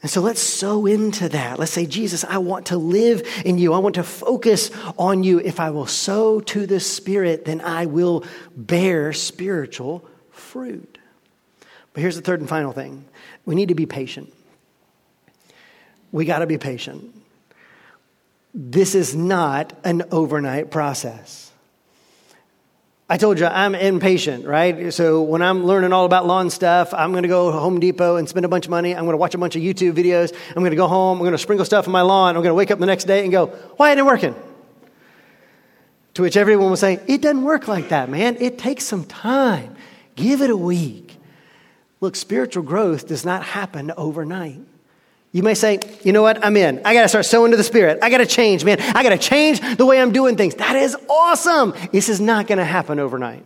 And 0.00 0.10
so 0.10 0.20
let's 0.20 0.40
sow 0.40 0.86
into 0.86 1.28
that. 1.30 1.58
Let's 1.58 1.72
say, 1.72 1.86
Jesus, 1.86 2.24
I 2.24 2.38
want 2.38 2.66
to 2.66 2.76
live 2.76 3.26
in 3.44 3.58
you. 3.58 3.72
I 3.72 3.78
want 3.78 3.94
to 3.94 4.02
focus 4.02 4.70
on 4.98 5.22
you. 5.22 5.38
If 5.38 5.60
I 5.60 5.70
will 5.70 5.86
sow 5.86 6.40
to 6.40 6.66
the 6.66 6.80
Spirit, 6.80 7.44
then 7.44 7.60
I 7.60 7.86
will 7.86 8.24
bear 8.54 9.12
spiritual 9.12 10.06
fruit. 10.30 10.98
But 11.92 12.00
here's 12.00 12.16
the 12.16 12.22
third 12.22 12.40
and 12.40 12.48
final 12.48 12.72
thing 12.72 13.06
we 13.46 13.54
need 13.54 13.68
to 13.68 13.74
be 13.74 13.86
patient. 13.86 14.32
We 16.12 16.24
got 16.24 16.40
to 16.40 16.46
be 16.46 16.58
patient. 16.58 17.14
This 18.52 18.94
is 18.94 19.16
not 19.16 19.72
an 19.84 20.04
overnight 20.10 20.70
process. 20.70 21.43
I 23.06 23.18
told 23.18 23.38
you 23.38 23.46
I'm 23.46 23.74
impatient, 23.74 24.46
right? 24.46 24.92
So 24.92 25.22
when 25.22 25.42
I'm 25.42 25.64
learning 25.64 25.92
all 25.92 26.06
about 26.06 26.26
lawn 26.26 26.48
stuff, 26.48 26.94
I'm 26.94 27.10
going 27.10 27.24
to 27.24 27.28
go 27.28 27.52
to 27.52 27.58
Home 27.58 27.78
Depot 27.78 28.16
and 28.16 28.26
spend 28.26 28.46
a 28.46 28.48
bunch 28.48 28.64
of 28.64 28.70
money. 28.70 28.94
I'm 28.94 29.04
going 29.04 29.12
to 29.12 29.18
watch 29.18 29.34
a 29.34 29.38
bunch 29.38 29.56
of 29.56 29.62
YouTube 29.62 29.92
videos. 29.92 30.34
I'm 30.48 30.62
going 30.62 30.70
to 30.70 30.76
go 30.76 30.88
home. 30.88 31.18
I'm 31.18 31.22
going 31.22 31.32
to 31.32 31.38
sprinkle 31.38 31.66
stuff 31.66 31.86
on 31.86 31.92
my 31.92 32.00
lawn. 32.00 32.34
I'm 32.34 32.42
going 32.42 32.50
to 32.50 32.54
wake 32.54 32.70
up 32.70 32.78
the 32.78 32.86
next 32.86 33.04
day 33.04 33.22
and 33.22 33.30
go, 33.30 33.48
why 33.76 33.90
isn't 33.90 33.98
it 33.98 34.06
working? 34.06 34.34
To 36.14 36.22
which 36.22 36.36
everyone 36.36 36.70
will 36.70 36.76
say, 36.76 37.00
it 37.06 37.20
doesn't 37.20 37.42
work 37.42 37.68
like 37.68 37.90
that, 37.90 38.08
man. 38.08 38.36
It 38.40 38.56
takes 38.56 38.84
some 38.84 39.04
time. 39.04 39.76
Give 40.16 40.40
it 40.40 40.48
a 40.48 40.56
week. 40.56 41.18
Look, 42.00 42.16
spiritual 42.16 42.62
growth 42.62 43.06
does 43.08 43.24
not 43.24 43.42
happen 43.42 43.92
overnight. 43.96 44.60
You 45.34 45.42
may 45.42 45.54
say, 45.54 45.80
you 46.04 46.12
know 46.12 46.22
what, 46.22 46.44
I'm 46.44 46.56
in. 46.56 46.80
I 46.84 46.94
got 46.94 47.02
to 47.02 47.08
start 47.08 47.26
sowing 47.26 47.50
to 47.50 47.56
the 47.56 47.64
Spirit. 47.64 47.98
I 48.02 48.08
got 48.08 48.18
to 48.18 48.26
change, 48.26 48.64
man. 48.64 48.80
I 48.80 49.02
got 49.02 49.08
to 49.08 49.18
change 49.18 49.60
the 49.76 49.84
way 49.84 50.00
I'm 50.00 50.12
doing 50.12 50.36
things. 50.36 50.54
That 50.54 50.76
is 50.76 50.96
awesome. 51.10 51.74
This 51.90 52.08
is 52.08 52.20
not 52.20 52.46
going 52.46 52.58
to 52.58 52.64
happen 52.64 53.00
overnight. 53.00 53.44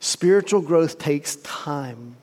Spiritual 0.00 0.60
growth 0.60 0.98
takes 0.98 1.36
time, 1.36 2.16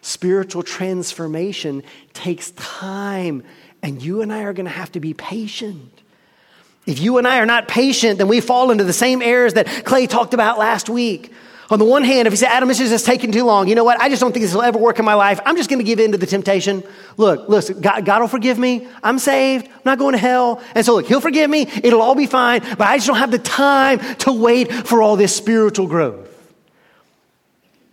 spiritual 0.00 0.62
transformation 0.62 1.82
takes 2.14 2.50
time. 2.52 3.44
And 3.82 4.02
you 4.02 4.22
and 4.22 4.32
I 4.32 4.44
are 4.44 4.54
going 4.54 4.64
to 4.64 4.72
have 4.72 4.90
to 4.92 5.00
be 5.00 5.12
patient. 5.12 5.92
If 6.86 7.00
you 7.00 7.18
and 7.18 7.28
I 7.28 7.40
are 7.40 7.46
not 7.46 7.68
patient, 7.68 8.16
then 8.16 8.26
we 8.26 8.40
fall 8.40 8.70
into 8.70 8.84
the 8.84 8.94
same 8.94 9.20
errors 9.20 9.52
that 9.52 9.84
Clay 9.84 10.06
talked 10.06 10.32
about 10.32 10.58
last 10.58 10.88
week. 10.88 11.30
On 11.70 11.78
the 11.78 11.84
one 11.84 12.02
hand, 12.02 12.26
if 12.26 12.32
you 12.32 12.38
say, 12.38 12.46
Adam, 12.46 12.68
this 12.68 12.80
is 12.80 12.88
just 12.88 13.04
taking 13.04 13.30
too 13.30 13.44
long, 13.44 13.68
you 13.68 13.74
know 13.74 13.84
what? 13.84 14.00
I 14.00 14.08
just 14.08 14.22
don't 14.22 14.32
think 14.32 14.42
this 14.42 14.54
will 14.54 14.62
ever 14.62 14.78
work 14.78 14.98
in 14.98 15.04
my 15.04 15.12
life. 15.14 15.38
I'm 15.44 15.54
just 15.54 15.68
going 15.68 15.80
to 15.80 15.84
give 15.84 16.00
in 16.00 16.12
to 16.12 16.18
the 16.18 16.26
temptation. 16.26 16.82
Look, 17.18 17.46
listen, 17.48 17.80
God, 17.82 18.06
God, 18.06 18.22
will 18.22 18.28
forgive 18.28 18.58
me. 18.58 18.88
I'm 19.02 19.18
saved. 19.18 19.66
I'm 19.66 19.82
not 19.84 19.98
going 19.98 20.12
to 20.12 20.18
hell. 20.18 20.62
And 20.74 20.84
so, 20.84 20.94
look, 20.94 21.06
He'll 21.06 21.20
forgive 21.20 21.50
me. 21.50 21.68
It'll 21.84 22.00
all 22.00 22.14
be 22.14 22.26
fine. 22.26 22.60
But 22.60 22.82
I 22.82 22.96
just 22.96 23.06
don't 23.06 23.18
have 23.18 23.30
the 23.30 23.38
time 23.38 23.98
to 24.16 24.32
wait 24.32 24.72
for 24.72 25.02
all 25.02 25.16
this 25.16 25.36
spiritual 25.36 25.88
growth. 25.88 26.26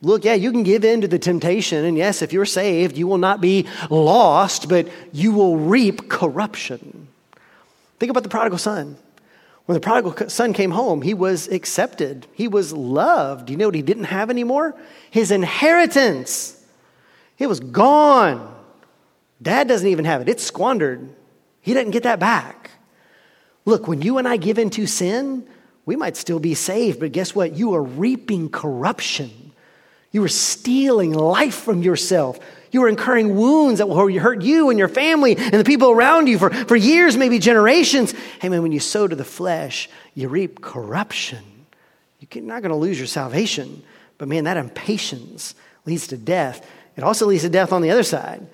Look, 0.01 0.23
yeah, 0.23 0.35
you 0.35 0.51
can 0.51 0.63
give 0.63 0.85
in 0.85 1.01
to 1.01 1.07
the 1.09 1.19
temptation. 1.19 1.83
And 1.83 1.97
yes, 1.97 2.21
if 2.21 2.31
you're 2.31 2.45
saved, 2.45 2.95
you 2.95 3.07
will 3.07 3.17
not 3.17 3.41
be 3.41 3.67
lost, 3.89 4.69
but 4.69 4.87
you 5.11 5.33
will 5.33 5.57
reap 5.57 6.09
corruption. 6.09 7.09
Think 7.99 8.09
about 8.09 8.23
the 8.23 8.29
prodigal 8.29 8.57
son. 8.57 8.97
When 9.65 9.73
the 9.73 9.79
prodigal 9.79 10.29
son 10.29 10.53
came 10.53 10.71
home, 10.71 11.01
he 11.01 11.13
was 11.13 11.47
accepted. 11.47 12.27
He 12.33 12.47
was 12.47 12.71
loved. 12.71 13.49
You 13.49 13.57
know 13.57 13.67
what 13.67 13.75
he 13.75 13.81
didn't 13.81 14.05
have 14.05 14.29
anymore? 14.29 14.75
His 15.09 15.31
inheritance. 15.31 16.63
It 17.39 17.47
was 17.47 17.59
gone. 17.59 18.53
Dad 19.41 19.67
doesn't 19.67 19.87
even 19.87 20.05
have 20.05 20.21
it, 20.21 20.29
it's 20.29 20.43
squandered. 20.43 21.09
He 21.61 21.73
doesn't 21.73 21.91
get 21.91 22.03
that 22.03 22.19
back. 22.19 22.71
Look, 23.65 23.87
when 23.87 24.03
you 24.03 24.19
and 24.19 24.27
I 24.27 24.37
give 24.37 24.59
in 24.59 24.69
to 24.71 24.85
sin, 24.85 25.47
we 25.85 25.95
might 25.95 26.15
still 26.15 26.39
be 26.39 26.53
saved, 26.53 26.99
but 26.99 27.11
guess 27.11 27.33
what? 27.33 27.55
You 27.55 27.73
are 27.73 27.81
reaping 27.81 28.49
corruption. 28.49 29.31
You 30.11 30.23
are 30.23 30.29
stealing 30.29 31.13
life 31.13 31.55
from 31.55 31.81
yourself. 31.81 32.39
You 32.75 32.83
are 32.83 32.89
incurring 32.89 33.37
wounds 33.37 33.77
that 33.77 33.87
will 33.87 33.95
hurt 33.95 34.41
you 34.41 34.69
and 34.69 34.77
your 34.77 34.89
family 34.89 35.37
and 35.37 35.53
the 35.53 35.63
people 35.63 35.91
around 35.91 36.27
you 36.27 36.37
for, 36.37 36.49
for 36.49 36.75
years, 36.75 37.15
maybe 37.15 37.39
generations. 37.39 38.13
Hey, 38.41 38.49
man, 38.49 38.63
when 38.63 38.73
you 38.73 38.81
sow 38.81 39.07
to 39.07 39.15
the 39.15 39.23
flesh, 39.23 39.87
you 40.13 40.27
reap 40.27 40.59
corruption. 40.59 41.41
You're 42.19 42.43
not 42.43 42.63
going 42.63 42.71
to 42.71 42.75
lose 42.75 42.97
your 42.97 43.07
salvation, 43.07 43.81
but 44.17 44.27
man, 44.27 44.43
that 44.43 44.57
impatience 44.57 45.55
leads 45.85 46.07
to 46.07 46.17
death. 46.17 46.67
It 46.97 47.05
also 47.05 47.27
leads 47.27 47.43
to 47.43 47.49
death 47.49 47.71
on 47.71 47.81
the 47.81 47.91
other 47.91 48.03
side. 48.03 48.45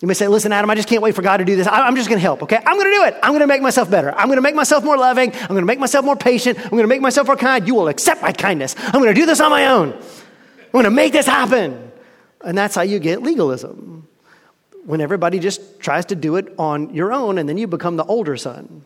You 0.00 0.08
may 0.08 0.14
say, 0.14 0.28
listen, 0.28 0.50
Adam, 0.50 0.70
I 0.70 0.74
just 0.74 0.88
can't 0.88 1.02
wait 1.02 1.14
for 1.14 1.20
God 1.20 1.36
to 1.36 1.44
do 1.44 1.54
this. 1.54 1.66
I'm 1.70 1.94
just 1.94 2.08
going 2.08 2.16
to 2.16 2.22
help, 2.22 2.44
okay? 2.44 2.56
I'm 2.56 2.76
going 2.78 2.90
to 2.90 2.96
do 2.96 3.04
it. 3.04 3.16
I'm 3.22 3.32
going 3.32 3.40
to 3.40 3.46
make 3.46 3.60
myself 3.60 3.90
better. 3.90 4.14
I'm 4.16 4.28
going 4.28 4.38
to 4.38 4.42
make 4.42 4.54
myself 4.54 4.82
more 4.82 4.96
loving. 4.96 5.30
I'm 5.34 5.48
going 5.48 5.60
to 5.60 5.66
make 5.66 5.78
myself 5.78 6.06
more 6.06 6.16
patient. 6.16 6.58
I'm 6.58 6.70
going 6.70 6.84
to 6.84 6.88
make 6.88 7.02
myself 7.02 7.26
more 7.26 7.36
kind. 7.36 7.68
You 7.68 7.74
will 7.74 7.88
accept 7.88 8.22
my 8.22 8.32
kindness. 8.32 8.76
I'm 8.78 9.02
going 9.02 9.14
to 9.14 9.20
do 9.20 9.26
this 9.26 9.42
on 9.42 9.50
my 9.50 9.66
own. 9.66 9.92
I'm 9.92 10.72
going 10.72 10.84
to 10.84 10.90
make 10.90 11.12
this 11.12 11.26
happen. 11.26 11.87
And 12.44 12.56
that's 12.56 12.74
how 12.74 12.82
you 12.82 12.98
get 12.98 13.22
legalism. 13.22 14.06
When 14.84 15.00
everybody 15.00 15.38
just 15.38 15.80
tries 15.80 16.06
to 16.06 16.14
do 16.14 16.36
it 16.36 16.54
on 16.58 16.94
your 16.94 17.12
own, 17.12 17.38
and 17.38 17.48
then 17.48 17.58
you 17.58 17.66
become 17.66 17.96
the 17.96 18.04
older 18.04 18.36
son. 18.36 18.84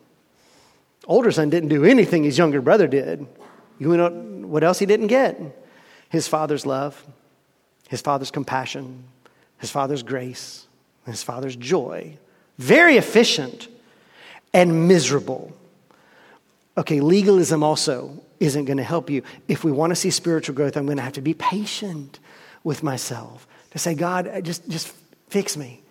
Older 1.06 1.30
son 1.30 1.50
didn't 1.50 1.68
do 1.68 1.84
anything 1.84 2.24
his 2.24 2.38
younger 2.38 2.60
brother 2.60 2.86
did. 2.86 3.26
You 3.78 3.96
know 3.96 4.10
what 4.10 4.64
else 4.64 4.78
he 4.78 4.86
didn't 4.86 5.08
get? 5.08 5.40
His 6.08 6.28
father's 6.28 6.66
love, 6.66 7.04
his 7.88 8.00
father's 8.00 8.30
compassion, 8.30 9.04
his 9.58 9.70
father's 9.70 10.02
grace, 10.02 10.66
his 11.06 11.22
father's 11.22 11.56
joy. 11.56 12.16
Very 12.58 12.96
efficient. 12.96 13.68
and 14.54 14.86
miserable. 14.86 15.52
Okay, 16.76 17.00
legalism 17.00 17.62
also 17.62 18.22
isn't 18.40 18.64
going 18.66 18.76
to 18.76 18.82
help 18.82 19.08
you. 19.08 19.22
If 19.48 19.64
we 19.64 19.72
want 19.72 19.92
to 19.92 19.96
see 19.96 20.10
spiritual 20.10 20.54
growth, 20.54 20.76
I'm 20.76 20.86
going 20.86 20.98
to 20.98 21.02
have 21.02 21.14
to 21.14 21.22
be 21.22 21.34
patient 21.34 22.18
with 22.64 22.82
myself 22.82 23.46
to 23.72 23.78
say, 23.78 23.94
God, 23.94 24.28
uh, 24.28 24.40
just, 24.40 24.68
just 24.68 24.92
fix 25.28 25.56
me. 25.56 25.82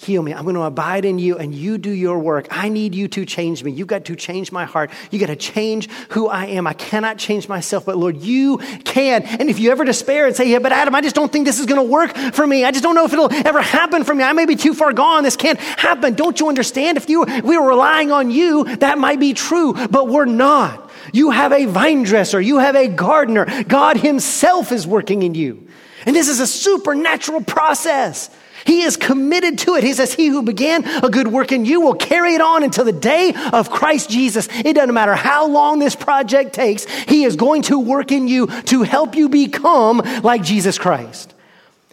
Heal 0.00 0.22
me. 0.22 0.32
I'm 0.32 0.44
going 0.44 0.54
to 0.54 0.62
abide 0.62 1.04
in 1.04 1.18
you 1.18 1.38
and 1.38 1.52
you 1.52 1.76
do 1.76 1.90
your 1.90 2.20
work. 2.20 2.46
I 2.52 2.68
need 2.68 2.94
you 2.94 3.08
to 3.08 3.26
change 3.26 3.64
me. 3.64 3.72
You've 3.72 3.88
got 3.88 4.04
to 4.04 4.14
change 4.14 4.52
my 4.52 4.64
heart. 4.64 4.92
You 5.10 5.18
got 5.18 5.26
to 5.26 5.34
change 5.34 5.90
who 6.10 6.28
I 6.28 6.46
am. 6.46 6.68
I 6.68 6.72
cannot 6.72 7.18
change 7.18 7.48
myself, 7.48 7.84
but 7.84 7.96
Lord, 7.96 8.18
you 8.18 8.58
can. 8.84 9.24
And 9.24 9.50
if 9.50 9.58
you 9.58 9.72
ever 9.72 9.84
despair 9.84 10.28
and 10.28 10.36
say, 10.36 10.48
Yeah, 10.48 10.60
but 10.60 10.70
Adam, 10.70 10.94
I 10.94 11.00
just 11.00 11.16
don't 11.16 11.32
think 11.32 11.46
this 11.46 11.58
is 11.58 11.66
going 11.66 11.84
to 11.84 11.92
work 11.92 12.16
for 12.16 12.46
me. 12.46 12.64
I 12.64 12.70
just 12.70 12.84
don't 12.84 12.94
know 12.94 13.06
if 13.06 13.12
it'll 13.12 13.32
ever 13.32 13.60
happen 13.60 14.04
for 14.04 14.14
me. 14.14 14.22
I 14.22 14.32
may 14.34 14.46
be 14.46 14.54
too 14.54 14.72
far 14.72 14.92
gone. 14.92 15.24
This 15.24 15.34
can't 15.34 15.58
happen. 15.58 16.14
Don't 16.14 16.38
you 16.38 16.48
understand? 16.48 16.96
If 16.96 17.10
you, 17.10 17.24
we 17.42 17.58
were 17.58 17.66
relying 17.66 18.12
on 18.12 18.30
you, 18.30 18.76
that 18.76 18.98
might 18.98 19.18
be 19.18 19.34
true, 19.34 19.72
but 19.88 20.06
we're 20.06 20.26
not. 20.26 20.92
You 21.12 21.30
have 21.30 21.52
a 21.52 21.64
vine 21.64 22.04
dresser. 22.04 22.40
You 22.40 22.58
have 22.58 22.76
a 22.76 22.86
gardener. 22.86 23.64
God 23.64 23.96
himself 23.96 24.70
is 24.70 24.86
working 24.86 25.22
in 25.22 25.34
you. 25.34 25.67
And 26.08 26.16
this 26.16 26.30
is 26.30 26.40
a 26.40 26.46
supernatural 26.46 27.42
process. 27.42 28.30
He 28.64 28.80
is 28.80 28.96
committed 28.96 29.58
to 29.58 29.74
it. 29.74 29.84
He 29.84 29.92
says, 29.92 30.14
He 30.14 30.28
who 30.28 30.42
began 30.42 30.82
a 31.04 31.10
good 31.10 31.28
work 31.28 31.52
in 31.52 31.66
you 31.66 31.82
will 31.82 31.96
carry 31.96 32.32
it 32.32 32.40
on 32.40 32.62
until 32.62 32.86
the 32.86 32.92
day 32.92 33.34
of 33.52 33.68
Christ 33.68 34.08
Jesus. 34.08 34.48
It 34.50 34.72
doesn't 34.72 34.94
matter 34.94 35.14
how 35.14 35.46
long 35.48 35.80
this 35.80 35.94
project 35.94 36.54
takes, 36.54 36.86
He 36.86 37.24
is 37.24 37.36
going 37.36 37.60
to 37.64 37.78
work 37.78 38.10
in 38.10 38.26
you 38.26 38.46
to 38.46 38.84
help 38.84 39.16
you 39.16 39.28
become 39.28 39.98
like 40.22 40.42
Jesus 40.42 40.78
Christ. 40.78 41.34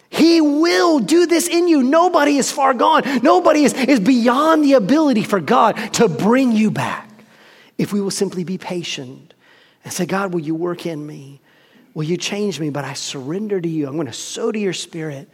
He 0.08 0.40
will 0.40 0.98
do 0.98 1.26
this 1.26 1.46
in 1.46 1.68
you. 1.68 1.82
Nobody 1.82 2.38
is 2.38 2.50
far 2.50 2.72
gone. 2.72 3.02
Nobody 3.22 3.64
is, 3.64 3.74
is 3.74 4.00
beyond 4.00 4.64
the 4.64 4.72
ability 4.72 5.24
for 5.24 5.40
God 5.40 5.72
to 5.92 6.08
bring 6.08 6.52
you 6.52 6.70
back. 6.70 7.10
If 7.76 7.92
we 7.92 8.00
will 8.00 8.10
simply 8.10 8.44
be 8.44 8.56
patient 8.56 9.34
and 9.84 9.92
say, 9.92 10.06
God, 10.06 10.32
will 10.32 10.40
you 10.40 10.54
work 10.54 10.86
in 10.86 11.06
me? 11.06 11.42
Will 11.96 12.04
you 12.04 12.16
change 12.16 12.60
me? 12.60 12.70
But 12.70 12.84
I 12.84 12.92
surrender 12.92 13.60
to 13.60 13.68
you. 13.68 13.88
I'm 13.88 13.94
going 13.94 14.06
to 14.06 14.12
sow 14.12 14.52
to 14.52 14.58
your 14.58 14.72
spirit 14.72 15.28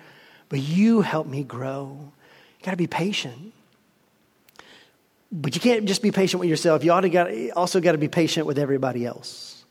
but 0.52 0.60
you 0.60 1.00
help 1.00 1.26
me 1.26 1.42
grow. 1.44 1.96
You 2.58 2.64
got 2.66 2.72
to 2.72 2.76
be 2.76 2.86
patient. 2.86 3.54
But 5.32 5.54
you 5.54 5.62
can't 5.62 5.86
just 5.86 6.02
be 6.02 6.10
patient 6.10 6.40
with 6.40 6.50
yourself. 6.50 6.84
You 6.84 6.92
ought 6.92 7.00
to 7.00 7.50
also 7.52 7.80
got 7.80 7.92
to 7.92 7.98
be 7.98 8.08
patient 8.08 8.46
with 8.46 8.58
everybody 8.58 9.06
else 9.06 9.64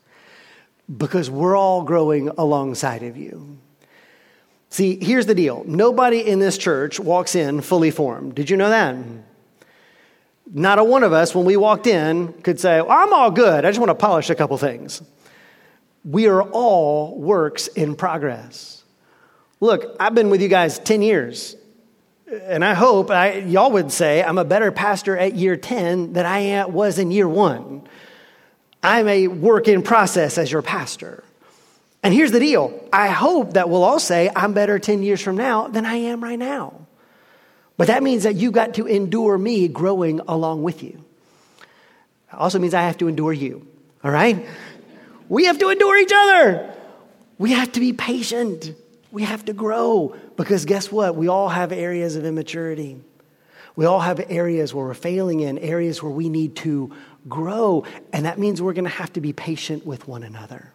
because 0.98 1.30
we're 1.30 1.56
all 1.56 1.84
growing 1.84 2.30
alongside 2.30 3.04
of 3.04 3.16
you. 3.16 3.60
See, 4.70 4.98
here's 5.00 5.28
the 5.28 5.36
deal 5.36 5.64
nobody 5.68 6.28
in 6.28 6.40
this 6.40 6.58
church 6.58 7.00
walks 7.00 7.36
in 7.36 7.62
fully 7.62 7.92
formed. 7.92 8.34
Did 8.34 8.50
you 8.50 8.58
know 8.58 8.70
that? 8.70 8.96
Not 10.52 10.80
a 10.80 10.84
one 10.84 11.04
of 11.04 11.14
us, 11.14 11.36
when 11.36 11.46
we 11.46 11.58
walked 11.58 11.86
in, 11.86 12.34
could 12.42 12.60
say, 12.60 12.82
well, 12.82 12.90
I'm 12.90 13.14
all 13.14 13.30
good. 13.30 13.66
I 13.66 13.70
just 13.70 13.80
want 13.80 13.92
to 13.92 13.96
polish 13.96 14.32
a 14.32 14.36
couple 14.36 14.58
things. 14.58 15.04
We 16.04 16.28
are 16.28 16.42
all 16.42 17.18
works 17.18 17.68
in 17.68 17.96
progress. 17.96 18.84
Look, 19.60 19.96
I've 20.00 20.16
been 20.16 20.30
with 20.30 20.42
you 20.42 20.48
guys 20.48 20.80
10 20.80 21.02
years, 21.02 21.56
and 22.32 22.66
I 22.66 22.74
hope 22.74 23.12
I, 23.12 23.40
y'all 23.40 23.72
would 23.72 23.92
say 23.92 24.24
I'm 24.24 24.40
a 24.40 24.46
better 24.46 24.72
pastor 24.72 25.16
at 25.16 25.36
year 25.36 25.56
10 25.56 26.14
than 26.14 26.26
I 26.26 26.66
was 26.66 26.98
in 26.98 27.12
year 27.12 27.28
one. 27.28 27.88
I'm 28.82 29.08
a 29.08 29.28
work 29.28 29.68
in 29.68 29.84
process 29.84 30.38
as 30.40 30.52
your 30.52 30.64
pastor. 30.64 31.24
And 32.04 32.14
here's 32.14 32.32
the 32.32 32.40
deal 32.40 32.88
I 32.92 33.10
hope 33.10 33.54
that 33.54 33.70
we'll 33.70 33.84
all 33.84 34.00
say 34.00 34.32
I'm 34.36 34.54
better 34.54 34.80
10 34.80 35.04
years 35.04 35.22
from 35.22 35.38
now 35.38 35.68
than 35.68 35.86
I 35.86 35.96
am 35.96 36.24
right 36.24 36.40
now. 36.40 36.88
But 37.78 37.88
that 37.88 38.04
means 38.04 38.24
that 38.24 38.36
you 38.36 38.52
got 38.52 38.76
to 38.76 38.88
endure 38.88 39.38
me 39.38 39.68
growing 39.68 40.20
along 40.22 40.64
with 40.64 40.84
you. 40.84 41.04
It 41.62 42.36
also 42.36 42.60
means 42.60 42.74
I 42.74 42.84
have 42.84 42.98
to 43.00 43.08
endure 43.08 43.34
you, 43.34 43.68
all 44.04 44.12
right? 44.12 44.48
We 45.32 45.46
have 45.46 45.60
to 45.60 45.70
endure 45.70 45.98
each 45.98 46.12
other. 46.14 46.76
We 47.38 47.54
have 47.54 47.72
to 47.72 47.80
be 47.80 47.94
patient. 47.94 48.76
We 49.14 49.24
have 49.24 49.46
to 49.46 49.54
grow 49.54 50.14
because 50.36 50.66
guess 50.66 50.92
what? 50.92 51.16
We 51.16 51.30
all 51.30 51.48
have 51.48 51.72
areas 51.72 52.18
of 52.18 52.26
immaturity. 52.26 53.00
We 53.78 53.86
all 53.86 54.02
have 54.02 54.20
areas 54.30 54.74
where 54.74 54.86
we're 54.86 54.94
failing 54.94 55.40
in, 55.40 55.58
areas 55.58 56.04
where 56.04 56.12
we 56.12 56.28
need 56.28 56.58
to 56.58 56.94
grow. 57.30 57.86
And 58.12 58.26
that 58.26 58.40
means 58.40 58.62
we're 58.62 58.74
going 58.74 58.84
to 58.84 58.90
have 58.90 59.14
to 59.14 59.22
be 59.22 59.32
patient 59.32 59.86
with 59.86 60.06
one 60.06 60.24
another. 60.24 60.74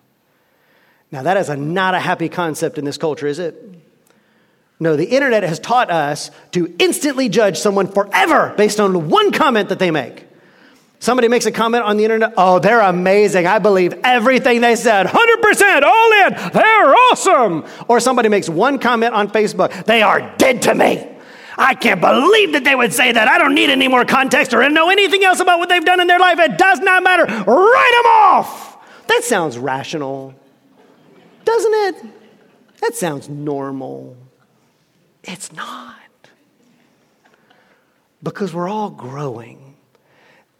Now, 1.12 1.24
that 1.24 1.36
is 1.36 1.50
a, 1.50 1.56
not 1.56 1.92
a 1.92 2.00
happy 2.00 2.30
concept 2.30 2.78
in 2.78 2.86
this 2.86 2.96
culture, 2.96 3.26
is 3.26 3.38
it? 3.38 3.62
No, 4.80 4.96
the 4.96 5.04
internet 5.04 5.42
has 5.42 5.60
taught 5.60 5.90
us 5.90 6.30
to 6.52 6.74
instantly 6.78 7.28
judge 7.28 7.58
someone 7.58 7.88
forever 7.88 8.54
based 8.56 8.80
on 8.80 9.10
one 9.10 9.32
comment 9.32 9.68
that 9.68 9.78
they 9.78 9.90
make. 9.90 10.26
Somebody 10.98 11.28
makes 11.28 11.46
a 11.46 11.52
comment 11.52 11.84
on 11.84 11.98
the 11.98 12.04
internet, 12.04 12.32
oh, 12.36 12.58
they're 12.58 12.80
amazing. 12.80 13.46
I 13.46 13.58
believe 13.58 13.92
everything 14.02 14.60
they 14.62 14.76
said. 14.76 15.06
100% 15.06 15.82
all 15.82 16.12
in. 16.26 16.52
They're 16.52 16.94
awesome. 17.10 17.64
Or 17.86 18.00
somebody 18.00 18.28
makes 18.28 18.48
one 18.48 18.78
comment 18.78 19.14
on 19.14 19.28
Facebook, 19.28 19.84
they 19.84 20.02
are 20.02 20.34
dead 20.38 20.62
to 20.62 20.74
me. 20.74 21.06
I 21.58 21.74
can't 21.74 22.00
believe 22.00 22.52
that 22.52 22.64
they 22.64 22.74
would 22.74 22.92
say 22.92 23.12
that. 23.12 23.28
I 23.28 23.38
don't 23.38 23.54
need 23.54 23.70
any 23.70 23.88
more 23.88 24.04
context 24.04 24.52
or 24.52 24.68
know 24.68 24.90
anything 24.90 25.24
else 25.24 25.40
about 25.40 25.58
what 25.58 25.68
they've 25.68 25.84
done 25.84 26.00
in 26.00 26.06
their 26.06 26.18
life. 26.18 26.38
It 26.38 26.58
does 26.58 26.80
not 26.80 27.02
matter. 27.02 27.24
Write 27.24 27.42
them 27.44 28.10
off. 28.10 29.06
That 29.06 29.22
sounds 29.24 29.56
rational, 29.56 30.34
doesn't 31.44 31.74
it? 31.74 32.04
That 32.80 32.94
sounds 32.94 33.28
normal. 33.28 34.16
It's 35.24 35.52
not. 35.52 35.94
Because 38.22 38.52
we're 38.52 38.68
all 38.68 38.90
growing. 38.90 39.65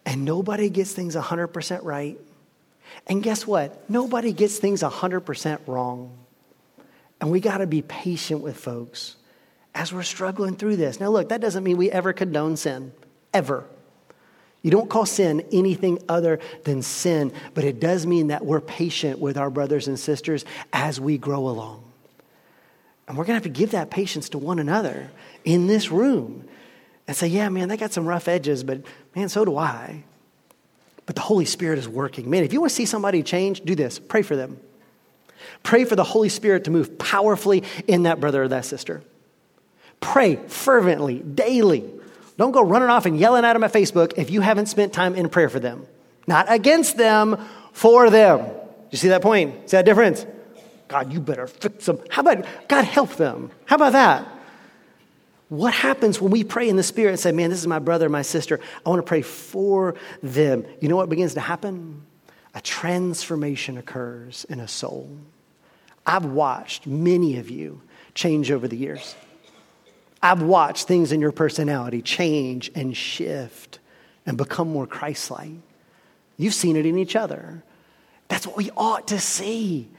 And 0.07 0.23
nobody 0.23 0.69
gets 0.69 0.93
things 0.93 1.17
100% 1.17 1.83
right. 1.83 2.17
And 3.07 3.21
guess 3.21 3.45
what? 3.45 3.89
Nobody 3.89 4.31
gets 4.31 4.57
things 4.57 4.81
100% 4.81 5.59
wrong. 5.67 6.17
And 7.19 7.29
we 7.29 7.41
got 7.41 7.57
to 7.57 7.67
be 7.67 7.81
patient 7.81 8.39
with 8.39 8.55
folks 8.55 9.17
as 9.75 9.91
we're 9.91 10.03
struggling 10.03 10.55
through 10.55 10.77
this. 10.77 11.01
Now, 11.01 11.09
look, 11.09 11.27
that 11.29 11.41
doesn't 11.41 11.61
mean 11.61 11.75
we 11.75 11.91
ever 11.91 12.13
condone 12.13 12.55
sin, 12.55 12.93
ever. 13.33 13.65
You 14.61 14.71
don't 14.71 14.89
call 14.89 15.05
sin 15.05 15.43
anything 15.51 15.99
other 16.07 16.39
than 16.63 16.83
sin, 16.83 17.33
but 17.53 17.65
it 17.65 17.81
does 17.81 18.05
mean 18.05 18.27
that 18.27 18.45
we're 18.45 18.61
patient 18.61 19.19
with 19.19 19.37
our 19.37 19.49
brothers 19.49 19.89
and 19.89 19.99
sisters 19.99 20.45
as 20.71 21.01
we 21.01 21.17
grow 21.17 21.49
along. 21.49 21.83
And 23.09 23.17
we're 23.17 23.25
going 23.25 23.39
to 23.39 23.45
have 23.45 23.53
to 23.53 23.59
give 23.59 23.71
that 23.71 23.89
patience 23.89 24.29
to 24.29 24.37
one 24.37 24.59
another 24.59 25.11
in 25.43 25.67
this 25.67 25.91
room 25.91 26.47
and 27.07 27.15
say, 27.15 27.27
yeah, 27.27 27.49
man, 27.49 27.69
they 27.69 27.77
got 27.77 27.93
some 27.93 28.05
rough 28.05 28.27
edges, 28.27 28.63
but 28.63 28.81
man, 29.15 29.29
so 29.29 29.45
do 29.45 29.57
I. 29.57 30.03
But 31.05 31.15
the 31.15 31.21
Holy 31.21 31.45
Spirit 31.45 31.79
is 31.79 31.87
working. 31.87 32.29
Man, 32.29 32.43
if 32.43 32.51
you 32.51 32.59
want 32.59 32.71
to 32.71 32.75
see 32.75 32.85
somebody 32.85 33.23
change, 33.23 33.61
do 33.61 33.75
this 33.75 33.97
pray 33.97 34.21
for 34.21 34.35
them. 34.35 34.59
Pray 35.63 35.85
for 35.85 35.95
the 35.95 36.03
Holy 36.03 36.29
Spirit 36.29 36.65
to 36.65 36.71
move 36.71 36.97
powerfully 36.97 37.63
in 37.87 38.03
that 38.03 38.19
brother 38.19 38.43
or 38.43 38.47
that 38.49 38.65
sister. 38.65 39.01
Pray 39.99 40.35
fervently, 40.35 41.19
daily. 41.19 41.89
Don't 42.37 42.51
go 42.51 42.61
running 42.61 42.89
off 42.89 43.05
and 43.05 43.17
yelling 43.17 43.45
at 43.45 43.53
them 43.53 43.63
at 43.63 43.73
Facebook 43.73 44.13
if 44.17 44.29
you 44.29 44.41
haven't 44.41 44.67
spent 44.67 44.93
time 44.93 45.15
in 45.15 45.29
prayer 45.29 45.49
for 45.49 45.59
them. 45.59 45.85
Not 46.27 46.51
against 46.51 46.97
them, 46.97 47.37
for 47.71 48.09
them. 48.09 48.49
You 48.91 48.97
see 48.97 49.09
that 49.09 49.21
point? 49.21 49.69
See 49.69 49.77
that 49.77 49.85
difference? 49.85 50.25
God, 50.87 51.11
you 51.11 51.19
better 51.19 51.47
fix 51.47 51.85
them. 51.85 51.99
How 52.09 52.21
about 52.21 52.45
God 52.67 52.85
help 52.85 53.15
them? 53.15 53.51
How 53.65 53.75
about 53.75 53.93
that? 53.93 54.27
What 55.49 55.73
happens 55.73 56.19
when 56.19 56.31
we 56.31 56.43
pray 56.43 56.67
in 56.67 56.75
the 56.75 56.83
Spirit 56.83 57.11
and 57.11 57.19
say, 57.19 57.31
Man, 57.31 57.49
this 57.49 57.59
is 57.59 57.67
my 57.67 57.79
brother, 57.79 58.09
my 58.09 58.21
sister. 58.21 58.59
I 58.85 58.89
want 58.89 58.99
to 58.99 59.07
pray 59.07 59.21
for 59.21 59.95
them. 60.21 60.65
You 60.81 60.89
know 60.89 60.97
what 60.97 61.09
begins 61.09 61.35
to 61.35 61.39
happen? 61.39 62.05
A 62.53 62.61
transformation 62.61 63.77
occurs 63.77 64.45
in 64.49 64.59
a 64.59 64.67
soul. 64.67 65.09
I've 66.05 66.25
watched 66.25 66.87
many 66.87 67.37
of 67.37 67.49
you 67.49 67.81
change 68.13 68.51
over 68.51 68.67
the 68.67 68.77
years. 68.77 69.15
I've 70.21 70.41
watched 70.41 70.87
things 70.87 71.11
in 71.11 71.21
your 71.21 71.31
personality 71.31 72.01
change 72.01 72.71
and 72.75 72.95
shift 72.95 73.79
and 74.25 74.37
become 74.37 74.69
more 74.71 74.87
Christ 74.87 75.29
like. 75.29 75.51
You've 76.37 76.53
seen 76.53 76.75
it 76.75 76.85
in 76.85 76.97
each 76.97 77.15
other. 77.15 77.63
That's 78.27 78.45
what 78.45 78.57
we 78.57 78.71
ought 78.75 79.07
to 79.09 79.19
see 79.19 79.89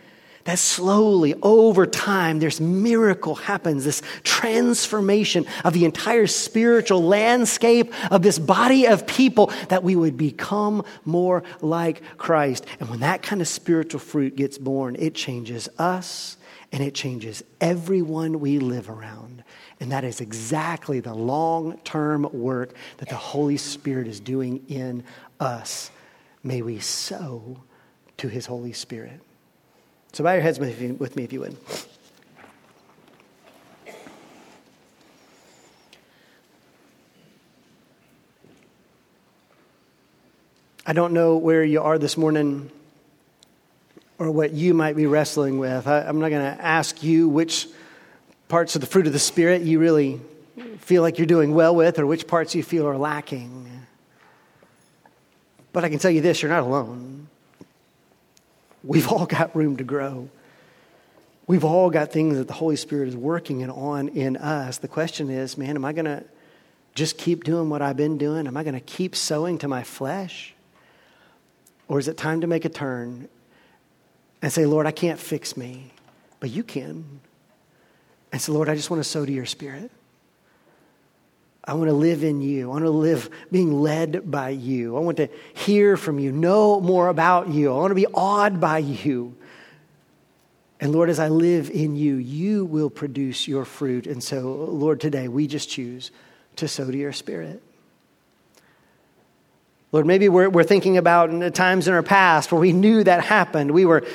that 0.48 0.58
slowly 0.58 1.34
over 1.42 1.84
time 1.84 2.38
this 2.38 2.58
miracle 2.58 3.34
happens 3.34 3.84
this 3.84 4.00
transformation 4.22 5.44
of 5.62 5.74
the 5.74 5.84
entire 5.84 6.26
spiritual 6.26 7.02
landscape 7.02 7.92
of 8.10 8.22
this 8.22 8.38
body 8.38 8.86
of 8.86 9.06
people 9.06 9.52
that 9.68 9.84
we 9.84 9.94
would 9.94 10.16
become 10.16 10.82
more 11.04 11.42
like 11.60 12.00
christ. 12.16 12.64
And 12.80 12.88
when 12.88 13.00
that 13.00 13.20
kind 13.20 13.42
of 13.42 13.46
spiritual 13.46 14.00
fruit 14.00 14.36
gets 14.36 14.56
born 14.56 14.96
it 14.98 15.14
changes 15.14 15.68
us 15.78 16.38
and 16.72 16.82
it 16.82 16.94
changes 16.94 17.44
everyone 17.60 18.40
we 18.40 18.58
live 18.58 18.88
around. 18.88 19.44
And 19.80 19.92
that 19.92 20.04
is 20.04 20.22
exactly 20.22 21.00
the 21.00 21.12
long-term 21.12 22.26
work 22.32 22.72
that 22.96 23.10
the 23.10 23.16
holy 23.16 23.58
spirit 23.58 24.06
is 24.06 24.18
doing 24.18 24.64
in 24.68 25.04
us. 25.40 25.90
May 26.42 26.62
we 26.62 26.78
sow 26.78 27.58
to 28.16 28.28
his 28.28 28.46
holy 28.46 28.72
spirit 28.72 29.20
so 30.18 30.24
bow 30.24 30.32
your 30.32 30.42
heads 30.42 30.58
with 30.58 31.14
me 31.14 31.22
if 31.22 31.32
you 31.32 31.38
would. 31.38 31.56
I 40.84 40.92
don't 40.92 41.12
know 41.12 41.36
where 41.36 41.62
you 41.62 41.82
are 41.82 41.98
this 41.98 42.16
morning 42.16 42.68
or 44.18 44.32
what 44.32 44.50
you 44.50 44.74
might 44.74 44.96
be 44.96 45.06
wrestling 45.06 45.60
with. 45.60 45.86
I, 45.86 46.00
am 46.00 46.18
not 46.18 46.30
going 46.30 46.56
to 46.56 46.64
ask 46.64 47.00
you 47.04 47.28
which 47.28 47.68
parts 48.48 48.74
of 48.74 48.80
the 48.80 48.88
fruit 48.88 49.06
of 49.06 49.12
the 49.12 49.20
Spirit 49.20 49.62
you 49.62 49.78
really 49.78 50.20
feel 50.78 51.02
like 51.02 51.18
you're 51.18 51.28
doing 51.28 51.54
well 51.54 51.76
with 51.76 51.96
or 52.00 52.06
which 52.06 52.26
parts 52.26 52.56
you 52.56 52.64
feel 52.64 52.88
are 52.88 52.98
lacking. 52.98 53.70
But 55.72 55.84
I 55.84 55.88
can 55.88 56.00
tell 56.00 56.10
you 56.10 56.22
this 56.22 56.42
you're 56.42 56.50
not 56.50 56.64
alone. 56.64 57.27
We've 58.88 59.12
all 59.12 59.26
got 59.26 59.54
room 59.54 59.76
to 59.76 59.84
grow. 59.84 60.30
We've 61.46 61.64
all 61.64 61.90
got 61.90 62.10
things 62.10 62.38
that 62.38 62.48
the 62.48 62.54
Holy 62.54 62.76
Spirit 62.76 63.08
is 63.08 63.16
working 63.16 63.62
and 63.62 63.70
on 63.70 64.08
in 64.08 64.38
us. 64.38 64.78
The 64.78 64.88
question 64.88 65.28
is, 65.28 65.58
man, 65.58 65.76
am 65.76 65.84
I 65.84 65.92
going 65.92 66.06
to 66.06 66.24
just 66.94 67.18
keep 67.18 67.44
doing 67.44 67.68
what 67.68 67.82
I've 67.82 67.98
been 67.98 68.16
doing? 68.16 68.46
Am 68.46 68.56
I 68.56 68.64
going 68.64 68.74
to 68.74 68.80
keep 68.80 69.14
sowing 69.14 69.58
to 69.58 69.68
my 69.68 69.82
flesh? 69.82 70.54
Or 71.86 71.98
is 71.98 72.08
it 72.08 72.16
time 72.16 72.40
to 72.40 72.46
make 72.46 72.64
a 72.64 72.70
turn 72.70 73.28
and 74.40 74.50
say, 74.50 74.64
Lord, 74.64 74.86
I 74.86 74.90
can't 74.90 75.20
fix 75.20 75.54
me, 75.54 75.92
but 76.40 76.48
you 76.48 76.62
can? 76.62 77.20
And 78.32 78.40
say, 78.40 78.52
Lord, 78.52 78.70
I 78.70 78.74
just 78.74 78.88
want 78.88 79.02
to 79.02 79.08
sow 79.08 79.26
to 79.26 79.32
your 79.32 79.46
spirit. 79.46 79.90
I 81.68 81.74
want 81.74 81.88
to 81.88 81.94
live 81.94 82.24
in 82.24 82.40
you. 82.40 82.70
I 82.70 82.72
want 82.72 82.84
to 82.84 82.90
live 82.90 83.28
being 83.52 83.82
led 83.82 84.30
by 84.30 84.48
you. 84.48 84.96
I 84.96 85.00
want 85.00 85.18
to 85.18 85.28
hear 85.52 85.98
from 85.98 86.18
you, 86.18 86.32
know 86.32 86.80
more 86.80 87.08
about 87.08 87.48
you. 87.48 87.70
I 87.70 87.76
want 87.76 87.90
to 87.90 87.94
be 87.94 88.06
awed 88.06 88.58
by 88.58 88.78
you. 88.78 89.36
And 90.80 90.92
Lord, 90.92 91.10
as 91.10 91.18
I 91.18 91.28
live 91.28 91.68
in 91.68 91.94
you, 91.94 92.14
you 92.14 92.64
will 92.64 92.88
produce 92.88 93.46
your 93.46 93.66
fruit. 93.66 94.06
And 94.06 94.24
so, 94.24 94.50
Lord, 94.50 94.98
today 94.98 95.28
we 95.28 95.46
just 95.46 95.68
choose 95.68 96.10
to 96.56 96.66
sow 96.68 96.90
to 96.90 96.96
your 96.96 97.12
spirit. 97.12 97.62
Lord, 99.92 100.06
maybe 100.06 100.30
we're, 100.30 100.48
we're 100.48 100.64
thinking 100.64 100.96
about 100.96 101.54
times 101.54 101.86
in 101.86 101.92
our 101.92 102.02
past 102.02 102.50
where 102.50 102.60
we 102.60 102.72
knew 102.72 103.04
that 103.04 103.22
happened. 103.22 103.72
We 103.72 103.84
were 103.84 104.06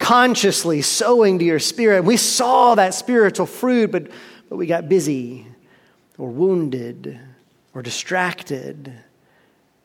consciously 0.00 0.82
sowing 0.82 1.38
to 1.38 1.44
your 1.44 1.60
spirit. 1.60 2.02
We 2.02 2.16
saw 2.16 2.74
that 2.74 2.92
spiritual 2.94 3.46
fruit, 3.46 3.92
but, 3.92 4.08
but 4.48 4.56
we 4.56 4.66
got 4.66 4.88
busy 4.88 5.46
or 6.18 6.28
wounded 6.28 7.18
or 7.74 7.82
distracted. 7.82 8.92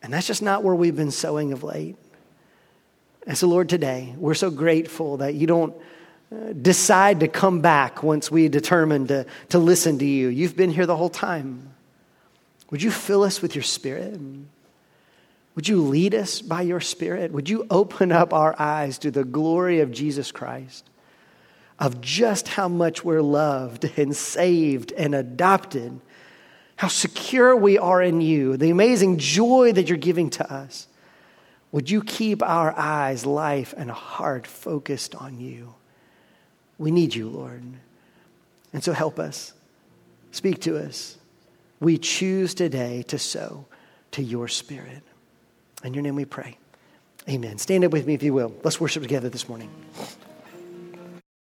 And 0.02 0.12
that's 0.12 0.26
just 0.26 0.42
not 0.42 0.62
where 0.62 0.74
we've 0.74 0.96
been 0.96 1.10
sowing 1.10 1.52
of 1.52 1.64
late. 1.64 1.96
And 3.26 3.36
so, 3.36 3.46
Lord, 3.46 3.68
today, 3.68 4.14
we're 4.16 4.34
so 4.34 4.50
grateful 4.50 5.18
that 5.18 5.34
you 5.34 5.46
don't 5.46 5.74
uh, 6.32 6.52
decide 6.52 7.20
to 7.20 7.28
come 7.28 7.60
back 7.60 8.02
once 8.02 8.30
we 8.30 8.48
determine 8.48 9.06
to, 9.08 9.26
to 9.50 9.58
listen 9.58 9.98
to 9.98 10.04
you. 10.04 10.28
You've 10.28 10.56
been 10.56 10.70
here 10.70 10.86
the 10.86 10.96
whole 10.96 11.10
time. 11.10 11.74
Would 12.70 12.82
you 12.82 12.90
fill 12.90 13.22
us 13.22 13.42
with 13.42 13.54
your 13.54 13.62
spirit? 13.62 14.18
Would 15.54 15.68
you 15.68 15.82
lead 15.82 16.14
us 16.14 16.40
by 16.40 16.62
your 16.62 16.80
spirit? 16.80 17.32
Would 17.32 17.48
you 17.48 17.66
open 17.70 18.12
up 18.12 18.32
our 18.32 18.54
eyes 18.58 18.98
to 18.98 19.10
the 19.10 19.24
glory 19.24 19.80
of 19.80 19.90
Jesus 19.90 20.30
Christ, 20.30 20.88
of 21.78 22.00
just 22.00 22.48
how 22.48 22.68
much 22.68 23.04
we're 23.04 23.22
loved 23.22 23.90
and 23.98 24.14
saved 24.14 24.92
and 24.92 25.14
adopted 25.14 26.00
how 26.78 26.86
secure 26.86 27.56
we 27.56 27.76
are 27.76 28.00
in 28.00 28.20
you, 28.20 28.56
the 28.56 28.70
amazing 28.70 29.18
joy 29.18 29.72
that 29.72 29.88
you're 29.88 29.98
giving 29.98 30.30
to 30.30 30.50
us. 30.50 30.86
Would 31.72 31.90
you 31.90 32.04
keep 32.04 32.40
our 32.40 32.72
eyes, 32.78 33.26
life, 33.26 33.74
and 33.76 33.90
heart 33.90 34.46
focused 34.46 35.16
on 35.16 35.40
you? 35.40 35.74
We 36.78 36.92
need 36.92 37.16
you, 37.16 37.28
Lord. 37.28 37.64
And 38.72 38.84
so 38.84 38.92
help 38.92 39.18
us. 39.18 39.52
Speak 40.30 40.60
to 40.62 40.78
us. 40.78 41.18
We 41.80 41.98
choose 41.98 42.54
today 42.54 43.02
to 43.08 43.18
sow 43.18 43.66
to 44.12 44.22
your 44.22 44.46
spirit. 44.46 45.02
In 45.82 45.94
your 45.94 46.04
name 46.04 46.14
we 46.14 46.26
pray. 46.26 46.58
Amen. 47.28 47.58
Stand 47.58 47.84
up 47.84 47.90
with 47.90 48.06
me 48.06 48.14
if 48.14 48.22
you 48.22 48.32
will. 48.32 48.54
Let's 48.62 48.80
worship 48.80 49.02
together 49.02 49.28
this 49.28 49.48
morning. 49.48 49.68